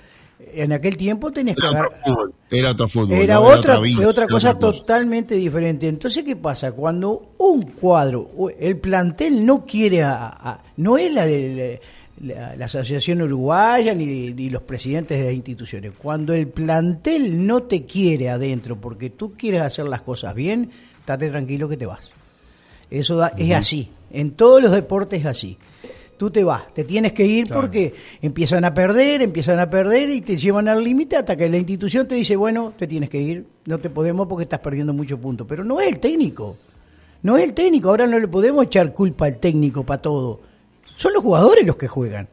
En 0.54 0.72
aquel 0.72 0.96
tiempo 0.96 1.30
tenías 1.32 1.56
que 1.56 1.66
Era 1.66 1.80
otro 1.82 1.98
fútbol. 2.04 2.34
Era 2.50 2.70
otro 2.70 2.88
fútbol. 2.88 3.16
era 3.18 3.34
¿no? 3.34 3.40
otra, 3.42 3.80
vida, 3.80 4.08
otra 4.08 4.24
era 4.24 4.32
cosa 4.32 4.50
otra 4.50 4.60
totalmente 4.72 5.34
diferente. 5.34 5.88
Entonces, 5.88 6.22
¿qué 6.24 6.36
pasa? 6.36 6.72
Cuando 6.72 7.32
un 7.38 7.62
cuadro, 7.72 8.30
el 8.58 8.76
plantel 8.78 9.44
no 9.44 9.64
quiere, 9.64 10.02
a- 10.04 10.26
a- 10.28 10.62
no 10.76 10.96
es 10.96 11.12
la 11.12 11.26
de 11.26 11.80
la, 12.22 12.56
la 12.56 12.64
Asociación 12.64 13.20
Uruguaya 13.22 13.94
ni, 13.94 14.32
ni 14.32 14.48
los 14.50 14.62
presidentes 14.62 15.18
de 15.18 15.24
las 15.26 15.34
instituciones, 15.34 15.92
cuando 15.98 16.32
el 16.34 16.48
plantel 16.48 17.46
no 17.46 17.64
te 17.64 17.84
quiere 17.84 18.28
adentro 18.30 18.76
porque 18.80 19.10
tú 19.10 19.34
quieres 19.36 19.60
hacer 19.62 19.86
las 19.88 20.02
cosas 20.02 20.34
bien, 20.34 20.70
estate 21.00 21.28
tranquilo 21.30 21.68
que 21.68 21.76
te 21.76 21.86
vas. 21.86 22.12
Eso 22.90 23.16
da- 23.16 23.32
es 23.36 23.52
así. 23.52 23.90
En 24.10 24.30
todos 24.32 24.62
los 24.62 24.72
deportes 24.72 25.20
es 25.20 25.26
así. 25.26 25.58
Tú 26.18 26.30
te 26.30 26.42
vas, 26.42 26.74
te 26.74 26.82
tienes 26.84 27.12
que 27.12 27.24
ir 27.24 27.48
porque 27.48 27.94
empiezan 28.20 28.64
a 28.64 28.74
perder, 28.74 29.22
empiezan 29.22 29.60
a 29.60 29.70
perder 29.70 30.10
y 30.10 30.20
te 30.20 30.36
llevan 30.36 30.66
al 30.68 30.82
límite 30.82 31.16
hasta 31.16 31.36
que 31.36 31.48
la 31.48 31.56
institución 31.58 32.08
te 32.08 32.16
dice, 32.16 32.34
bueno, 32.36 32.72
te 32.76 32.86
tienes 32.88 33.08
que 33.08 33.20
ir, 33.20 33.46
no 33.66 33.78
te 33.78 33.88
podemos 33.88 34.26
porque 34.26 34.42
estás 34.42 34.58
perdiendo 34.58 34.92
muchos 34.92 35.18
puntos. 35.20 35.46
Pero 35.48 35.62
no 35.64 35.80
es 35.80 35.88
el 35.88 36.00
técnico, 36.00 36.56
no 37.22 37.36
es 37.38 37.44
el 37.44 37.54
técnico, 37.54 37.88
ahora 37.88 38.06
no 38.08 38.18
le 38.18 38.26
podemos 38.28 38.64
echar 38.66 38.92
culpa 38.92 39.26
al 39.26 39.36
técnico 39.38 39.84
para 39.84 40.02
todo. 40.02 40.40
Son 40.96 41.12
los 41.12 41.22
jugadores 41.22 41.64
los 41.64 41.76
que 41.76 41.86
juegan. 41.86 42.28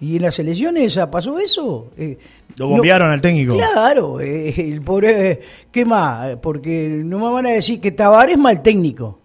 Y 0.00 0.16
en 0.16 0.22
las 0.22 0.38
elecciones 0.38 0.82
esa 0.84 1.10
pasó 1.10 1.38
eso. 1.38 1.90
eh, 1.96 2.18
Lo 2.56 2.66
bombearon 2.68 3.10
al 3.10 3.20
técnico. 3.20 3.54
Claro, 3.54 4.20
eh, 4.20 4.52
el 4.56 4.80
pobre, 4.82 5.30
eh, 5.30 5.40
¿qué 5.70 5.84
más? 5.84 6.36
Porque 6.36 6.88
no 6.88 7.18
me 7.18 7.30
van 7.30 7.46
a 7.46 7.50
decir 7.50 7.78
que 7.80 7.92
Tavares 7.92 8.32
es 8.36 8.40
mal 8.40 8.62
técnico. 8.62 9.20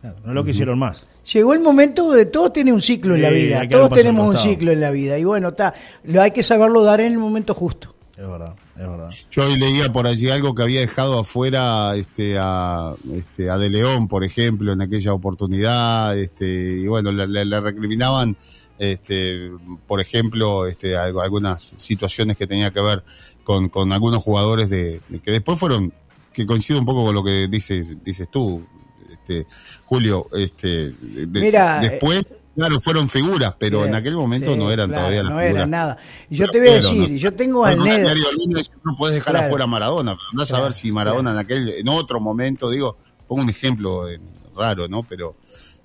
Claro, 0.00 0.16
no 0.24 0.34
lo 0.34 0.44
quisieron 0.44 0.78
más. 0.78 1.06
Llegó 1.32 1.54
el 1.54 1.60
momento 1.60 2.10
de 2.12 2.26
todos 2.26 2.52
tienen 2.52 2.74
un 2.74 2.82
ciclo 2.82 3.14
en 3.14 3.22
la 3.22 3.30
vida, 3.30 3.60
todos 3.78 3.88
tenemos 4.02 4.26
un 4.26 4.32
ciclo 4.42 4.72
en 4.72 4.80
la 4.80 4.90
vida 4.90 5.18
y 5.18 5.24
bueno, 5.24 5.48
está, 5.48 5.72
lo 6.04 6.20
hay 6.20 6.32
que 6.32 6.42
saberlo 6.42 6.82
dar 6.82 7.00
en 7.00 7.12
el 7.12 7.18
momento 7.18 7.54
justo. 7.54 7.94
Es 8.16 8.28
verdad, 8.28 8.54
es 8.76 8.88
verdad. 8.88 9.10
Yo 9.30 9.44
hoy 9.44 9.58
leía 9.58 9.90
por 9.90 10.06
allí 10.06 10.30
algo 10.30 10.54
que 10.54 10.62
había 10.62 10.80
dejado 10.80 11.18
afuera 11.18 11.96
este, 11.96 12.36
a, 12.38 12.94
este, 13.12 13.50
a 13.50 13.58
De 13.58 13.70
León, 13.70 14.06
por 14.06 14.22
ejemplo, 14.22 14.72
en 14.72 14.82
aquella 14.82 15.12
oportunidad, 15.14 16.16
este, 16.16 16.46
y 16.80 16.86
bueno, 16.86 17.10
le, 17.10 17.26
le- 17.26 17.44
le 17.44 17.60
recriminaban, 17.60 18.36
este, 18.78 19.50
por 19.86 20.00
ejemplo, 20.00 20.66
este, 20.66 20.96
algo- 20.96 21.22
algunas 21.22 21.74
situaciones 21.76 22.36
que 22.36 22.46
tenía 22.46 22.70
que 22.70 22.80
ver 22.80 23.02
con, 23.42 23.68
con 23.68 23.92
algunos 23.92 24.22
jugadores 24.22 24.68
de, 24.70 25.00
de 25.08 25.18
que 25.20 25.30
después 25.32 25.58
fueron, 25.58 25.92
que 26.32 26.46
coincide 26.46 26.78
un 26.78 26.84
poco 26.84 27.04
con 27.06 27.14
lo 27.14 27.24
que 27.24 27.48
dices, 27.48 27.96
dices 28.04 28.28
tú, 28.30 28.64
este, 29.26 29.46
Julio, 29.86 30.28
este, 30.32 30.90
de- 30.90 31.40
Mira, 31.40 31.80
después, 31.80 32.26
claro, 32.54 32.78
fueron 32.80 33.08
figuras, 33.08 33.54
pero 33.58 33.84
en 33.86 33.94
aquel 33.94 34.14
momento 34.16 34.52
sí, 34.52 34.58
no 34.58 34.70
eran 34.70 34.88
claro, 34.88 35.02
todavía 35.04 35.22
las 35.22 35.32
no 35.32 35.38
figuras. 35.38 35.56
eran 35.56 35.70
nada. 35.70 35.96
Yo 36.30 36.38
Pero 36.46 36.52
te 36.52 36.58
voy 36.60 36.68
a 36.68 36.74
decir, 36.74 36.98
¿no? 36.98 37.06
yo 37.16 37.32
tengo 37.34 37.64
al 37.64 37.78
Ned- 37.78 38.70
no 38.84 38.96
puedes 38.96 39.14
dejar 39.16 39.32
Claro. 39.32 39.46
afuera 39.46 39.64
a 39.64 39.66
Maradona, 39.68 40.12
pero 40.14 40.24
andás 40.32 40.52
a 40.52 40.60
ver 40.62 40.72
si 40.72 40.92
Maradona 40.92 41.32
en 41.32 41.38
aquel, 41.38 41.68
en 41.70 41.88
otro 41.88 42.20
momento, 42.20 42.70
digo, 42.70 42.96
pongo 43.26 43.42
un 43.42 43.50
ejemplo 43.50 44.08
eh, 44.08 44.20
raro, 44.56 44.86
¿no? 44.88 45.02
Pero 45.02 45.36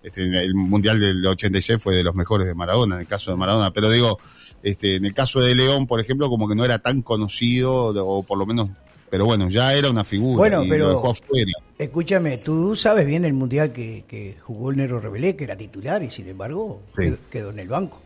este, 0.03 0.21
el 0.23 0.53
Mundial 0.53 0.99
del 0.99 1.25
86 1.25 1.81
fue 1.81 1.95
de 1.95 2.03
los 2.03 2.15
mejores 2.15 2.47
de 2.47 2.53
Maradona, 2.53 2.95
en 2.95 3.01
el 3.01 3.07
caso 3.07 3.31
de 3.31 3.37
Maradona, 3.37 3.71
pero 3.71 3.89
digo, 3.89 4.19
este, 4.63 4.95
en 4.95 5.05
el 5.05 5.13
caso 5.13 5.39
de 5.41 5.55
León, 5.55 5.87
por 5.87 5.99
ejemplo, 6.01 6.27
como 6.29 6.47
que 6.47 6.55
no 6.55 6.65
era 6.65 6.79
tan 6.79 7.01
conocido, 7.01 7.85
o 8.05 8.23
por 8.23 8.37
lo 8.37 8.45
menos, 8.45 8.69
pero 9.09 9.25
bueno, 9.25 9.49
ya 9.49 9.73
era 9.73 9.89
una 9.89 10.03
figura 10.03 10.37
Bueno, 10.37 10.63
y 10.63 10.69
pero- 10.69 10.85
lo 10.87 10.93
dejó 10.95 11.09
afuera. 11.11 11.51
Escúchame, 11.77 12.37
tú 12.37 12.75
sabes 12.75 13.05
bien 13.05 13.23
el 13.25 13.33
mundial 13.33 13.71
que, 13.71 14.03
que 14.07 14.35
jugó 14.43 14.71
el 14.71 14.77
Nero 14.77 14.99
Rebelé, 14.99 15.35
que 15.35 15.45
era 15.45 15.55
titular 15.55 16.03
y 16.03 16.11
sin 16.11 16.27
embargo 16.27 16.81
Sí. 16.95 17.03
quedó, 17.03 17.17
quedó 17.29 17.49
en 17.51 17.59
el 17.59 17.67
banco. 17.69 17.99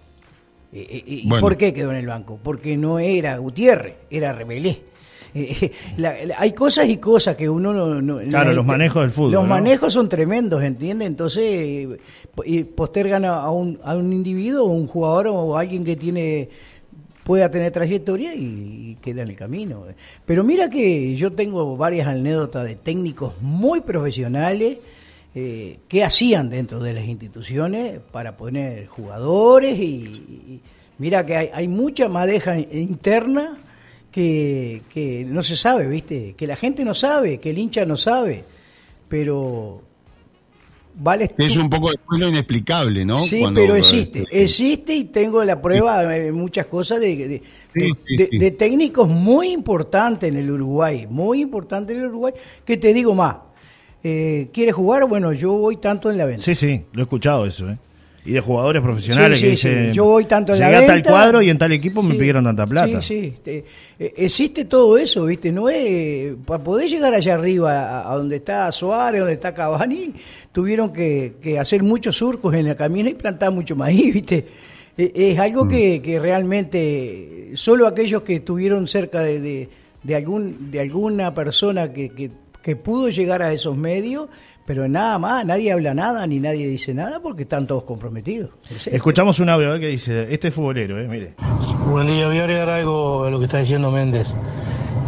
Eh, 0.71 0.87
eh, 0.89 1.03
¿Y 1.05 1.27
Bueno. 1.29 1.41
por 1.41 1.57
qué 1.57 1.73
quedó 1.73 1.91
en 1.91 1.97
el 1.97 2.07
banco? 2.07 2.39
Porque 2.41 2.77
no 2.77 2.99
era 2.99 3.37
Gutiérrez, 3.37 3.95
era 4.09 4.33
Rebelé. 4.33 4.81
Eh, 5.35 5.57
eh, 5.61 5.71
la- 5.97 6.25
la- 6.25 6.35
hay 6.37 6.51
cosas 6.53 6.87
y 6.87 6.97
cosas 6.97 7.35
que 7.35 7.49
uno 7.49 7.73
no... 7.73 7.99
no- 8.01 8.19
Claro, 8.29 8.53
los 8.53 8.65
manejos 8.65 9.01
del 9.01 9.11
fútbol, 9.11 9.31
Los 9.31 9.43
¿no? 9.43 9.49
manejos 9.49 9.91
son 9.93 10.07
tremendos, 10.09 10.61
¿entiendes? 10.63 11.07
Entonces, 11.07 11.43
eh, 11.43 11.97
po- 12.35 12.43
y 12.45 12.63
postergan 12.63 13.25
a, 13.25 13.37
a 13.41 13.49
un, 13.51 13.79
a 13.83 13.95
un 13.95 14.13
individuo 14.13 14.63
o 14.65 14.71
un 14.73 14.85
jugador 14.87 15.27
o 15.27 15.57
alguien 15.57 15.83
que 15.83 15.95
tiene 15.95 16.49
pueda 17.23 17.49
tener 17.49 17.71
trayectoria 17.71 18.35
y, 18.35 18.41
y 18.91 18.97
queda 19.01 19.21
en 19.21 19.29
el 19.29 19.35
camino. 19.35 19.85
Pero 20.25 20.43
mira 20.43 20.69
que 20.69 21.15
yo 21.15 21.33
tengo 21.33 21.75
varias 21.77 22.07
anécdotas 22.07 22.65
de 22.65 22.75
técnicos 22.75 23.33
muy 23.41 23.81
profesionales 23.81 24.77
eh, 25.35 25.79
que 25.87 26.03
hacían 26.03 26.51
dentro 26.51 26.79
de 26.79 26.93
las 26.93 27.05
instituciones 27.05 27.99
para 28.11 28.37
poner 28.37 28.85
jugadores 28.85 29.79
y, 29.79 30.61
mira 30.99 31.25
que 31.25 31.35
hay, 31.35 31.49
hay 31.51 31.67
mucha 31.67 32.07
madeja 32.07 32.59
interna 32.59 33.57
que 34.11 35.25
no 35.27 35.41
se 35.41 35.57
sabe, 35.57 35.87
¿viste? 35.87 36.35
Que 36.37 36.45
la 36.45 36.55
gente 36.55 36.85
no 36.85 36.93
sabe, 36.93 37.39
que 37.39 37.49
el 37.49 37.57
hincha 37.57 37.83
no 37.83 37.97
sabe, 37.97 38.43
pero 39.09 39.81
vale 40.95 41.31
Es 41.37 41.57
un 41.57 41.69
poco 41.69 41.89
después 41.89 42.19
lo 42.19 42.27
inexplicable, 42.29 43.05
¿no? 43.05 43.21
Sí, 43.21 43.39
Cuando, 43.39 43.61
pero 43.61 43.75
existe, 43.75 44.21
este, 44.23 44.43
existe 44.43 44.95
y 44.95 45.03
tengo 45.05 45.43
la 45.43 45.61
prueba 45.61 46.03
de 46.05 46.31
muchas 46.31 46.67
cosas 46.67 46.99
de, 46.99 47.15
de, 47.15 47.41
Sí, 47.73 47.79
de- 47.79 47.87
sí, 48.05 48.17
de- 48.17 48.25
sí. 48.25 48.37
de 48.37 48.51
técnicos 48.51 49.07
muy 49.09 49.49
importantes 49.51 50.29
en 50.29 50.37
el 50.37 50.49
Uruguay, 50.51 51.07
muy 51.09 51.41
importantes 51.41 51.95
en 51.95 52.03
el 52.03 52.09
Uruguay, 52.09 52.33
que 52.63 52.77
te 52.77 52.93
digo 52.93 53.15
más, 53.15 53.37
eh, 54.03 54.49
¿quieres 54.53 54.75
jugar? 54.75 55.07
Bueno, 55.07 55.33
yo 55.33 55.53
voy 55.53 55.77
tanto 55.77 56.11
en 56.11 56.17
la 56.17 56.25
venta. 56.25 56.43
Sí, 56.43 56.55
sí, 56.55 56.81
lo 56.93 57.01
he 57.01 57.03
escuchado 57.03 57.45
eso, 57.45 57.69
¿eh? 57.69 57.77
Y 58.25 58.31
de 58.31 58.39
jugadores 58.39 58.81
profesionales 58.81 59.37
Sí, 59.37 59.45
que 59.49 59.57
sí, 59.57 59.67
dicen, 59.69 59.87
sí. 59.91 59.95
Yo 59.97 60.05
voy 60.05 60.23
tanto 60.25 60.53
en 60.53 60.59
la 60.59 60.69
llegué 60.71 60.83
a 60.83 60.87
tal 60.87 60.95
venta. 60.95 61.09
cuadro 61.09 61.41
y 61.41 61.49
en 61.49 61.57
tal 61.57 61.71
equipo 61.73 62.01
me 62.01 62.15
pidieron 62.15 62.45
tanta 62.45 62.65
plata. 62.65 63.01
Sí, 63.01 63.33
sí. 63.43 63.51
eh, 63.99 64.13
existe 64.15 64.63
todo 64.65 64.97
eso, 64.97 65.25
¿viste? 65.25 65.51
No 65.51 65.67
es. 65.69 66.33
Para 66.45 66.63
poder 66.63 66.89
llegar 66.89 67.13
allá 67.13 67.33
arriba, 67.33 67.81
a, 67.99 68.11
a 68.13 68.17
donde 68.17 68.37
está 68.37 68.71
Suárez, 68.71 69.19
donde 69.19 69.33
está 69.33 69.53
Cavani, 69.53 70.13
tuvieron 70.53 70.93
que, 70.93 71.33
que 71.41 71.59
hacer 71.59 71.83
muchos 71.83 72.15
surcos 72.17 72.53
en 72.55 72.67
la 72.67 72.75
camina 72.75 73.09
y 73.09 73.13
plantar 73.13 73.51
mucho 73.51 73.75
maíz, 73.75 74.13
¿viste? 74.13 74.45
Eh, 74.97 75.11
es 75.13 75.39
algo 75.39 75.67
que, 75.67 76.01
que 76.01 76.17
realmente 76.19 77.51
solo 77.55 77.87
aquellos 77.87 78.21
que 78.21 78.35
estuvieron 78.35 78.87
cerca 78.87 79.21
de, 79.21 79.39
de, 79.41 79.69
de 80.01 80.15
algún, 80.15 80.71
de 80.71 80.79
alguna 80.79 81.33
persona 81.33 81.91
que, 81.91 82.09
que, 82.09 82.31
que 82.61 82.75
pudo 82.75 83.09
llegar 83.09 83.41
a 83.41 83.51
esos 83.51 83.75
medios. 83.75 84.29
Pero 84.65 84.87
nada 84.87 85.19
más, 85.19 85.45
nadie 85.45 85.71
habla 85.73 85.93
nada 85.93 86.25
ni 86.25 86.39
nadie 86.39 86.67
dice 86.67 86.93
nada 86.93 87.19
porque 87.21 87.43
están 87.43 87.67
todos 87.67 87.83
comprometidos. 87.83 88.51
Escuchamos 88.85 89.39
un 89.39 89.49
audio 89.49 89.77
qué 89.79 89.87
dice. 89.87 90.33
Este 90.33 90.47
es 90.47 90.53
futbolero, 90.53 90.99
¿eh? 91.01 91.07
Mire. 91.07 91.33
Buen 91.89 92.07
día, 92.07 92.27
voy 92.27 92.37
a 92.37 92.41
agregar 92.41 92.69
algo 92.69 93.25
a 93.25 93.29
lo 93.29 93.39
que 93.39 93.45
está 93.45 93.59
diciendo 93.59 93.91
Méndez. 93.91 94.33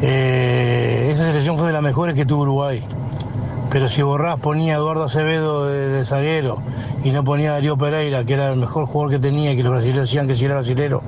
Eh, 0.01 1.07
esa 1.09 1.25
selección 1.25 1.57
fue 1.57 1.67
de 1.67 1.73
las 1.73 1.81
mejores 1.81 2.15
que 2.15 2.25
tuvo 2.25 2.41
Uruguay. 2.41 2.83
Pero 3.75 3.89
si 3.89 4.01
Borrás 4.03 4.39
ponía 4.39 4.75
a 4.75 4.77
Eduardo 4.77 5.03
Acevedo 5.03 5.65
de, 5.65 5.89
de 5.89 6.05
zaguero 6.05 6.63
y 7.03 7.11
no 7.11 7.25
ponía 7.25 7.49
a 7.49 7.53
Darío 7.55 7.77
Pereira, 7.77 8.23
que 8.23 8.35
era 8.35 8.47
el 8.47 8.57
mejor 8.57 8.85
jugador 8.85 9.11
que 9.11 9.19
tenía 9.19 9.51
y 9.51 9.57
que 9.57 9.63
los 9.63 9.73
brasileños 9.73 10.07
decían 10.07 10.27
que 10.27 10.35
si 10.35 10.45
era 10.45 10.53
brasilero, 10.55 11.01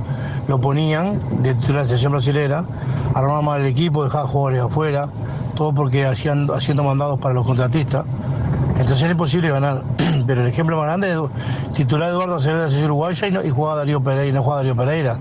lo 0.50 0.60
ponían 0.60 1.18
de 1.42 1.56
titular 1.56 1.76
de 1.76 1.84
la 1.84 1.88
selección 1.88 2.12
brasilera, 2.12 2.66
armaba 3.14 3.42
mal 3.42 3.62
el 3.62 3.68
equipo, 3.68 4.04
dejaba 4.04 4.28
jugadores 4.28 4.64
afuera, 4.64 5.08
todo 5.56 5.74
porque 5.74 6.06
hacían, 6.06 6.50
haciendo 6.54 6.84
mandados 6.84 7.18
para 7.20 7.34
los 7.34 7.46
contratistas. 7.46 8.06
Entonces 8.80 9.02
era 9.02 9.12
imposible 9.12 9.50
ganar. 9.50 9.84
Pero 10.28 10.42
el 10.42 10.48
ejemplo 10.48 10.78
más 10.78 10.86
grande 10.86 11.12
es 11.12 11.74
titular 11.74 12.10
Eduardo 12.10 12.36
Acevedo 12.36 12.70
de 12.70 12.80
la 12.80 12.86
uruguaya 12.86 13.28
y, 13.28 13.32
no, 13.32 13.44
y 13.44 13.50
jugaba 13.50 13.78
Darío 13.78 14.02
Pereira, 14.02 14.36
no 14.36 14.44
jugaba 14.44 14.62
Darío 14.62 14.76
Pereira. 14.76 15.18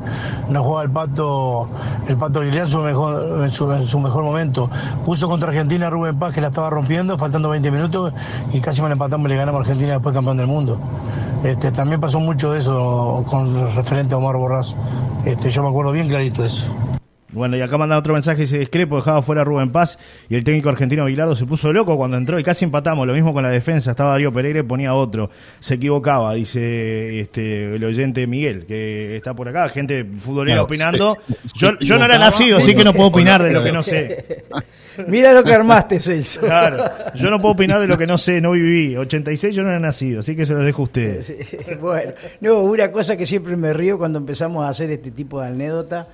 No 0.49 0.63
jugaba 0.63 0.83
el 0.83 0.91
Pato, 0.91 1.69
el 2.07 2.17
Pato 2.17 2.43
en 2.43 2.69
su 2.69 2.79
mejor, 2.81 3.43
en 3.43 3.51
su, 3.51 3.73
en 3.73 3.87
su 3.87 3.99
mejor 3.99 4.25
momento. 4.25 4.71
Puso 5.05 5.29
contra 5.29 5.49
Argentina 5.49 5.87
a 5.87 5.91
Rubén 5.91 6.19
Paz 6.19 6.35
que 6.35 6.41
la 6.41 6.49
estaba 6.49 6.71
rompiendo, 6.71 7.17
faltando 7.37 7.51
20 7.51 7.71
minutos 7.71 8.13
y 8.53 8.61
casi 8.61 8.81
me 8.83 8.89
la 8.89 8.93
empatamos 8.95 9.27
y 9.27 9.31
le 9.31 9.37
ganamos 9.37 9.59
a 9.59 9.63
Argentina 9.63 9.93
después 9.93 10.15
campeón 10.15 10.37
del 10.39 10.47
mundo. 10.47 10.81
Este, 11.45 11.71
también 11.71 12.01
pasó 12.01 12.19
mucho 12.19 12.53
de 12.53 12.61
eso 12.61 13.25
con 13.29 13.75
referente 13.77 14.15
a 14.15 14.19
Omar 14.19 14.37
Borrás. 14.37 14.77
Este, 15.25 15.51
yo 15.51 15.63
me 15.63 15.69
acuerdo 15.69 15.93
bien 15.93 16.09
clarito 16.09 16.43
de 16.43 16.49
eso. 16.49 16.75
Bueno, 17.33 17.55
y 17.59 17.61
acá 17.61 17.77
manda 17.77 17.99
otro 17.99 18.15
mensaje, 18.15 18.43
dice 18.43 18.59
discrepo, 18.59 18.97
dejaba 18.97 19.21
fuera 19.21 19.43
a 19.43 19.45
Rubén 19.45 19.71
Paz 19.71 19.99
y 20.31 20.37
el 20.37 20.45
técnico 20.45 20.71
argentino 20.71 21.05
Aguilardo 21.05 21.37
se 21.37 21.45
puso 21.45 21.71
loco 21.71 21.95
cuando 21.99 22.17
entró 22.17 22.39
y 22.39 22.43
casi 22.43 22.65
empatamos, 22.65 23.07
lo 23.07 23.13
mismo 23.13 23.35
con 23.35 23.43
la 23.43 23.51
defensa, 23.51 23.91
estaba 23.91 24.13
Darío 24.13 24.33
Pereira 24.33 24.61
y 24.61 24.63
ponía 24.63 24.95
otro, 24.95 25.29
se 25.61 25.75
equivocaba, 25.75 26.33
dice 26.33 27.21
este 27.21 27.75
el 27.75 27.85
oyente 27.85 28.27
Miguel, 28.27 28.65
que 28.65 29.17
está 29.17 29.35
por 29.35 29.49
acá, 29.51 29.69
gente 29.69 30.07
futbolera 30.19 30.55
Claro, 30.55 30.65
opinando. 30.65 31.11
se- 31.11 31.19
se 31.49 31.59
yo, 31.59 31.79
yo 31.81 31.99
no 31.99 32.07
era 32.07 32.17
nacido, 32.19 32.57
así 32.57 32.75
que 32.75 32.85
no 32.85 32.95
puedo 32.95 33.09
opinar 33.09 33.43
de 33.43 33.53
lo 33.53 33.63
que 33.63 33.73
no 33.73 33.83
sé. 33.83 34.47
Mira 35.09 35.33
lo 35.33 35.43
que 35.45 35.53
armaste, 35.53 36.01
Celso. 36.01 36.41
Claro, 36.41 36.85
yo 37.15 37.31
no 37.31 37.41
puedo 37.41 37.55
opinar 37.55 37.81
de 37.81 37.87
lo 37.87 37.97
que 37.99 38.07
no 38.07 38.19
sé, 38.19 38.41
no 38.41 38.53
viví. 38.53 38.97
86 38.97 39.55
yo 39.55 39.63
no 39.63 39.71
era 39.71 39.79
nacido, 39.79 40.21
así 40.21 40.35
que 40.35 40.45
se 40.47 40.55
los 40.55 40.65
dejo 40.65 40.83
a 40.83 40.85
ustedes. 40.85 41.27
Sí, 41.27 41.37
Bueno, 41.81 42.13
no, 42.41 42.61
una 42.63 42.91
cosa 42.91 43.17
que 43.17 43.27
siempre 43.27 43.57
me 43.57 43.73
río 43.73 43.99
cuando 43.99 44.19
empezamos 44.19 44.65
a 44.65 44.69
hacer 44.69 44.91
este 44.91 45.11
tipo 45.11 45.41
de 45.41 45.49
anécdota, 45.49 46.07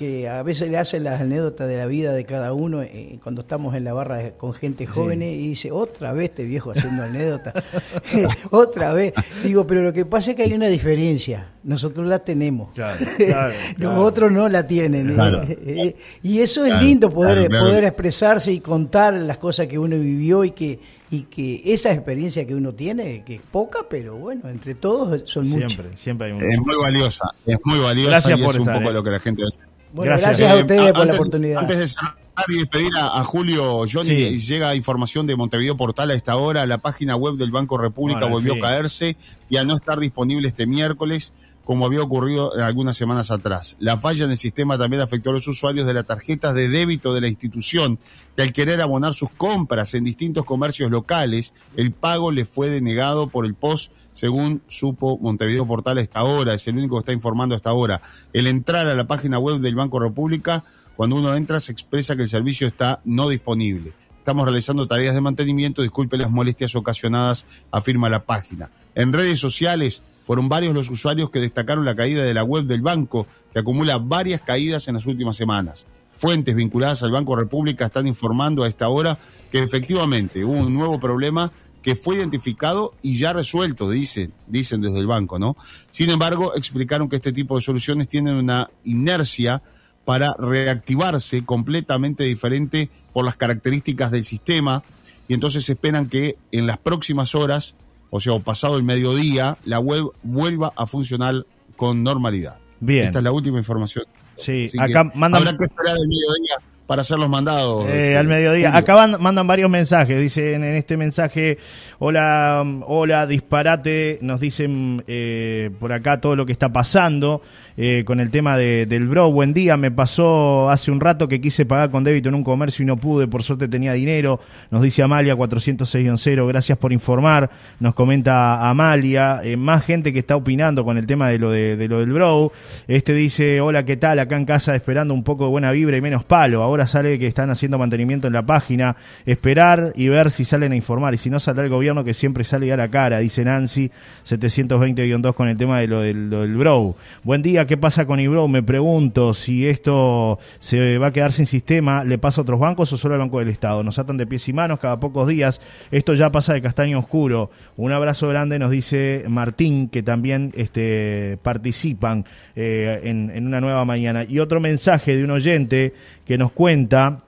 que 0.00 0.30
a 0.30 0.42
veces 0.42 0.70
le 0.70 0.78
hacen 0.78 1.04
las 1.04 1.20
anécdotas 1.20 1.68
de 1.68 1.76
la 1.76 1.84
vida 1.84 2.14
de 2.14 2.24
cada 2.24 2.54
uno 2.54 2.80
eh, 2.80 3.18
cuando 3.22 3.42
estamos 3.42 3.74
en 3.74 3.84
la 3.84 3.92
barra 3.92 4.16
de- 4.16 4.32
con 4.32 4.54
gente 4.54 4.86
joven 4.86 5.20
y 5.20 5.36
dice, 5.48 5.70
otra 5.72 6.14
vez 6.14 6.30
este 6.30 6.44
viejo 6.44 6.70
haciendo 6.70 7.02
anécdota, 7.02 7.52
otra 8.50 8.94
vez. 8.94 9.12
Digo, 9.44 9.66
pero 9.66 9.82
lo 9.82 9.92
que 9.92 10.06
pasa 10.06 10.30
es 10.30 10.36
que 10.38 10.44
hay 10.44 10.54
una 10.54 10.68
diferencia, 10.68 11.48
nosotros 11.64 12.06
la 12.06 12.20
tenemos, 12.20 12.70
Claro, 12.74 12.98
claro, 13.18 13.52
los 13.52 13.74
claro. 13.76 14.02
otros 14.02 14.32
no 14.32 14.48
la 14.48 14.66
tienen. 14.66 15.10
eh, 15.10 15.14
Claro. 15.14 15.42
eh, 15.46 15.96
y 16.22 16.40
eso 16.40 16.64
es 16.64 16.70
Claro, 16.70 16.86
lindo, 16.86 17.10
poder, 17.10 17.34
claro, 17.34 17.48
claro. 17.50 17.66
poder 17.66 17.84
expresarse 17.84 18.52
y 18.52 18.60
contar 18.60 19.12
las 19.12 19.36
cosas 19.36 19.66
que 19.66 19.78
uno 19.78 19.98
vivió 19.98 20.44
y 20.44 20.52
que 20.52 20.80
y 21.12 21.22
que 21.22 21.60
esa 21.66 21.92
experiencia 21.92 22.46
que 22.46 22.54
uno 22.54 22.72
tiene, 22.72 23.24
que 23.24 23.34
es 23.34 23.40
poca, 23.40 23.80
pero 23.90 24.14
bueno, 24.16 24.48
entre 24.48 24.76
todos 24.76 25.22
son 25.26 25.48
muchas. 25.48 25.72
Siempre, 25.72 25.96
siempre 25.96 26.26
hay 26.28 26.32
un 26.34 26.44
Es 26.50 26.58
muy 26.60 26.76
valiosa, 26.80 27.24
es 27.44 27.56
muy 27.64 27.80
valiosa 27.80 28.10
Gracias 28.12 28.38
y 28.38 28.42
por 28.44 28.54
es 28.54 28.60
un 28.60 28.66
poco 28.66 28.90
eh. 28.90 28.92
lo 28.92 29.02
que 29.02 29.10
la 29.10 29.18
gente 29.18 29.42
hace. 29.42 29.60
Bueno, 29.92 30.10
Gracias. 30.12 30.38
gracias, 30.38 30.50
a 30.50 30.54
Eh, 30.58 30.60
ustedes 30.62 30.92
por 30.92 31.06
la 31.06 31.14
oportunidad. 31.14 31.58
Antes 31.60 31.78
de 31.78 31.86
cerrar 31.88 32.14
y 32.48 32.58
despedir 32.58 32.90
a, 32.96 33.18
a 33.20 33.24
Julio, 33.24 33.84
Johnny, 33.92 34.38
Sí. 34.38 34.38
llega 34.38 34.74
información 34.74 35.26
de 35.26 35.36
Montevideo 35.36 35.76
Portal 35.76 36.10
a 36.10 36.14
esta 36.14 36.36
hora. 36.36 36.64
La 36.66 36.78
página 36.78 37.16
web 37.16 37.34
del 37.34 37.50
Banco 37.50 37.76
República 37.76 38.20
Bueno, 38.20 38.34
volvió 38.36 38.52
sí. 38.54 38.58
a 38.58 38.62
caerse 38.62 39.16
y 39.50 39.56
a 39.58 39.64
no 39.64 39.74
estar 39.74 39.98
disponible 39.98 40.48
este 40.48 40.66
miércoles, 40.66 41.32
como 41.64 41.84
había 41.86 42.00
ocurrido 42.02 42.52
algunas 42.54 42.96
semanas 42.96 43.30
atrás. 43.30 43.76
La 43.78 43.96
falla 43.98 44.24
en 44.24 44.30
el 44.30 44.36
sistema 44.38 44.78
también 44.78 45.02
afectó 45.02 45.30
a 45.30 45.32
los 45.34 45.46
usuarios 45.46 45.86
de 45.86 45.94
las 45.94 46.06
tarjetas 46.06 46.54
de 46.54 46.68
débito 46.68 47.12
de 47.12 47.20
la 47.20 47.28
institución, 47.28 47.98
que 48.34 48.42
al 48.42 48.52
querer 48.52 48.80
abonar 48.80 49.12
sus 49.14 49.28
compras 49.36 49.92
en 49.94 50.02
distintos 50.04 50.44
comercios 50.44 50.90
locales, 50.90 51.52
el 51.76 51.92
pago 51.92 52.32
le 52.32 52.44
fue 52.46 52.70
denegado 52.70 53.28
por 53.28 53.44
el 53.44 53.54
POS, 53.54 53.90
según 54.20 54.60
supo 54.68 55.16
Montevideo 55.16 55.66
Portal 55.66 55.96
a 55.96 56.02
esta 56.02 56.24
hora. 56.24 56.52
Es 56.52 56.68
el 56.68 56.76
único 56.76 56.96
que 56.96 57.00
está 57.00 57.12
informando 57.14 57.54
a 57.54 57.56
esta 57.56 57.72
hora. 57.72 58.02
El 58.34 58.48
entrar 58.48 58.86
a 58.86 58.94
la 58.94 59.06
página 59.06 59.38
web 59.38 59.60
del 59.60 59.74
Banco 59.74 59.98
República, 59.98 60.62
cuando 60.94 61.16
uno 61.16 61.34
entra, 61.34 61.58
se 61.58 61.72
expresa 61.72 62.16
que 62.16 62.24
el 62.24 62.28
servicio 62.28 62.66
está 62.66 63.00
no 63.06 63.30
disponible. 63.30 63.94
Estamos 64.18 64.44
realizando 64.44 64.86
tareas 64.86 65.14
de 65.14 65.22
mantenimiento, 65.22 65.80
disculpe 65.80 66.18
las 66.18 66.30
molestias 66.30 66.76
ocasionadas, 66.76 67.46
afirma 67.70 68.10
la 68.10 68.26
página. 68.26 68.70
En 68.94 69.14
redes 69.14 69.40
sociales 69.40 70.02
fueron 70.22 70.50
varios 70.50 70.74
los 70.74 70.90
usuarios 70.90 71.30
que 71.30 71.40
destacaron 71.40 71.86
la 71.86 71.96
caída 71.96 72.22
de 72.22 72.34
la 72.34 72.44
web 72.44 72.64
del 72.64 72.82
banco, 72.82 73.26
que 73.54 73.60
acumula 73.60 73.96
varias 73.96 74.42
caídas 74.42 74.86
en 74.88 74.96
las 74.96 75.06
últimas 75.06 75.38
semanas. 75.38 75.86
Fuentes 76.12 76.54
vinculadas 76.54 77.02
al 77.02 77.12
Banco 77.12 77.36
República 77.36 77.86
están 77.86 78.06
informando 78.06 78.64
a 78.64 78.68
esta 78.68 78.90
hora 78.90 79.18
que 79.50 79.60
efectivamente 79.60 80.44
hubo 80.44 80.58
un 80.58 80.74
nuevo 80.74 81.00
problema 81.00 81.52
que 81.82 81.96
fue 81.96 82.16
identificado 82.16 82.94
y 83.02 83.16
ya 83.16 83.32
resuelto, 83.32 83.90
dicen, 83.90 84.32
dicen 84.46 84.80
desde 84.80 84.98
el 84.98 85.06
banco, 85.06 85.38
¿no? 85.38 85.56
Sin 85.90 86.10
embargo, 86.10 86.54
explicaron 86.54 87.08
que 87.08 87.16
este 87.16 87.32
tipo 87.32 87.56
de 87.56 87.62
soluciones 87.62 88.08
tienen 88.08 88.34
una 88.34 88.70
inercia 88.84 89.62
para 90.04 90.34
reactivarse 90.38 91.44
completamente 91.44 92.24
diferente 92.24 92.90
por 93.12 93.24
las 93.24 93.36
características 93.36 94.10
del 94.10 94.24
sistema 94.24 94.82
y 95.28 95.34
entonces 95.34 95.68
esperan 95.68 96.08
que 96.08 96.36
en 96.52 96.66
las 96.66 96.78
próximas 96.78 97.34
horas, 97.34 97.76
o 98.10 98.20
sea, 98.20 98.32
o 98.32 98.42
pasado 98.42 98.76
el 98.76 98.82
mediodía, 98.82 99.58
la 99.64 99.78
web 99.78 100.10
vuelva 100.22 100.72
a 100.76 100.86
funcionar 100.86 101.46
con 101.76 102.02
normalidad. 102.02 102.58
Bien. 102.80 103.06
Esta 103.06 103.18
es 103.18 103.24
la 103.24 103.32
última 103.32 103.58
información. 103.58 104.04
Sí, 104.36 104.66
Así 104.66 104.78
acá 104.78 105.04
mandan 105.14 105.42
Habrá 105.42 105.56
que 105.56 105.64
esperar 105.64 105.96
el 105.96 106.08
mediodía 106.08 106.56
para 106.90 107.02
hacer 107.02 107.18
los 107.20 107.28
mandados. 107.30 107.86
Eh, 107.86 107.88
este, 108.08 108.16
al 108.16 108.26
mediodía. 108.26 108.66
Julio. 108.70 108.78
Acá 108.80 108.94
van- 108.96 109.16
mandan 109.22 109.46
varios 109.46 109.70
mensajes. 109.70 110.18
Dicen 110.20 110.64
en 110.64 110.74
este 110.74 110.96
mensaje, 110.96 111.56
hola, 112.00 112.64
hola, 112.84 113.28
disparate. 113.28 114.18
Nos 114.22 114.40
dicen 114.40 115.04
eh, 115.06 115.70
por 115.78 115.92
acá 115.92 116.20
todo 116.20 116.34
lo 116.34 116.44
que 116.46 116.50
está 116.50 116.68
pasando 116.72 117.42
eh, 117.76 118.02
con 118.06 118.20
el 118.20 118.30
tema 118.30 118.56
de- 118.56 118.86
del 118.86 119.08
bro. 119.08 119.30
Buen 119.30 119.52
día, 119.52 119.76
me 119.76 119.90
pasó 119.90 120.68
hace 120.70 120.90
un 120.90 121.00
rato 121.00 121.28
que 121.28 121.40
quise 121.40 121.64
pagar 121.66 121.90
con 121.90 122.04
débito 122.04 122.28
en 122.28 122.34
un 122.34 122.44
comercio 122.44 122.82
y 122.82 122.86
no 122.86 122.96
pude. 122.96 123.26
Por 123.28 123.42
suerte 123.42 123.68
tenía 123.68 123.92
dinero. 123.92 124.40
Nos 124.70 124.82
dice 124.82 125.02
Amalia 125.02 125.34
406 125.36 126.46
Gracias 126.48 126.78
por 126.78 126.92
informar. 126.92 127.50
Nos 127.78 127.94
comenta 127.94 128.68
Amalia. 128.68 129.40
Eh, 129.44 129.56
más 129.56 129.84
gente 129.84 130.12
que 130.12 130.18
está 130.20 130.36
opinando 130.36 130.84
con 130.84 130.98
el 130.98 131.06
tema 131.06 131.28
de 131.28 131.38
lo, 131.38 131.50
de 131.50 131.88
lo 131.88 132.00
del 132.00 132.12
bro. 132.12 132.52
Este 132.88 133.12
dice, 133.14 133.60
hola, 133.60 133.84
¿qué 133.84 133.96
tal? 133.96 134.18
Acá 134.18 134.36
en 134.36 134.44
casa 134.44 134.74
esperando 134.74 135.14
un 135.14 135.22
poco 135.24 135.44
de 135.44 135.50
buena 135.50 135.70
vibra 135.72 135.96
y 135.96 136.00
menos 136.00 136.24
palo. 136.24 136.62
Ahora 136.62 136.86
sale 136.86 137.18
que 137.18 137.26
están 137.26 137.50
haciendo 137.50 137.78
mantenimiento 137.78 138.26
en 138.26 138.32
la 138.32 138.44
página. 138.44 138.96
Esperar 139.26 139.92
y 139.96 140.08
ver 140.08 140.30
si 140.30 140.44
salen 140.44 140.72
a 140.72 140.76
informar. 140.76 141.14
Y 141.14 141.18
si 141.18 141.30
no, 141.30 141.38
saldrá 141.40 141.64
el 141.64 141.70
gobierno 141.70 142.04
que 142.04 142.14
siempre 142.14 142.44
sale 142.44 142.72
a 142.72 142.76
la 142.76 142.88
cara, 142.88 143.18
dice 143.18 143.44
Nancy 143.44 143.90
720-2 144.24 145.34
con 145.34 145.48
el 145.48 145.56
tema 145.56 145.80
de 145.80 145.88
lo 145.88 146.00
del, 146.00 146.30
lo 146.30 146.42
del 146.42 146.56
bro. 146.56 146.96
Buen 147.22 147.42
día, 147.42 147.59
¿qué 147.66 147.76
pasa 147.76 148.06
con 148.06 148.20
Ibro? 148.20 148.48
Me 148.48 148.62
pregunto 148.62 149.34
si 149.34 149.66
esto 149.66 150.38
se 150.58 150.98
va 150.98 151.08
a 151.08 151.12
quedar 151.12 151.32
sin 151.32 151.46
sistema. 151.46 152.04
¿Le 152.04 152.18
pasa 152.18 152.40
a 152.40 152.42
otros 152.42 152.60
bancos 152.60 152.92
o 152.92 152.96
solo 152.96 153.14
al 153.14 153.20
Banco 153.20 153.38
del 153.38 153.48
Estado? 153.48 153.82
Nos 153.82 153.98
atan 153.98 154.16
de 154.16 154.26
pies 154.26 154.48
y 154.48 154.52
manos 154.52 154.78
cada 154.78 155.00
pocos 155.00 155.28
días. 155.28 155.60
Esto 155.90 156.14
ya 156.14 156.30
pasa 156.30 156.52
de 156.52 156.62
castaño 156.62 156.98
oscuro. 156.98 157.50
Un 157.76 157.92
abrazo 157.92 158.28
grande, 158.28 158.58
nos 158.58 158.70
dice 158.70 159.24
Martín, 159.28 159.88
que 159.88 160.02
también 160.02 160.52
este, 160.56 161.38
participan 161.42 162.24
eh, 162.56 163.00
en, 163.04 163.30
en 163.34 163.46
una 163.46 163.60
nueva 163.60 163.84
mañana. 163.84 164.24
Y 164.28 164.38
otro 164.38 164.60
mensaje 164.60 165.16
de 165.16 165.24
un 165.24 165.30
oyente 165.30 165.94
que 166.24 166.38
nos 166.38 166.52
cuenta. 166.52 167.24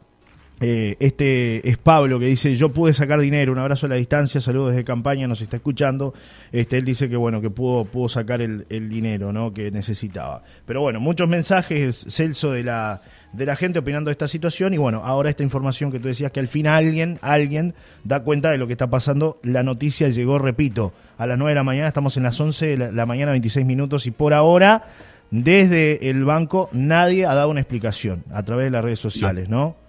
Eh, 0.65 0.97
este 1.01 1.69
es 1.69 1.77
Pablo 1.77 2.21
que 2.21 2.27
dice 2.27 2.55
yo 2.55 2.69
pude 2.69 2.93
sacar 2.93 3.19
dinero, 3.19 3.51
un 3.51 3.59
abrazo 3.59 3.87
a 3.87 3.89
la 3.89 3.97
distancia, 3.97 4.41
saludos 4.41 4.71
desde 4.71 4.85
campaña, 4.85 5.27
nos 5.27 5.43
está 5.43 5.57
escuchando. 5.57 6.15
Este, 6.53 6.79
él 6.79 6.85
dice 6.85 7.09
que 7.09 7.17
bueno, 7.17 7.41
que 7.41 7.51
pudo, 7.51 7.85
pudo 7.85 8.09
sacar 8.09 8.41
el, 8.41 8.65
el 8.71 8.89
dinero 8.89 9.33
¿no? 9.33 9.53
que 9.53 9.73
necesitaba. 9.73 10.43
Pero 10.65 10.81
bueno, 10.81 11.01
muchos 11.01 11.29
mensajes, 11.29 12.07
Celso, 12.09 12.53
de 12.53 12.63
la, 12.63 13.03
de 13.33 13.45
la 13.45 13.57
gente 13.57 13.81
opinando 13.81 14.09
de 14.09 14.13
esta 14.13 14.29
situación. 14.29 14.73
Y 14.73 14.77
bueno, 14.77 15.03
ahora 15.05 15.31
esta 15.31 15.43
información 15.43 15.91
que 15.91 15.99
tú 15.99 16.07
decías 16.07 16.31
que 16.31 16.39
al 16.39 16.47
fin 16.47 16.69
alguien, 16.69 17.19
alguien 17.23 17.75
da 18.05 18.23
cuenta 18.23 18.53
de 18.53 18.59
lo 18.59 18.69
que 18.69 18.75
está 18.75 18.89
pasando. 18.89 19.41
La 19.43 19.65
noticia 19.65 20.11
llegó, 20.11 20.39
repito, 20.39 20.93
a 21.19 21.27
las 21.27 21.39
9 21.39 21.51
de 21.51 21.57
la 21.57 21.65
mañana, 21.65 21.89
estamos 21.89 22.17
en 22.17 22.23
las 22.23 22.41
11 22.41 22.67
de 22.67 22.77
la, 22.77 22.93
la 22.93 23.05
mañana, 23.05 23.33
26 23.33 23.67
minutos, 23.67 24.07
y 24.07 24.13
por 24.13 24.33
ahora, 24.33 24.85
desde 25.33 26.09
el 26.09 26.25
banco, 26.25 26.69
nadie 26.71 27.27
ha 27.27 27.35
dado 27.35 27.49
una 27.49 27.61
explicación 27.61 28.23
a 28.33 28.45
través 28.45 28.67
de 28.67 28.71
las 28.71 28.85
redes 28.85 29.01
sociales, 29.01 29.49
¿no? 29.49 29.82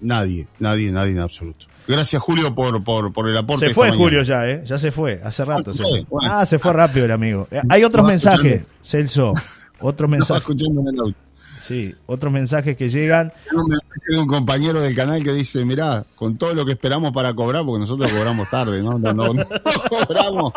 Nadie, 0.00 0.46
nadie, 0.58 0.90
nadie 0.92 1.12
en 1.12 1.20
absoluto. 1.20 1.66
Gracias, 1.86 2.20
Julio, 2.22 2.54
por, 2.54 2.82
por, 2.84 3.12
por 3.12 3.28
el 3.28 3.36
aporte. 3.36 3.68
Se 3.68 3.74
fue. 3.74 3.90
Julio 3.90 4.22
ya, 4.22 4.48
¿eh? 4.48 4.62
Ya 4.64 4.78
se 4.78 4.90
fue, 4.92 5.20
hace 5.24 5.44
rato. 5.44 5.70
Ah, 5.70 5.74
se 5.74 5.84
sí, 5.84 5.90
fue. 5.90 6.06
bueno. 6.10 6.30
Ah, 6.34 6.46
se 6.46 6.58
fue 6.58 6.72
rápido 6.72 7.06
el 7.06 7.12
amigo. 7.12 7.48
Eh, 7.50 7.60
Hay 7.70 7.82
otros 7.84 8.06
mensajes, 8.06 8.54
escuchando. 8.54 8.68
Celso. 8.82 9.32
Otros 9.80 10.10
mensajes. 10.10 10.44
Sí, 11.60 11.94
otros 12.06 12.32
mensajes 12.32 12.76
que 12.76 12.88
llegan. 12.88 13.32
Un 13.52 13.68
mensaje 13.68 14.00
de 14.10 14.18
un 14.18 14.26
compañero 14.26 14.80
del 14.80 14.94
canal 14.94 15.22
que 15.22 15.32
dice, 15.32 15.64
mirá, 15.64 16.04
con 16.14 16.36
todo 16.38 16.54
lo 16.54 16.64
que 16.64 16.72
esperamos 16.72 17.12
para 17.12 17.34
cobrar, 17.34 17.64
porque 17.64 17.80
nosotros 17.80 18.10
cobramos 18.12 18.48
tarde, 18.50 18.82
¿no? 18.82 18.98
No, 18.98 19.12
no, 19.12 19.34
no 19.34 19.44
cobramos 19.88 20.52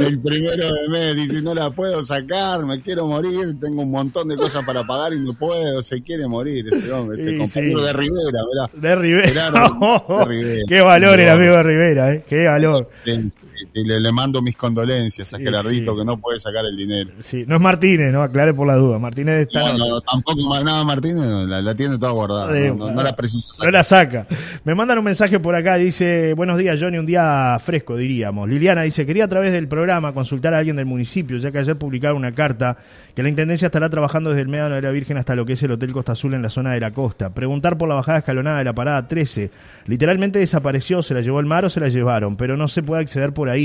el 0.00 0.18
primero 0.20 0.66
de 0.66 0.88
mes, 0.90 1.16
dice, 1.16 1.42
no 1.42 1.54
la 1.54 1.70
puedo 1.70 2.02
sacar, 2.02 2.64
me 2.66 2.80
quiero 2.80 3.06
morir, 3.06 3.56
tengo 3.60 3.82
un 3.82 3.90
montón 3.90 4.28
de 4.28 4.36
cosas 4.36 4.64
para 4.64 4.84
pagar 4.84 5.12
y 5.14 5.20
no 5.20 5.34
puedo, 5.34 5.82
se 5.82 6.02
quiere 6.02 6.26
morir 6.26 6.66
este 6.72 6.90
hombre, 6.92 7.20
este 7.22 7.30
Sí, 7.32 7.38
compañero 7.38 7.80
sí. 7.80 7.86
de 7.86 7.92
Rivera, 7.92 8.38
mirá. 8.72 8.80
De 8.88 8.96
Rivera. 8.96 9.28
Gerardo, 9.28 10.18
de 10.18 10.24
Rivera. 10.26 10.62
Qué 10.68 10.80
valor 10.80 11.20
el 11.20 11.28
amigo 11.28 11.54
de 11.56 11.62
Rivera, 11.62 12.12
¿eh? 12.14 12.24
Qué 12.28 12.46
valor. 12.46 12.90
Sí, 13.04 13.30
sí, 13.72 13.84
le, 13.84 14.00
le 14.00 14.12
mando 14.12 14.40
mis 14.42 14.56
condolencias 14.56 15.32
a 15.34 15.36
Sí, 15.38 15.42
Gerardito 15.44 15.92
sí. 15.92 15.98
que 15.98 16.04
no 16.04 16.16
puede 16.18 16.38
sacar 16.38 16.64
el 16.66 16.76
dinero. 16.76 17.10
Sí, 17.20 17.44
no 17.46 17.56
es 17.56 17.60
Martínez, 17.62 18.12
¿no? 18.12 18.22
Aclare 18.22 18.54
por 18.54 18.66
la 18.66 18.76
duda. 18.76 18.98
Martínez 18.98 19.46
está. 19.48 19.72
No, 19.72 19.78
no, 19.78 20.00
tampoco 20.00 20.40
más 20.48 20.64
nada 20.64 20.84
Martínez, 20.84 21.24
no, 21.26 21.46
la, 21.46 21.60
la 21.62 21.74
tiene 21.74 21.98
toda 21.98 22.12
guardada. 22.12 22.52
No, 22.70 23.02
la 23.02 23.14
precisa. 23.14 23.64
No 23.64 23.70
la 23.70 23.82
saca. 23.84 24.26
Me 24.64 24.74
mandan 24.74 24.98
un 24.98 25.04
mensaje 25.04 25.38
por 25.40 25.54
acá, 25.54 25.76
dice, 25.76 26.34
buenos 26.34 26.58
días 26.58 26.78
Johnny, 26.80 26.98
un 26.98 27.06
día 27.06 27.58
fresco 27.64 27.96
diríamos. 27.96 28.48
Liliana 28.48 28.82
dice, 28.82 29.06
quería 29.06 29.24
a 29.24 29.28
través 29.28 29.52
del 29.52 29.68
programa 29.68 30.12
consultar 30.12 30.54
a 30.54 30.58
alguien 30.58 30.76
del 30.76 30.86
municipio, 30.86 31.38
ya 31.38 31.50
que 31.52 31.58
ayer 31.58 31.76
publicaron 31.76 32.16
una 32.18 32.32
carta 32.34 32.76
que 33.14 33.22
la 33.22 33.28
Intendencia 33.30 33.66
estará 33.66 33.88
trabajando 33.88 34.30
desde 34.30 34.42
el 34.42 34.48
Médano 34.48 34.74
de 34.74 34.82
la 34.82 34.90
Virgen 34.90 35.16
hasta 35.16 35.34
lo 35.34 35.46
que 35.46 35.54
es 35.54 35.62
el 35.62 35.72
Hotel 35.72 35.92
Costa 35.92 36.12
Azul 36.12 36.34
en 36.34 36.42
la 36.42 36.50
zona 36.50 36.72
de 36.72 36.80
la 36.80 36.90
costa. 36.92 37.32
Preguntar 37.32 37.78
por 37.78 37.88
la 37.88 37.94
bajada 37.94 38.18
escalonada 38.18 38.58
de 38.58 38.64
la 38.64 38.74
parada 38.74 39.08
13. 39.08 39.50
Literalmente 39.86 40.38
desapareció, 40.38 41.02
se 41.02 41.14
la 41.14 41.20
llevó 41.22 41.40
el 41.40 41.46
mar 41.46 41.64
o 41.64 41.70
se 41.70 41.80
la 41.80 41.88
llevaron, 41.88 42.36
pero 42.36 42.56
no 42.56 42.68
se 42.68 42.82
puede 42.82 43.02
acceder 43.02 43.32
por 43.32 43.48
ahí. 43.48 43.55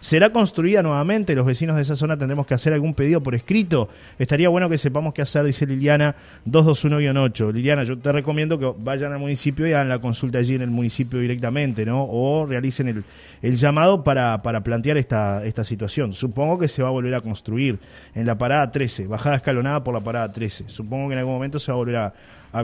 ¿Será 0.00 0.30
construida 0.32 0.82
nuevamente? 0.82 1.34
Los 1.34 1.46
vecinos 1.46 1.76
de 1.76 1.82
esa 1.82 1.96
zona 1.96 2.16
tendremos 2.16 2.46
que 2.46 2.54
hacer 2.54 2.72
algún 2.72 2.94
pedido 2.94 3.22
por 3.22 3.34
escrito. 3.34 3.88
Estaría 4.18 4.48
bueno 4.48 4.68
que 4.68 4.78
sepamos 4.78 5.14
qué 5.14 5.22
hacer, 5.22 5.44
dice 5.44 5.66
Liliana 5.66 6.14
221-8. 6.48 7.52
Liliana, 7.52 7.84
yo 7.84 7.98
te 7.98 8.12
recomiendo 8.12 8.58
que 8.58 8.72
vayan 8.78 9.12
al 9.12 9.18
municipio 9.18 9.66
y 9.66 9.72
hagan 9.72 9.88
la 9.88 9.98
consulta 9.98 10.38
allí 10.38 10.54
en 10.54 10.62
el 10.62 10.70
municipio 10.70 11.18
directamente, 11.18 11.84
¿no? 11.84 12.04
O 12.04 12.46
realicen 12.46 13.04
el, 13.42 13.56
llamado 13.56 14.04
para, 14.04 14.42
plantear 14.42 14.96
esta, 14.96 15.64
situación. 15.64 16.14
Supongo 16.14 16.58
que 16.58 16.68
se 16.68 16.82
va 16.82 16.88
a 16.88 16.92
volver 16.92 17.14
a 17.14 17.20
construir 17.20 17.78
en 18.14 18.26
la 18.26 18.38
parada 18.38 18.70
13, 18.70 19.06
bajada 19.06 19.36
escalonada 19.36 19.84
por 19.84 19.94
la 19.94 20.00
parada 20.00 20.30
13. 20.32 20.64
Supongo 20.68 21.08
que 21.08 21.14
en 21.14 21.18
algún 21.18 21.34
momento 21.34 21.58
se 21.58 21.70
va 21.70 21.74
a 21.74 21.78
volver 21.78 21.96
a, 21.96 22.12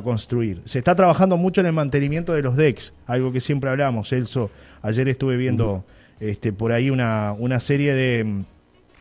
construir. 0.03 0.63
Se 0.65 0.79
está 0.79 0.97
trabajando 0.97 1.37
mucho 1.37 1.61
en 1.61 1.69
el 1.69 1.73
mantenimiento 1.73 2.33
de 2.33 2.43
los 2.43 2.57
decks, 2.57 2.93
algo 3.07 3.31
que 3.31 3.41
siempre 3.41 3.71
hablamos, 3.71 4.09
Celso. 4.09 4.51
Ayer 4.83 5.07
estuve 5.07 5.37
viendo 5.37 5.85
este, 6.21 6.53
por 6.53 6.73
ahí 6.73 6.91
una, 6.91 7.33
una 7.33 7.61
serie 7.61 7.95
de, 7.95 8.45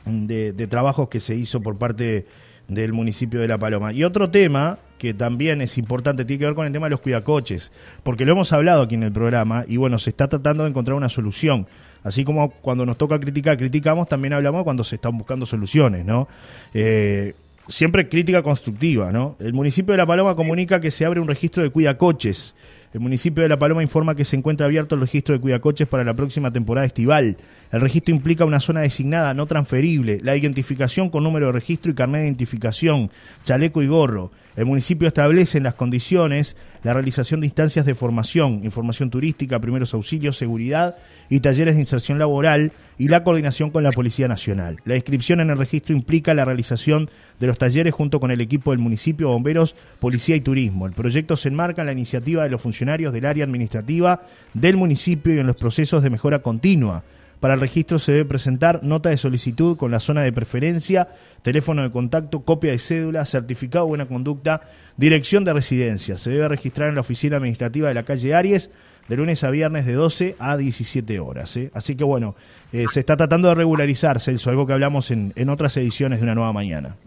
de, 0.06 0.68
trabajos 0.68 1.10
que 1.10 1.20
se 1.20 1.36
hizo 1.36 1.62
por 1.62 1.78
parte 1.78 2.26
del 2.68 2.94
municipio 2.94 3.40
de 3.40 3.48
La 3.48 3.58
Paloma. 3.58 3.94
Y 3.94 4.04
otro 4.04 4.30
tema 4.30 4.80
que 4.98 5.14
también 5.14 5.62
es 5.62 5.78
importante, 5.78 6.26
tiene 6.26 6.40
que 6.40 6.46
ver 6.46 6.56
con 6.56 6.66
el 6.66 6.74
tema 6.74 6.88
de 6.88 6.92
los 6.92 7.02
cuidacoches, 7.02 7.72
porque 8.04 8.26
lo 8.26 8.32
hemos 8.32 8.54
hablado 8.54 8.84
aquí 8.84 8.96
en 8.96 9.04
el 9.04 9.12
programa 9.12 9.66
y 9.68 9.78
bueno, 9.78 10.00
se 10.00 10.10
está 10.10 10.28
tratando 10.28 10.64
de 10.64 10.70
encontrar 10.70 10.96
una 10.96 11.10
solución. 11.10 11.68
Así 12.04 12.24
como 12.24 12.52
cuando 12.52 12.86
nos 12.86 12.98
toca 12.98 13.20
criticar, 13.20 13.58
criticamos, 13.58 14.08
también 14.08 14.34
hablamos 14.34 14.64
cuando 14.64 14.84
se 14.84 14.96
están 14.96 15.18
buscando 15.18 15.46
soluciones, 15.46 16.06
¿no? 16.06 16.28
Eh, 16.74 17.34
siempre 17.68 18.08
crítica 18.08 18.44
constructiva, 18.44 19.12
¿no? 19.12 19.36
El 19.40 19.54
municipio 19.54 19.92
de 19.92 19.98
La 19.98 20.06
Paloma 20.06 20.36
comunica 20.36 20.80
que 20.80 20.92
se 20.92 21.06
abre 21.06 21.20
un 21.20 21.28
registro 21.28 21.64
de 21.64 21.72
cuidacoches. 21.72 22.56
El 22.96 23.02
municipio 23.02 23.44
de 23.44 23.50
La 23.50 23.60
Paloma 23.60 23.84
informa 23.84 24.16
que 24.16 24.24
se 24.24 24.38
encuentra 24.38 24.68
abierto 24.68 24.96
el 24.96 25.02
registro 25.02 25.36
de 25.36 25.42
cuidacoches 25.42 25.86
para 25.86 26.06
la 26.06 26.14
próxima 26.14 26.54
temporada 26.54 26.88
estival. 26.88 27.36
El 27.70 27.82
registro 27.82 28.16
implica 28.16 28.46
una 28.46 28.62
zona 28.62 28.80
designada 28.80 29.34
no 29.34 29.48
transferible, 29.48 30.20
la 30.24 30.38
identificación 30.38 31.10
con 31.10 31.22
número 31.22 31.48
de 31.48 31.52
registro 31.52 31.92
y 31.92 31.94
carnet 31.94 32.22
de 32.22 32.28
identificación, 32.28 33.12
chaleco 33.44 33.82
y 33.84 33.88
gorro. 33.88 34.32
El 34.56 34.66
municipio 34.66 35.08
establece 35.08 35.58
en 35.58 35.66
las 35.66 35.74
condiciones 35.74 36.56
la 36.84 36.94
realización 36.94 37.42
de 37.42 37.48
instancias 37.48 37.86
de 37.86 37.94
formación, 37.94 38.62
información 38.64 39.10
turística, 39.10 39.60
primeros 39.60 39.94
auxilios, 39.94 40.38
seguridad 40.38 40.96
y 41.30 41.42
talleres 41.42 41.76
de 41.76 41.82
inserción 41.82 42.20
laboral 42.20 42.72
y 42.98 43.10
la 43.10 43.24
coordinación 43.24 43.70
con 43.70 43.84
la 43.84 43.92
Policía 43.92 44.30
Nacional. 44.30 44.78
La 44.86 44.96
inscripción 44.96 45.42
en 45.42 45.50
el 45.50 45.58
registro 45.58 45.94
implica 45.94 46.34
la 46.34 46.46
realización 46.46 47.10
de 47.40 47.48
los 47.48 47.58
talleres 47.58 47.94
junto 47.94 48.22
con 48.22 48.32
el 48.32 48.40
equipo 48.40 48.72
del 48.72 48.80
municipio, 48.80 49.28
bomberos, 49.28 49.76
policía 50.00 50.38
y 50.38 50.42
turismo. 50.42 50.86
El 50.88 50.94
proyecto 50.94 51.36
se 51.36 51.50
enmarca 51.50 51.82
en 51.82 51.88
la 51.88 51.92
iniciativa 51.92 52.44
de 52.44 52.50
los 52.50 52.62
funcionarios 52.62 53.12
del 53.12 53.26
área 53.26 53.44
administrativa 53.44 54.22
del 54.54 54.78
municipio 54.78 55.36
y 55.36 55.40
en 55.40 55.48
los 55.48 55.58
procesos 55.58 56.02
de 56.02 56.10
mejora 56.10 56.40
continua. 56.40 57.04
Para 57.40 57.54
el 57.54 57.60
registro 57.60 58.00
se 58.00 58.14
debe 58.14 58.26
presentar 58.26 58.84
nota 58.84 59.10
de 59.10 59.18
solicitud 59.18 59.78
con 59.78 59.92
la 59.92 60.00
zona 60.00 60.22
de 60.22 60.32
preferencia, 60.32 61.10
teléfono 61.42 61.84
de 61.84 61.92
contacto, 61.92 62.42
copia 62.42 62.72
de 62.72 62.80
cédula, 62.80 63.26
certificado 63.26 63.86
de 63.86 63.90
buena 63.90 64.06
conducta, 64.08 64.62
dirección 64.98 65.44
de 65.44 65.54
residencia. 65.54 66.18
Se 66.18 66.32
debe 66.32 66.48
registrar 66.48 66.90
en 66.90 66.96
la 66.96 67.02
oficina 67.02 67.38
administrativa 67.38 67.88
de 67.88 67.94
la 67.94 68.04
calle 68.04 68.34
Aries 68.34 68.72
de 69.08 69.18
lunes 69.18 69.44
a 69.44 69.52
viernes 69.52 69.86
de 69.86 69.94
12 69.94 70.36
a 70.40 70.58
17 70.58 71.20
horas. 71.20 71.56
¿eh? 71.58 71.70
Así 71.74 71.96
que 71.96 72.04
bueno, 72.04 72.36
eh, 72.74 72.86
se 72.92 73.02
está 73.02 73.16
tratando 73.16 73.50
de 73.50 73.56
regularizar, 73.56 74.20
Celso, 74.20 74.50
algo 74.50 74.66
que 74.66 74.74
hablamos 74.74 75.12
en, 75.12 75.34
en 75.36 75.50
otras 75.50 75.78
ediciones 75.78 76.20
de 76.20 76.24
Una 76.24 76.36
Nueva 76.36 76.54
Mañana. 76.54 76.98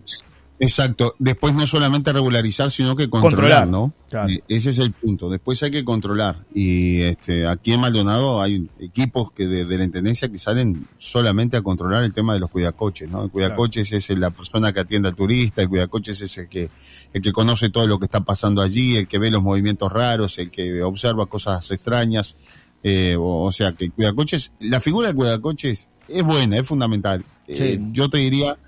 Exacto. 0.61 1.15
Después 1.19 1.55
no 1.55 1.67
solamente 1.67 2.13
regularizar, 2.13 2.71
sino 2.71 2.97
que 2.97 3.09
controlar, 3.09 3.69
¿no? 3.69 3.93
Eh, 4.29 4.43
Ese 4.49 4.71
es 4.71 4.79
el 4.79 4.93
punto. 4.93 5.29
Después 5.29 5.63
hay 5.63 5.71
que 5.71 5.85
controlar. 5.85 6.45
Y 6.53 7.03
este, 7.03 7.47
aquí 7.47 7.73
en 7.73 7.81
Maldonado 7.81 8.43
hay 8.43 8.69
equipos 8.81 9.31
que 9.31 9.47
de, 9.47 9.65
de 9.65 9.79
la 9.79 9.85
Intendencia 9.85 10.29
que 10.29 10.39
salen 10.39 10.87
solamente 10.99 11.57
a 11.57 11.63
controlar 11.63 12.03
el 12.03 12.13
tema 12.13 12.35
de 12.35 12.41
los 12.41 12.51
cuidacoches, 12.51 13.09
¿no? 13.09 13.25
El 13.25 13.31
cuidacoches 13.31 13.93
es 13.93 14.11
la 14.19 14.31
persona 14.31 14.73
que 14.73 14.81
atiende 14.81 15.09
al 15.09 15.15
turista, 15.15 15.63
el 15.63 15.69
cuidacoches 15.69 16.21
es 16.23 16.39
el 16.39 16.49
que, 16.49 16.71
el 17.13 17.23
que 17.23 17.33
conoce 17.33 17.71
todo 17.71 17.87
lo 17.87 17.99
que 17.99 18.07
está 18.07 18.21
pasando 18.21 18.61
allí, 18.61 18.97
el 18.97 19.07
que 19.07 19.19
ve 19.19 19.31
los 19.31 19.43
movimientos 19.43 19.93
raros, 19.93 20.39
el 20.39 20.51
que 20.51 20.83
observa 20.83 21.27
cosas 21.27 21.71
extrañas. 21.71 22.37
Eh, 22.83 23.17
o, 23.17 23.45
o 23.45 23.51
sea, 23.53 23.73
que 23.73 23.87
el 23.87 23.93
cuidacoches, 23.93 24.53
la 24.61 24.81
figura 24.81 25.09
del 25.09 25.17
cuidacoches 25.17 25.89
es 26.09 26.23
buena, 26.25 26.59
es 26.59 26.67
fundamental. 26.67 27.25
Eh, 27.47 27.81
yo 27.93 28.11
te 28.11 28.19
diría 28.19 28.59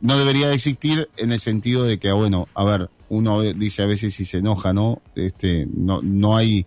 no 0.00 0.18
debería 0.18 0.48
de 0.48 0.54
existir 0.54 1.08
en 1.16 1.32
el 1.32 1.40
sentido 1.40 1.84
de 1.84 1.98
que, 1.98 2.12
bueno, 2.12 2.48
a 2.54 2.64
ver, 2.64 2.90
uno 3.08 3.40
dice 3.40 3.82
a 3.82 3.86
veces 3.86 4.14
si 4.14 4.24
se 4.24 4.38
enoja, 4.38 4.72
¿no? 4.72 5.00
Este, 5.14 5.66
no, 5.74 6.00
no 6.02 6.36
hay 6.36 6.66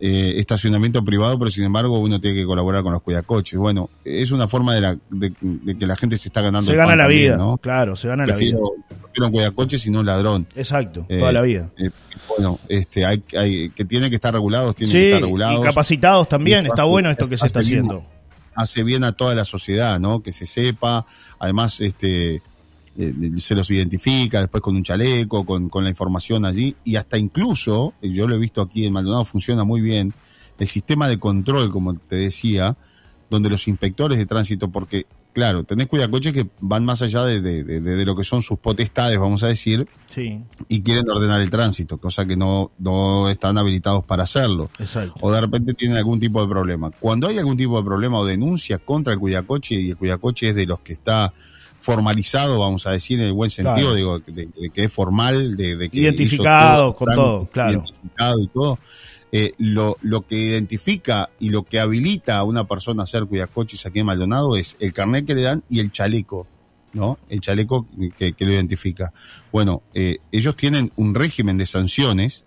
eh, 0.00 0.34
estacionamiento 0.36 1.04
privado, 1.04 1.36
pero 1.38 1.50
sin 1.50 1.64
embargo 1.64 1.98
uno 1.98 2.20
tiene 2.20 2.36
que 2.36 2.44
colaborar 2.46 2.82
con 2.84 2.92
los 2.92 3.02
cuidacoches. 3.02 3.58
Bueno, 3.58 3.90
es 4.04 4.30
una 4.30 4.46
forma 4.46 4.74
de, 4.74 4.80
la, 4.80 4.96
de, 5.10 5.32
de 5.40 5.76
que 5.76 5.86
la 5.86 5.96
gente 5.96 6.16
se 6.16 6.28
está 6.28 6.40
ganando. 6.40 6.66
Se 6.66 6.72
el 6.72 6.76
gana 6.78 6.90
pan 6.90 6.98
la 6.98 7.04
también, 7.04 7.22
vida, 7.22 7.36
¿no? 7.36 7.58
claro, 7.58 7.96
se 7.96 8.06
gana 8.08 8.24
la 8.26 8.36
vida. 8.36 8.58
Prefiero, 8.58 9.26
un 9.26 9.32
cuidacoches 9.32 9.84
y 9.86 9.90
no 9.90 9.98
un 10.00 10.06
ladrón. 10.06 10.46
Exacto, 10.54 11.04
Eh, 11.08 11.18
toda 11.18 11.32
la 11.32 11.42
vida. 11.42 11.70
eh, 11.76 11.90
bueno, 12.28 12.60
este, 12.68 13.04
hay, 13.04 13.20
hay, 13.36 13.70
que 13.70 13.84
tiene 13.84 14.08
que 14.10 14.14
estar 14.14 14.32
regulados, 14.32 14.76
tienen 14.76 14.92
Sí, 14.92 14.98
que 14.98 15.06
estar 15.08 15.22
regulados. 15.22 15.58
y 15.60 15.62
capacitados 15.66 16.28
también, 16.28 16.66
está 16.66 16.84
bueno 16.84 17.10
esto 17.10 17.28
que 17.28 17.36
se 17.36 17.46
está 17.46 17.58
haciendo. 17.60 18.04
Hace 18.58 18.82
bien 18.82 19.04
a 19.04 19.12
toda 19.12 19.34
la 19.34 19.44
sociedad, 19.44 20.00
¿no? 20.00 20.20
Que 20.20 20.32
se 20.32 20.44
sepa, 20.44 21.06
además, 21.38 21.80
este, 21.80 22.42
eh, 22.96 23.14
se 23.36 23.54
los 23.54 23.70
identifica 23.70 24.40
después 24.40 24.60
con 24.60 24.74
un 24.74 24.82
chaleco, 24.82 25.46
con, 25.46 25.68
con 25.68 25.84
la 25.84 25.90
información 25.90 26.44
allí, 26.44 26.74
y 26.84 26.96
hasta 26.96 27.16
incluso, 27.16 27.94
yo 28.02 28.26
lo 28.26 28.34
he 28.34 28.38
visto 28.38 28.60
aquí 28.60 28.84
en 28.84 28.92
Maldonado, 28.92 29.24
funciona 29.24 29.62
muy 29.62 29.80
bien, 29.80 30.12
el 30.58 30.66
sistema 30.66 31.08
de 31.08 31.18
control, 31.18 31.70
como 31.70 31.94
te 31.94 32.16
decía, 32.16 32.76
donde 33.30 33.48
los 33.48 33.68
inspectores 33.68 34.18
de 34.18 34.26
tránsito, 34.26 34.68
porque, 34.68 35.06
claro, 35.32 35.64
tenés 35.64 35.86
cuidacoches 35.86 36.32
que 36.32 36.48
van 36.60 36.84
más 36.84 37.00
allá 37.02 37.24
de, 37.24 37.40
de- 37.40 37.62
de- 37.64 37.80
de 37.80 38.04
lo 38.04 38.16
que 38.16 38.24
son 38.24 38.42
sus 38.42 38.58
potestades, 38.58 39.18
vamos 39.18 39.42
a 39.42 39.48
decir, 39.48 39.86
Sí, 40.14 40.40
y 40.68 40.82
quieren 40.82 41.08
ordenar 41.10 41.40
el 41.40 41.50
tránsito, 41.50 41.98
cosa 41.98 42.26
que 42.26 42.36
no, 42.36 42.72
no 42.78 43.28
están 43.28 43.56
habilitados 43.58 44.02
para 44.04 44.24
hacerlo 44.24 44.68
exacto. 44.78 45.14
o 45.20 45.30
de 45.30 45.40
repente 45.40 45.74
tienen 45.74 45.96
algún 45.96 46.18
tipo 46.18 46.42
de 46.42 46.48
problema. 46.48 46.90
Cuando 46.98 47.28
hay 47.28 47.38
algún 47.38 47.56
tipo 47.56 47.78
de 47.78 47.84
problema 47.84 48.18
o 48.18 48.24
denuncia 48.26 48.78
contra 48.78 49.12
el 49.12 49.18
cuidacoche, 49.20 49.74
y 49.76 49.90
el 49.90 49.96
cuidacoche 49.96 50.48
es 50.48 50.54
de 50.56 50.66
los 50.66 50.80
que 50.80 50.94
está 50.94 51.32
formalizado, 51.80 52.58
vamos 52.58 52.86
a 52.86 52.90
decir, 52.90 53.20
en 53.20 53.26
el 53.26 53.32
buen 53.32 53.50
sentido, 53.50 53.92
Claro. 53.92 53.94
digo, 53.94 54.18
de, 54.20 54.46
de 54.46 54.70
que 54.70 54.84
es 54.84 54.92
formal, 54.92 55.56
de, 55.56 55.76
de 55.76 55.88
que 55.88 56.00
Identificado, 56.00 56.88
hizo 56.88 56.96
con 56.96 57.14
todo, 57.14 57.46
claro. 57.46 57.72
Identificado 57.72 58.40
y 58.42 58.46
todo. 58.48 58.78
Eh, 59.30 59.52
lo, 59.58 59.96
lo 60.00 60.22
que 60.26 60.36
identifica 60.36 61.28
y 61.38 61.50
lo 61.50 61.62
que 61.62 61.80
habilita 61.80 62.38
a 62.38 62.44
una 62.44 62.64
persona 62.66 63.02
a 63.02 63.04
hacer 63.04 63.26
cuidacoches 63.26 63.84
aquí 63.84 63.98
en 63.98 64.06
Maldonado 64.06 64.56
es 64.56 64.76
el 64.80 64.92
carnet 64.94 65.26
que 65.26 65.34
le 65.34 65.42
dan 65.42 65.62
y 65.68 65.80
el 65.80 65.92
chaleco, 65.92 66.46
¿no? 66.94 67.18
El 67.28 67.40
chaleco 67.40 67.86
que, 68.16 68.32
que 68.32 68.44
lo 68.46 68.52
identifica. 68.52 69.12
Bueno, 69.52 69.82
eh, 69.92 70.16
ellos 70.32 70.56
tienen 70.56 70.90
un 70.96 71.14
régimen 71.14 71.58
de 71.58 71.66
sanciones 71.66 72.46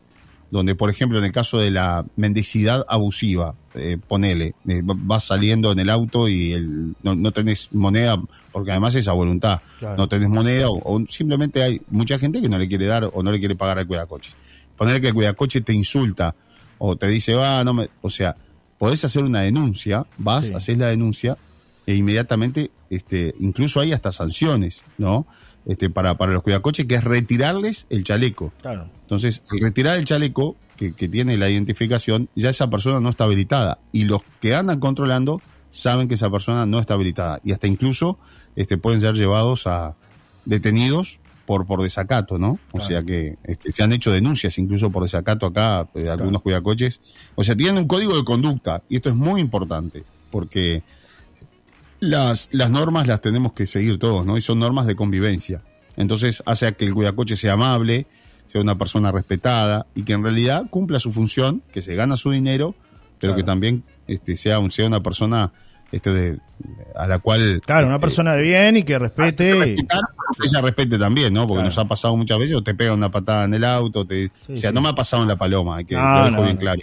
donde, 0.49 0.73
por 0.75 0.89
ejemplo, 0.89 1.17
en 1.19 1.23
el 1.25 1.31
caso 1.31 1.59
de 1.59 1.69
la 1.71 2.03
mendicidad 2.15 2.83
abusiva, 2.89 3.55
eh, 3.75 3.97
ponele, 4.05 4.55
eh, 4.67 4.81
va- 4.81 4.95
vas 4.97 5.23
saliendo 5.25 5.71
en 5.71 5.79
el 5.79 5.89
auto 5.89 6.27
y 6.27 6.51
el, 6.53 6.95
no, 7.03 7.15
no 7.15 7.31
tenés 7.31 7.69
moneda, 7.73 8.21
porque 8.51 8.71
además 8.71 8.95
es 8.95 9.07
a 9.07 9.13
voluntad, 9.13 9.61
Claro. 9.79 9.97
no 9.97 10.09
tenés 10.09 10.29
moneda 10.29 10.67
o, 10.69 10.81
o 10.83 10.99
simplemente 11.07 11.61
hay 11.63 11.79
mucha 11.89 12.17
gente 12.19 12.41
que 12.41 12.49
no 12.49 12.57
le 12.57 12.67
quiere 12.67 12.85
dar 12.87 13.09
o 13.13 13.21
no 13.23 13.31
le 13.31 13.39
quiere 13.39 13.55
pagar 13.55 13.77
al 13.79 13.87
cuidacoche. 13.87 14.31
Ponele 14.75 14.99
que 14.99 15.07
el 15.09 15.13
cuidacoche 15.13 15.61
te 15.61 15.73
insulta 15.73 16.35
o 16.83 16.95
te 16.95 17.07
dice, 17.07 17.35
va, 17.35 17.63
no 17.63 17.75
me, 17.75 17.89
o 18.01 18.09
sea, 18.09 18.35
podés 18.79 19.05
hacer 19.05 19.23
una 19.23 19.41
denuncia, 19.41 20.07
vas, 20.17 20.47
Sí. 20.47 20.53
haces 20.55 20.77
la 20.79 20.87
denuncia 20.87 21.37
e 21.85 21.93
inmediatamente, 21.93 22.71
este, 22.89 23.35
incluso 23.39 23.79
hay 23.79 23.93
hasta 23.93 24.11
sanciones, 24.11 24.81
¿no? 24.97 25.27
Este, 25.67 25.91
para, 25.91 26.17
para 26.17 26.33
los 26.33 26.41
cuidacoches, 26.41 26.87
que 26.87 26.95
es 26.95 27.03
retirarles 27.03 27.85
el 27.91 28.03
chaleco. 28.03 28.51
Claro. 28.63 28.89
Entonces, 29.03 29.43
al 29.51 29.59
retirar 29.59 29.99
el 29.99 30.05
chaleco 30.05 30.55
que, 30.75 30.93
que 30.93 31.07
tiene 31.07 31.37
la 31.37 31.51
identificación, 31.51 32.29
ya 32.35 32.49
esa 32.49 32.67
persona 32.71 32.99
no 32.99 33.09
está 33.09 33.25
habilitada. 33.25 33.77
Y 33.91 34.05
los 34.05 34.23
que 34.39 34.55
andan 34.55 34.79
controlando 34.79 35.39
saben 35.69 36.07
que 36.07 36.15
esa 36.15 36.31
persona 36.31 36.65
no 36.65 36.79
está 36.79 36.95
habilitada. 36.95 37.39
Y 37.43 37.51
hasta 37.51 37.67
incluso 37.67 38.17
este, 38.55 38.79
pueden 38.79 39.01
ser 39.01 39.13
llevados 39.13 39.67
a 39.67 39.95
detenidos 40.45 41.19
por, 41.51 41.65
por 41.65 41.81
desacato, 41.81 42.37
¿no? 42.37 42.51
O 42.71 42.77
Claro. 42.77 42.87
sea 42.87 43.03
que 43.03 43.35
este, 43.43 43.73
se 43.73 43.83
han 43.83 43.91
hecho 43.91 44.09
denuncias 44.09 44.57
incluso 44.57 44.89
por 44.89 45.03
desacato 45.03 45.45
acá, 45.47 45.85
eh, 45.95 46.07
algunos 46.07 46.41
cuidacoches. 46.41 47.01
O 47.35 47.43
sea, 47.43 47.57
tienen 47.57 47.77
un 47.77 47.87
código 47.87 48.15
de 48.15 48.23
conducta. 48.23 48.83
Y 48.87 48.95
esto 48.95 49.09
es 49.09 49.15
muy 49.15 49.41
importante, 49.41 50.05
porque 50.29 50.81
las, 51.99 52.49
las 52.53 52.69
normas 52.71 53.05
las 53.05 53.19
tenemos 53.21 53.51
que 53.51 53.65
seguir 53.65 53.99
todos, 53.99 54.25
¿no? 54.25 54.37
Y 54.37 54.41
son 54.41 54.59
normas 54.59 54.87
de 54.87 54.95
convivencia. 54.95 55.61
Entonces 55.97 56.41
hace 56.45 56.67
a 56.67 56.71
que 56.71 56.85
el 56.85 56.93
cuidacoche 56.93 57.35
sea 57.35 57.53
amable, 57.53 58.07
sea 58.47 58.61
una 58.61 58.77
persona 58.77 59.11
respetada 59.11 59.85
y 59.93 60.03
que 60.03 60.13
en 60.13 60.23
realidad 60.23 60.67
cumpla 60.69 60.99
su 60.99 61.11
función, 61.11 61.61
que 61.73 61.81
se 61.81 61.95
gana 61.95 62.15
su 62.15 62.31
dinero, 62.31 62.75
pero 63.19 63.35
que 63.35 63.43
también 63.43 63.83
este, 64.07 64.37
sea, 64.37 64.59
un- 64.59 64.71
sea 64.71 64.87
una 64.87 65.03
persona 65.03 65.51
este, 65.91 66.11
de, 66.11 66.39
a 66.95 67.05
la 67.07 67.19
cual... 67.19 67.61
Claro, 67.65 67.87
una 67.87 67.97
este, 67.97 68.05
persona 68.07 68.33
de 68.35 68.41
bien 68.41 68.77
y 68.77 68.83
que 68.83 68.97
respete. 68.97 69.53
respetar, 69.53 69.99
que 70.39 70.47
ella 70.47 70.61
respete 70.61 70.97
también, 70.97 71.33
¿no? 71.33 71.41
Porque 71.47 71.55
Claro. 71.61 71.65
nos 71.69 71.77
ha 71.77 71.85
pasado 71.85 72.15
muchas 72.17 72.37
veces, 72.39 72.55
o 72.55 72.63
te 72.63 72.73
pega 72.75 72.93
una 72.93 73.09
patada 73.11 73.45
en 73.45 73.53
el 73.53 73.63
auto, 73.63 74.05
te, 74.05 74.23
Sí, 74.45 74.53
o 74.53 74.57
sea, 74.57 74.69
sí. 74.71 74.73
no 74.75 74.81
me 74.81 74.89
ha 74.89 74.95
pasado 74.95 75.21
en 75.23 75.29
la 75.29 75.37
paloma, 75.37 75.77
hay 75.77 75.85
que 75.85 75.95
No, 75.95 76.01
lo 76.19 76.25
dejo 76.25 76.35
no, 76.37 76.41
bien 76.43 76.55
no. 76.55 76.59
claro. 76.59 76.81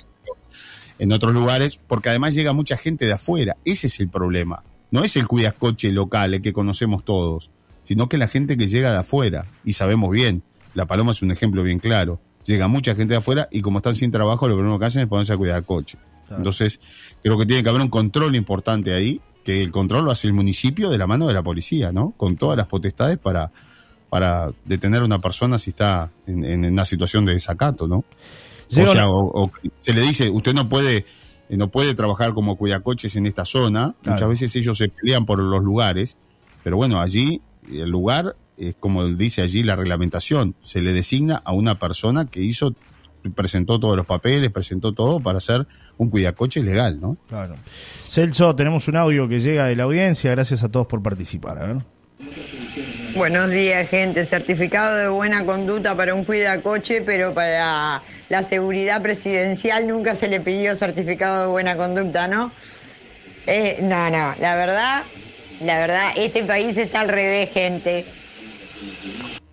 En 0.98 1.12
otros 1.12 1.32
lugares, 1.32 1.80
porque 1.86 2.08
además 2.08 2.34
llega 2.34 2.52
mucha 2.52 2.76
gente 2.76 3.06
de 3.06 3.12
afuera, 3.12 3.56
ese 3.64 3.86
es 3.86 4.00
el 4.00 4.08
problema. 4.08 4.64
No 4.90 5.04
es 5.04 5.16
el 5.16 5.28
cuidacoche 5.28 5.92
local, 5.92 6.34
el 6.34 6.42
que 6.42 6.52
conocemos 6.52 7.04
todos, 7.04 7.50
sino 7.84 8.08
que 8.08 8.18
la 8.18 8.26
gente 8.26 8.56
que 8.56 8.66
llega 8.66 8.90
de 8.92 8.98
afuera, 8.98 9.46
y 9.64 9.74
sabemos 9.74 10.10
bien, 10.10 10.42
la 10.74 10.86
paloma 10.86 11.12
es 11.12 11.22
un 11.22 11.30
ejemplo 11.30 11.62
bien 11.62 11.78
claro. 11.78 12.20
Llega 12.44 12.66
mucha 12.66 12.94
gente 12.94 13.12
de 13.14 13.18
afuera 13.18 13.48
y 13.52 13.60
como 13.60 13.78
están 13.78 13.94
sin 13.94 14.10
trabajo, 14.10 14.48
lo 14.48 14.56
primero 14.56 14.78
que 14.78 14.86
hacen 14.86 15.02
es 15.02 15.08
ponerse 15.08 15.32
a 15.32 15.36
cuidar 15.36 15.64
coche. 15.64 15.98
Entonces, 16.36 16.80
creo 17.22 17.38
que 17.38 17.46
tiene 17.46 17.62
que 17.62 17.68
haber 17.68 17.80
un 17.82 17.88
control 17.88 18.34
importante 18.36 18.92
ahí, 18.92 19.20
que 19.48 19.62
el 19.62 19.70
control 19.70 20.04
lo 20.04 20.10
hace 20.10 20.26
el 20.26 20.34
municipio 20.34 20.90
de 20.90 20.98
la 20.98 21.06
mano 21.06 21.26
de 21.26 21.32
la 21.32 21.42
policía, 21.42 21.90
¿no? 21.90 22.12
Con 22.18 22.36
todas 22.36 22.54
las 22.58 22.66
potestades 22.66 23.16
para, 23.16 23.50
para 24.10 24.52
detener 24.66 25.00
a 25.00 25.04
una 25.06 25.22
persona 25.22 25.58
si 25.58 25.70
está 25.70 26.10
en, 26.26 26.44
en 26.44 26.66
una 26.66 26.84
situación 26.84 27.24
de 27.24 27.32
desacato, 27.32 27.88
¿no? 27.88 28.04
O 28.70 28.86
sea, 28.92 29.06
o- 29.06 29.44
o 29.44 29.50
se 29.78 29.94
le 29.94 30.02
dice, 30.02 30.28
usted 30.28 30.52
no 30.52 30.68
puede, 30.68 31.06
eh, 31.48 31.56
no 31.56 31.70
puede 31.70 31.94
trabajar 31.94 32.34
como 32.34 32.56
cuidacoches 32.56 33.16
en 33.16 33.24
esta 33.24 33.46
zona. 33.46 33.94
Claro. 34.02 34.16
Muchas 34.16 34.28
veces 34.28 34.56
ellos 34.56 34.76
se 34.76 34.90
pelean 34.90 35.24
por 35.24 35.38
los 35.42 35.62
lugares, 35.62 36.18
pero 36.62 36.76
bueno, 36.76 37.00
allí 37.00 37.40
el 37.72 37.88
lugar 37.88 38.36
es 38.58 38.76
como 38.78 39.06
dice 39.06 39.40
allí 39.40 39.62
la 39.62 39.76
reglamentación, 39.76 40.56
se 40.62 40.82
le 40.82 40.92
designa 40.92 41.40
a 41.42 41.52
una 41.52 41.78
persona 41.78 42.26
que 42.26 42.42
hizo, 42.42 42.74
presentó 43.34 43.80
todos 43.80 43.96
los 43.96 44.04
papeles, 44.04 44.50
presentó 44.50 44.92
todo 44.92 45.20
para 45.20 45.40
ser 45.40 45.66
un 45.98 46.08
cuidacoche 46.08 46.62
legal, 46.62 47.00
¿no? 47.00 47.16
Claro. 47.28 47.56
Celso, 47.66 48.56
tenemos 48.56 48.88
un 48.88 48.96
audio 48.96 49.28
que 49.28 49.40
llega 49.40 49.66
de 49.66 49.76
la 49.76 49.82
audiencia. 49.84 50.30
Gracias 50.30 50.62
a 50.62 50.68
todos 50.68 50.86
por 50.86 51.02
participar. 51.02 51.58
A 51.58 51.66
ver. 51.66 51.76
Buenos 53.14 53.50
días, 53.50 53.88
gente. 53.88 54.24
Certificado 54.24 54.96
de 54.96 55.08
buena 55.08 55.44
conducta 55.44 55.96
para 55.96 56.14
un 56.14 56.24
cuidacoche, 56.24 57.02
pero 57.02 57.34
para 57.34 58.02
la 58.28 58.42
seguridad 58.42 59.02
presidencial 59.02 59.86
nunca 59.88 60.14
se 60.14 60.28
le 60.28 60.40
pidió 60.40 60.76
certificado 60.76 61.42
de 61.42 61.46
buena 61.48 61.76
conducta, 61.76 62.28
¿no? 62.28 62.52
Eh, 63.46 63.78
no, 63.82 64.10
no, 64.10 64.34
la 64.40 64.56
verdad, 64.56 65.02
la 65.62 65.78
verdad, 65.80 66.10
este 66.16 66.44
país 66.44 66.76
está 66.76 67.00
al 67.00 67.08
revés, 67.08 67.50
gente. 67.50 68.04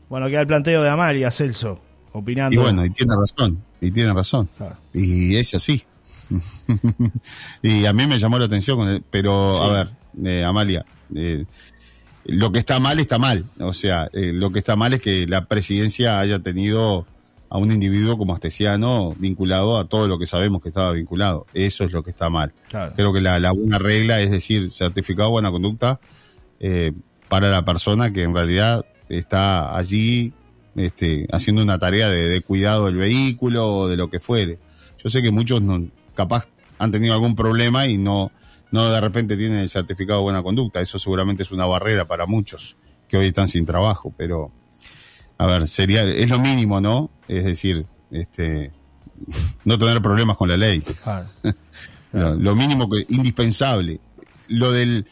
Bueno, 0.10 0.28
queda 0.28 0.42
el 0.42 0.48
planteo 0.48 0.84
de 0.84 0.90
Amalia, 0.90 1.32
Celso, 1.32 1.80
opinando. 2.12 2.54
Y 2.54 2.62
bueno, 2.62 2.86
y 2.86 2.90
tiene 2.90 3.14
razón, 3.16 3.64
y 3.80 3.92
tiene 3.92 4.14
razón. 4.14 4.50
Claro. 4.58 4.76
Y 4.94 5.38
es 5.38 5.56
así. 5.56 5.84
y 7.62 7.86
a 7.86 7.94
mí 7.94 8.06
me 8.08 8.18
llamó 8.20 8.38
la 8.40 8.46
atención, 8.46 8.88
el- 8.88 9.04
pero 9.10 9.62
a 9.64 9.72
ver, 9.74 9.90
eh, 10.26 10.44
Amalia, 10.44 10.86
eh, 11.16 11.46
lo 12.26 12.52
que 12.52 12.60
está 12.60 12.80
mal 12.80 13.00
está 13.00 13.18
mal. 13.18 13.46
O 13.60 13.74
sea, 13.74 14.10
eh, 14.14 14.32
lo 14.34 14.52
que 14.52 14.60
está 14.60 14.76
mal 14.76 14.94
es 14.94 15.02
que 15.02 15.28
la 15.28 15.46
presidencia 15.46 16.20
haya 16.20 16.40
tenido 16.40 17.06
a 17.50 17.58
un 17.60 17.72
individuo 17.72 18.18
como 18.18 18.34
Astesiano 18.34 19.14
vinculado 19.20 19.78
a 19.78 19.86
todo 19.86 20.08
lo 20.08 20.18
que 20.18 20.26
sabemos 20.26 20.62
que 20.62 20.70
estaba 20.70 20.92
vinculado. 20.92 21.46
Eso 21.54 21.84
es 21.84 21.92
lo 21.92 22.04
que 22.04 22.10
está 22.10 22.30
mal. 22.30 22.54
Claro. 22.70 22.94
Creo 22.96 23.14
que 23.14 23.22
la, 23.22 23.40
la 23.40 23.52
buena 23.52 23.78
regla 23.78 24.20
es 24.22 24.32
decir, 24.32 24.72
certificado 24.72 25.30
de 25.30 25.34
buena 25.34 25.52
conducta 25.52 26.00
eh, 26.60 26.92
para 27.30 27.50
la 27.50 27.64
persona 27.64 28.12
que 28.12 28.24
en 28.24 28.34
realidad 28.34 28.86
está 29.10 29.78
allí 29.78 30.34
este, 30.76 31.28
haciendo 31.32 31.62
una 31.62 31.78
tarea 31.78 32.10
de, 32.10 32.28
de 32.28 32.42
cuidado 32.42 32.88
del 32.88 32.96
vehículo 32.96 33.72
o 33.76 33.88
de 33.88 33.98
lo 33.98 34.10
que 34.10 34.20
fuere. 34.20 34.58
Yo 35.04 35.10
sé 35.12 35.22
que 35.22 35.30
muchos 35.30 35.62
no, 35.62 35.86
capaz 36.16 36.48
han 36.78 36.92
tenido 36.92 37.14
algún 37.14 37.36
problema 37.36 37.88
y 37.88 37.98
no, 37.98 38.32
no 38.72 38.90
de 38.90 39.00
repente 39.00 39.38
tienen 39.38 39.60
el 39.60 39.70
certificado 39.70 40.20
de 40.20 40.24
buena 40.24 40.44
conducta. 40.44 40.82
Eso 40.82 41.00
seguramente 41.00 41.44
es 41.44 41.52
una 41.52 41.66
barrera 41.66 42.06
para 42.06 42.26
muchos 42.26 42.78
que 43.08 43.18
hoy 43.18 43.28
están 43.28 43.48
sin 43.48 43.66
trabajo, 43.66 44.14
pero 44.18 44.52
a 45.38 45.46
ver, 45.46 45.68
sería, 45.68 46.04
es 46.04 46.30
lo 46.30 46.40
mínimo, 46.40 46.82
¿no? 46.82 47.12
Es 47.28 47.44
decir, 47.44 47.86
este, 48.12 48.72
no 49.66 49.78
tener 49.78 50.02
problemas 50.02 50.38
con 50.38 50.50
la 50.50 50.58
ley. 50.58 50.82
Claro. 51.04 51.28
Lo, 52.12 52.34
lo 52.34 52.56
mínimo 52.56 52.90
que, 52.90 53.06
indispensable. 53.10 54.00
Lo 54.48 54.72
del, 54.72 55.06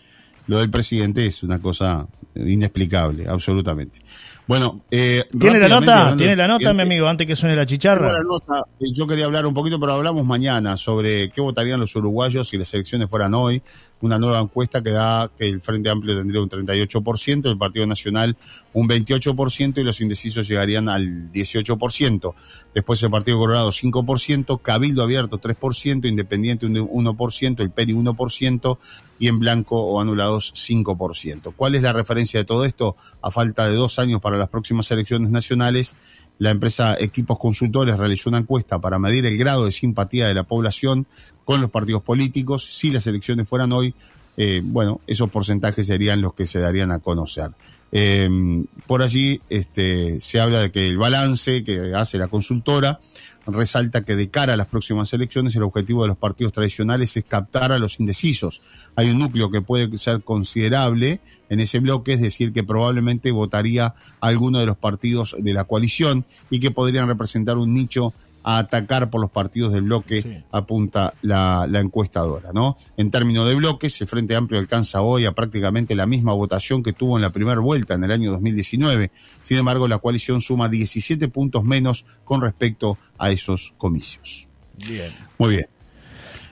lo 0.47 0.60
del 0.60 0.70
presidente 0.70 1.26
es 1.26 1.43
una 1.43 1.60
cosa 1.60 2.08
inexplicable, 2.34 3.28
absolutamente. 3.28 3.99
Bueno, 4.46 4.82
eh, 4.91 5.24
¿Tiene 5.39 5.60
la 5.60 5.70
nota? 5.70 6.16
¿Tiene 6.18 6.36
la 6.36 6.48
nota, 6.48 6.74
mi 6.74 6.82
amigo, 6.82 7.08
antes 7.08 7.26
que 7.26 7.36
suene 7.36 7.56
la 7.56 7.66
chicharra? 7.66 8.08
tengo 8.08 8.18
la 8.18 8.24
nota. 8.24 8.68
Eh, 8.80 8.86
Yo 8.94 9.08
quería 9.08 9.26
hablar 9.26 9.46
un 9.46 9.54
poquito, 9.54 9.80
pero 9.80 9.94
hablamos 9.94 10.26
mañana 10.26 10.76
sobre 10.76 11.30
qué 11.30 11.39
votarían 11.41 11.80
los 11.80 11.96
uruguayos 11.96 12.50
si 12.50 12.58
las 12.58 12.74
elecciones 12.74 13.10
fueran 13.10 13.34
hoy. 13.34 13.62
Una 14.04 14.20
nueva 14.20 14.41
encuesta 14.41 14.84
que 14.84 14.91
da 14.91 15.32
que 15.38 15.47
el 15.47 15.62
Frente 15.62 15.89
Amplio 15.89 16.18
tendría 16.18 16.41
un 16.41 16.49
38%, 16.49 17.49
el 17.49 17.58
Partido 17.58 17.88
Nacional 17.88 18.36
un 18.74 18.89
28% 18.89 19.78
y 19.78 19.84
los 19.84 20.01
indecisos 20.01 20.45
llegarían 20.45 20.89
al 20.89 21.32
18%. 21.32 22.34
Después 22.74 23.01
el 23.01 23.12
Partido 23.12 23.38
Colorado 23.38 23.70
5%, 23.70 24.62
Cabildo 24.62 25.04
Abierto 25.04 25.39
3%, 25.39 26.06
Independiente 26.06 26.66
un 26.66 26.76
1%, 26.76 27.60
el 27.62 27.72
PERI 27.72 27.93
1% 27.93 28.78
y 29.20 29.30
en 29.30 29.39
blanco 29.39 29.82
o 29.82 30.01
anulados 30.01 30.54
5%. 30.54 31.54
¿Cuál 31.56 31.76
es 31.76 31.82
la 31.82 31.93
referencia 31.93 32.41
de 32.41 32.43
todo 32.43 32.66
esto? 32.66 32.97
A 33.22 33.32
falta 33.32 33.70
de 33.70 33.76
dos 33.78 33.99
años 33.99 34.20
para 34.20 34.38
las 34.38 34.49
próximas 34.49 34.91
elecciones 34.91 35.30
nacionales, 35.30 35.95
la 36.44 36.50
empresa 36.50 36.98
Equipos 37.00 37.39
Consultores 37.39 37.98
realizó 37.98 38.30
una 38.30 38.39
encuesta 38.39 38.78
para 38.78 39.00
medir 39.00 39.26
el 39.26 39.38
grado 39.38 39.64
de 39.64 39.72
simpatía 39.72 40.28
de 40.28 40.34
la 40.34 40.44
población 40.44 41.08
con 41.46 41.62
los 41.62 41.72
partidos 41.72 42.04
políticos. 42.04 42.66
Si 42.66 42.91
las 42.91 43.08
elecciones 43.08 43.48
fueran 43.48 43.72
hoy, 43.72 43.96
eh, 44.36 44.60
bueno, 44.62 45.00
esos 45.08 45.30
porcentajes 45.30 45.88
serían 45.88 46.20
los 46.20 46.34
que 46.34 46.46
se 46.46 46.60
darían 46.60 46.91
a 46.91 47.00
conocer. 47.00 47.52
Eh, 47.96 48.66
por 48.88 49.04
allí 49.04 49.39
este, 49.50 50.20
se 50.20 50.39
habla 50.39 50.62
de 50.62 50.72
que 50.72 50.88
el 50.88 50.98
balance 50.98 51.64
que 51.64 51.94
hace 51.94 52.18
la 52.18 52.28
consultora 52.28 53.00
resalta 53.46 54.04
que 54.04 54.16
de 54.16 54.30
cara 54.30 54.54
a 54.54 54.58
las 54.58 54.66
próximas 54.66 55.14
elecciones 55.14 55.56
el 55.56 55.62
objetivo 55.62 56.02
de 56.02 56.08
los 56.08 56.18
partidos 56.18 56.54
tradicionales 56.54 57.16
es 57.18 57.26
captar 57.26 57.72
a 57.72 57.78
los 57.78 58.00
indecisos. 58.00 58.64
Hay 58.96 59.12
un 59.12 59.20
núcleo 59.20 59.52
que 59.52 59.62
puede 59.62 59.96
ser 60.00 60.24
considerable 60.24 61.22
en 61.50 61.60
ese 61.60 61.80
bloque, 61.80 62.14
es 62.14 62.22
decir, 62.22 62.52
que 62.52 62.64
probablemente 62.64 63.30
votaría 63.32 63.86
a 63.86 63.96
alguno 64.20 64.60
de 64.60 64.66
los 64.66 64.78
partidos 64.78 65.36
de 65.38 65.54
la 65.54 65.66
coalición 65.66 66.26
y 66.50 66.60
que 66.60 66.72
podrían 66.72 67.08
representar 67.08 67.58
un 67.58 67.76
nicho 67.76 68.14
a 68.44 68.58
atacar 68.58 69.10
por 69.10 69.22
los 69.22 69.32
partidos 69.32 69.74
del 69.74 69.84
bloque, 69.84 70.44
apunta 70.52 71.14
la, 71.22 71.66
la 71.70 71.80
encuestadora, 71.80 72.52
¿no? 72.54 72.78
En 72.98 73.10
términos 73.10 73.48
de 73.48 73.56
bloques, 73.56 74.00
el 74.02 74.08
Frente 74.08 74.36
Amplio 74.36 74.60
alcanza 74.60 75.02
hoy 75.02 75.26
a 75.26 75.32
prácticamente 75.32 75.96
la 75.96 76.06
misma 76.06 76.34
votación 76.34 76.84
que 76.84 76.94
tuvo 76.94 77.18
en 77.18 77.22
la 77.22 77.32
primera 77.32 77.62
vuelta 77.62 77.94
en 77.94 78.04
el 78.04 78.12
año 78.12 78.32
2019. 78.32 79.12
Sin 79.41 79.58
embargo, 79.58 79.88
la 79.88 79.98
coalición 79.98 80.41
suma 80.41 80.70
17 80.70 81.28
puntos 81.30 81.64
menos 81.64 82.06
con 82.26 82.41
respecto 82.41 82.98
a 83.18 83.32
esos 83.32 83.74
comicios. 83.78 84.48
Bien. 84.88 85.12
Muy 85.38 85.56
bien. 85.56 85.72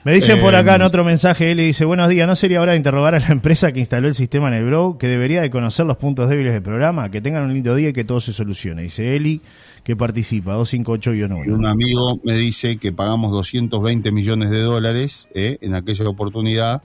Me 0.04 0.12
dicen 0.12 0.40
por 0.40 0.56
acá 0.56 0.74
en 0.74 0.82
otro 0.82 1.04
mensaje, 1.04 1.52
Eli 1.52 1.66
dice, 1.66 1.84
buenos 1.84 2.08
días, 2.08 2.26
¿no 2.26 2.34
sería 2.34 2.60
hora 2.60 2.72
de 2.72 2.78
interrogar 2.78 3.14
a 3.14 3.20
la 3.20 3.26
empresa 3.30 3.70
que 3.70 3.78
instaló 3.78 4.08
el 4.08 4.16
sistema 4.16 4.48
en 4.48 4.54
el 4.54 4.66
Bro, 4.66 4.98
que 4.98 5.06
debería 5.06 5.40
de 5.42 5.50
conocer 5.50 5.86
los 5.86 5.96
puntos 5.96 6.28
débiles 6.28 6.52
del 6.52 6.62
programa? 6.62 7.10
Que 7.10 7.20
tengan 7.20 7.44
un 7.44 7.54
lindo 7.54 7.74
día 7.76 7.90
y 7.90 7.92
que 7.92 8.02
todo 8.02 8.20
se 8.20 8.32
solucione. 8.32 8.82
Dice 8.82 9.14
Eli, 9.14 9.40
que 9.84 9.94
participa, 9.94 10.56
258-1. 10.56 11.52
Un 11.52 11.66
amigo 11.66 12.18
me 12.24 12.34
dice 12.34 12.78
que 12.78 12.92
pagamos 12.92 13.30
220 13.30 14.10
millones 14.10 14.50
de 14.50 14.60
dólares 14.62 15.28
eh, 15.34 15.58
en 15.60 15.74
aquella 15.74 16.08
oportunidad 16.08 16.82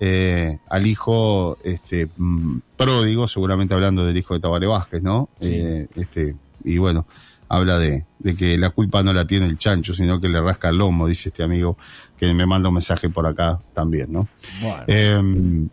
eh, 0.00 0.58
al 0.68 0.86
hijo 0.86 1.56
este, 1.64 2.08
mm, 2.18 2.58
pródigo, 2.76 3.26
seguramente 3.28 3.74
hablando 3.74 4.04
del 4.04 4.16
hijo 4.16 4.34
de 4.34 4.40
Tabaré 4.40 4.66
Vázquez, 4.66 5.02
¿no? 5.02 5.30
Eh, 5.40 5.86
este, 5.96 6.36
y 6.64 6.76
bueno, 6.76 7.06
habla 7.48 7.78
de, 7.78 8.04
de 8.18 8.36
que 8.36 8.58
la 8.58 8.70
culpa 8.70 9.02
no 9.02 9.12
la 9.12 9.26
tiene 9.26 9.46
el 9.46 9.56
chancho, 9.58 9.94
sino 9.94 10.20
que 10.20 10.28
le 10.28 10.40
rasca 10.40 10.68
el 10.68 10.76
lomo, 10.78 11.06
dice 11.06 11.30
este 11.30 11.42
amigo 11.42 11.76
que 12.16 12.32
me 12.34 12.46
manda 12.46 12.68
un 12.68 12.74
mensaje 12.74 13.08
por 13.08 13.26
acá 13.26 13.58
también, 13.74 14.12
¿no? 14.12 14.28
Bueno. 14.62 14.84
Eh, 14.86 15.66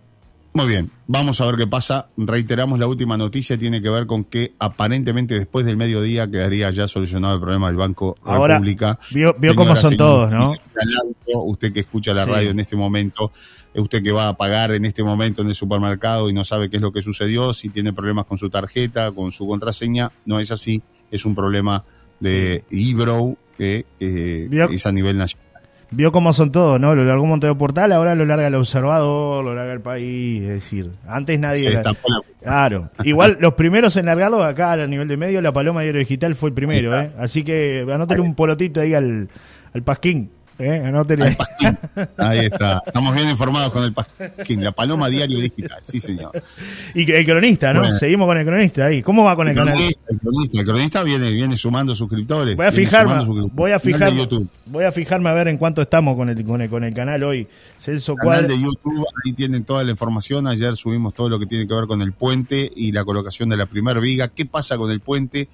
muy 0.54 0.68
bien, 0.68 0.90
vamos 1.06 1.42
a 1.42 1.46
ver 1.48 1.58
qué 1.58 1.68
pasa. 1.68 2.08
Reiteramos 2.16 2.80
la 2.80 2.88
última 2.88 3.18
noticia, 3.18 3.58
tiene 3.58 3.82
que 3.82 3.90
ver 3.90 4.06
con 4.08 4.24
que 4.24 4.54
aparentemente 4.58 5.34
después 5.34 5.66
del 5.66 5.76
mediodía 5.76 6.32
quedaría 6.32 6.70
ya 6.72 6.88
solucionado 6.88 7.34
el 7.36 7.42
problema 7.42 7.68
del 7.68 7.76
Banco 7.76 8.16
Ahora, 8.24 8.54
República. 8.54 8.98
vio- 9.12 9.36
vio 9.38 9.54
cómo 9.54 9.76
son 9.76 9.98
todos, 9.98 10.32
¿no? 10.32 10.54
usted 11.44 11.74
que 11.74 11.82
escucha 11.82 12.14
la 12.14 12.24
Sí. 12.24 12.32
radio 12.32 12.50
en 12.52 12.60
este 12.62 12.78
momento, 12.78 13.34
usted 13.76 14.02
que 14.02 14.14
va 14.14 14.30
a 14.30 14.38
pagar 14.38 14.72
en 14.72 14.86
este 14.86 15.04
momento 15.04 15.42
en 15.42 15.50
el 15.50 15.56
supermercado 15.56 16.30
y 16.30 16.34
no 16.34 16.46
sabe 16.46 16.70
qué 16.70 16.78
es 16.78 16.82
lo 16.82 16.94
que 16.94 17.02
sucedió, 17.02 17.52
si 17.54 17.68
tiene 17.68 17.92
problemas 17.92 18.24
con 18.24 18.38
su 18.38 18.50
tarjeta, 18.50 19.12
con 19.12 19.34
su 19.34 19.46
contraseña, 19.48 20.14
no 20.26 20.40
es 20.40 20.52
así, 20.52 20.82
es 21.12 21.26
un 21.26 21.36
problema 21.36 21.84
de 22.20 22.64
Ebro 22.72 23.36
que 23.58 23.86
eh, 24.00 24.48
Vio- 24.50 24.70
es 24.70 24.86
a 24.86 24.92
nivel 24.92 25.18
nacional. 25.18 25.46
vio 25.92 26.12
cómo 26.12 26.34
son 26.34 26.52
todos, 26.52 26.80
¿no? 26.80 26.94
Lo 26.96 27.04
largó 27.06 27.26
Montevideo 27.26 27.58
Portal, 27.58 27.92
ahora 27.94 28.16
lo 28.16 28.26
larga 28.26 28.48
el 28.48 28.56
Observador, 28.56 29.44
lo 29.44 29.54
larga 29.56 29.74
el 29.74 29.82
país, 29.82 30.42
es 30.44 30.50
decir, 30.50 30.92
antes 31.08 31.40
nadie... 31.40 31.68
Era- 31.70 31.82
Claro, 32.42 32.90
igual 33.04 33.38
los 33.40 33.54
primeros 33.56 33.98
en 33.98 34.06
largarlo 34.06 34.44
acá 34.44 34.74
a 34.74 34.88
nivel 34.88 35.08
de 35.08 35.18
medio, 35.18 35.42
la 35.42 35.52
Paloma 35.52 35.82
Diario 35.82 36.00
Digital 36.00 36.36
fue 36.36 36.50
el 36.50 36.54
primero, 36.56 37.00
¿eh? 37.00 37.12
Así 37.18 37.44
que 37.44 37.86
anótale 37.92 38.22
un 38.22 38.36
polotito 38.36 38.82
ahí 38.82 38.94
al, 38.94 39.30
al 39.74 39.84
Pasquín, 39.84 40.30
¿eh? 40.60 40.84
Anótele. 40.86 41.26
Al 41.26 41.36
Pasquín. 41.36 41.78
Ahí 42.18 42.40
está. 42.40 42.82
Estamos 42.86 43.16
bien 43.16 43.30
informados 43.30 43.72
con 43.72 43.84
el 43.84 43.94
Pasquín, 43.94 44.64
la 44.64 44.72
Paloma 44.72 45.10
Diario 45.10 45.40
Digital. 45.40 45.80
Sí, 45.84 46.00
señor. 46.00 46.32
Y 46.94 47.10
el 47.12 47.26
cronista, 47.26 47.74
¿no? 47.74 47.82
Bueno. 47.82 47.98
Seguimos 47.98 48.28
con 48.28 48.38
el 48.38 48.46
cronista 48.46 48.86
ahí. 48.86 49.02
¿Cómo 49.02 49.24
va 49.24 49.36
con 49.36 49.48
el, 49.48 49.52
El 49.52 49.58
canal? 49.58 49.76
cronista, 49.76 50.02
el 50.10 50.20
cronista, 50.20 50.60
el 50.60 50.66
cronista 50.66 51.04
viene, 51.04 51.32
viene 51.32 51.56
sumando 51.56 51.96
suscriptores. 51.96 52.56
Voy 52.56 52.66
a 52.66 52.72
fijarme, 52.72 53.16
voy 53.52 53.72
a 53.72 53.80
fijarme, 53.80 54.18
YouTube. 54.18 54.48
voy 54.66 54.84
a 54.84 54.92
fijarme 54.92 55.30
a 55.30 55.34
ver 55.34 55.48
en 55.48 55.58
cuánto 55.58 55.82
estamos 55.82 56.16
con 56.16 56.30
el, 56.30 56.46
con 56.46 56.62
el, 56.62 56.70
con 56.70 56.84
el 56.84 56.94
canal 56.94 57.24
hoy. 57.24 57.48
Celso 57.80 58.16
Canal 58.16 58.42
Cuadra. 58.42 58.48
de 58.48 58.62
YouTube, 58.62 59.06
ahí 59.26 59.34
tienen 59.34 59.64
toda 59.64 59.84
la 59.84 59.92
información. 59.92 60.48
Ayer 60.48 60.76
subimos 60.76 61.14
todo 61.14 61.30
lo 61.30 61.40
que 61.40 61.46
tiene 61.46 61.68
que 61.68 61.74
ver 61.74 61.86
con 61.88 62.02
el 62.02 62.14
puente 62.14 62.72
y 62.76 62.92
la 62.92 63.04
colocación 63.04 63.50
de 63.50 63.58
la 63.58 63.66
primer 63.66 64.00
viga. 64.00 64.28
¿Qué 64.30 64.46
pasa 64.46 64.78
con 64.78 64.92
el 64.92 65.00
puente? 65.00 65.50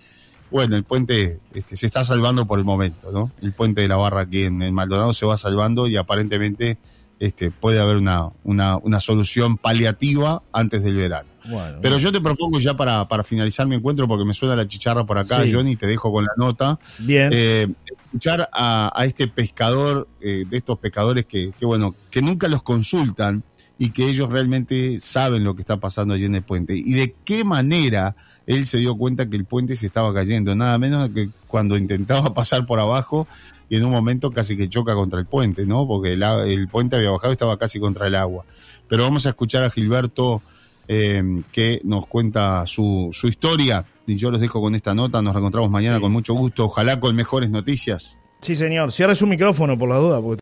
Bueno, 0.51 0.75
el 0.75 0.83
puente 0.83 1.39
este, 1.53 1.75
se 1.75 1.85
está 1.85 2.03
salvando 2.03 2.45
por 2.45 2.59
el 2.59 2.65
momento, 2.65 3.11
¿no? 3.11 3.31
El 3.41 3.53
puente 3.53 3.81
de 3.81 3.87
la 3.87 3.95
barra 3.95 4.21
aquí 4.21 4.43
en, 4.43 4.61
en 4.61 4.73
Maldonado 4.73 5.13
se 5.13 5.25
va 5.25 5.37
salvando 5.37 5.87
y 5.87 5.95
aparentemente 5.97 6.77
este, 7.19 7.51
puede 7.51 7.79
haber 7.79 7.95
una, 7.97 8.29
una, 8.43 8.77
una 8.77 8.99
solución 8.99 9.55
paliativa 9.57 10.41
antes 10.51 10.83
del 10.83 10.95
verano. 10.95 11.29
Bueno, 11.49 11.77
Pero 11.81 11.97
yo 11.97 12.11
te 12.11 12.19
propongo 12.19 12.59
ya 12.59 12.75
para, 12.75 13.07
para 13.07 13.23
finalizar 13.23 13.65
mi 13.65 13.75
encuentro, 13.75 14.07
porque 14.07 14.25
me 14.25 14.33
suena 14.33 14.55
la 14.55 14.67
chicharra 14.67 15.05
por 15.05 15.17
acá, 15.17 15.43
Sí. 15.43 15.53
Johnny, 15.53 15.75
te 15.75 15.87
dejo 15.87 16.11
con 16.11 16.25
la 16.25 16.33
nota. 16.37 16.79
bien. 16.99 17.29
Eh, 17.33 17.67
escuchar 17.85 18.49
a, 18.51 18.91
a 18.95 19.05
este 19.05 19.27
pescador, 19.27 20.07
eh, 20.19 20.45
de 20.49 20.57
estos 20.57 20.77
pescadores 20.79 21.25
que, 21.25 21.51
que, 21.57 21.65
bueno, 21.65 21.95
que 22.09 22.21
nunca 22.21 22.47
los 22.47 22.61
consultan 22.63 23.43
y 23.77 23.89
que 23.91 24.07
ellos 24.09 24.29
realmente 24.29 24.99
saben 24.99 25.43
lo 25.43 25.55
que 25.55 25.61
está 25.61 25.77
pasando 25.77 26.13
allí 26.13 26.25
en 26.25 26.35
el 26.35 26.43
puente. 26.43 26.75
Y 26.75 26.93
de 26.93 27.15
qué 27.23 27.43
manera 27.43 28.15
él 28.47 28.65
se 28.65 28.77
dio 28.77 28.95
cuenta 28.95 29.29
que 29.29 29.37
el 29.37 29.45
puente 29.45 29.75
se 29.75 29.85
estaba 29.85 30.13
cayendo, 30.13 30.55
nada 30.55 30.77
menos 30.77 31.09
que 31.09 31.29
cuando 31.47 31.77
intentaba 31.77 32.33
pasar 32.33 32.65
por 32.65 32.79
abajo 32.79 33.27
y 33.69 33.77
en 33.77 33.85
un 33.85 33.91
momento 33.91 34.31
casi 34.31 34.57
que 34.57 34.67
choca 34.67 34.93
contra 34.95 35.19
el 35.19 35.25
puente, 35.25 35.65
¿no? 35.65 35.87
Porque 35.87 36.13
el, 36.13 36.67
puente 36.67 36.97
había 36.97 37.11
bajado 37.11 37.31
y 37.31 37.33
estaba 37.33 37.57
casi 37.57 37.79
contra 37.79 38.07
el 38.07 38.15
agua. 38.15 38.43
Pero 38.89 39.03
vamos 39.03 39.25
a 39.25 39.29
escuchar 39.29 39.63
a 39.63 39.69
Gilberto 39.69 40.41
eh, 40.89 41.41
que 41.53 41.79
nos 41.85 42.05
cuenta 42.05 42.67
su, 42.67 43.11
su 43.13 43.29
historia. 43.29 43.85
Y 44.05 44.17
yo 44.17 44.29
los 44.29 44.41
dejo 44.41 44.59
con 44.59 44.75
esta 44.75 44.93
nota. 44.93 45.21
Nos 45.21 45.33
reencontramos 45.33 45.71
mañana 45.71 46.01
con 46.01 46.11
mucho 46.11 46.33
gusto. 46.33 46.65
Ojalá 46.65 46.99
con 46.99 47.15
mejores 47.15 47.49
noticias. 47.49 48.17
Sí, 48.41 48.57
señor. 48.57 48.91
Cierre 48.91 49.15
su 49.15 49.25
micrófono 49.25 49.77
por 49.77 49.87
la 49.87 49.95
duda. 49.95 50.21
porque 50.21 50.39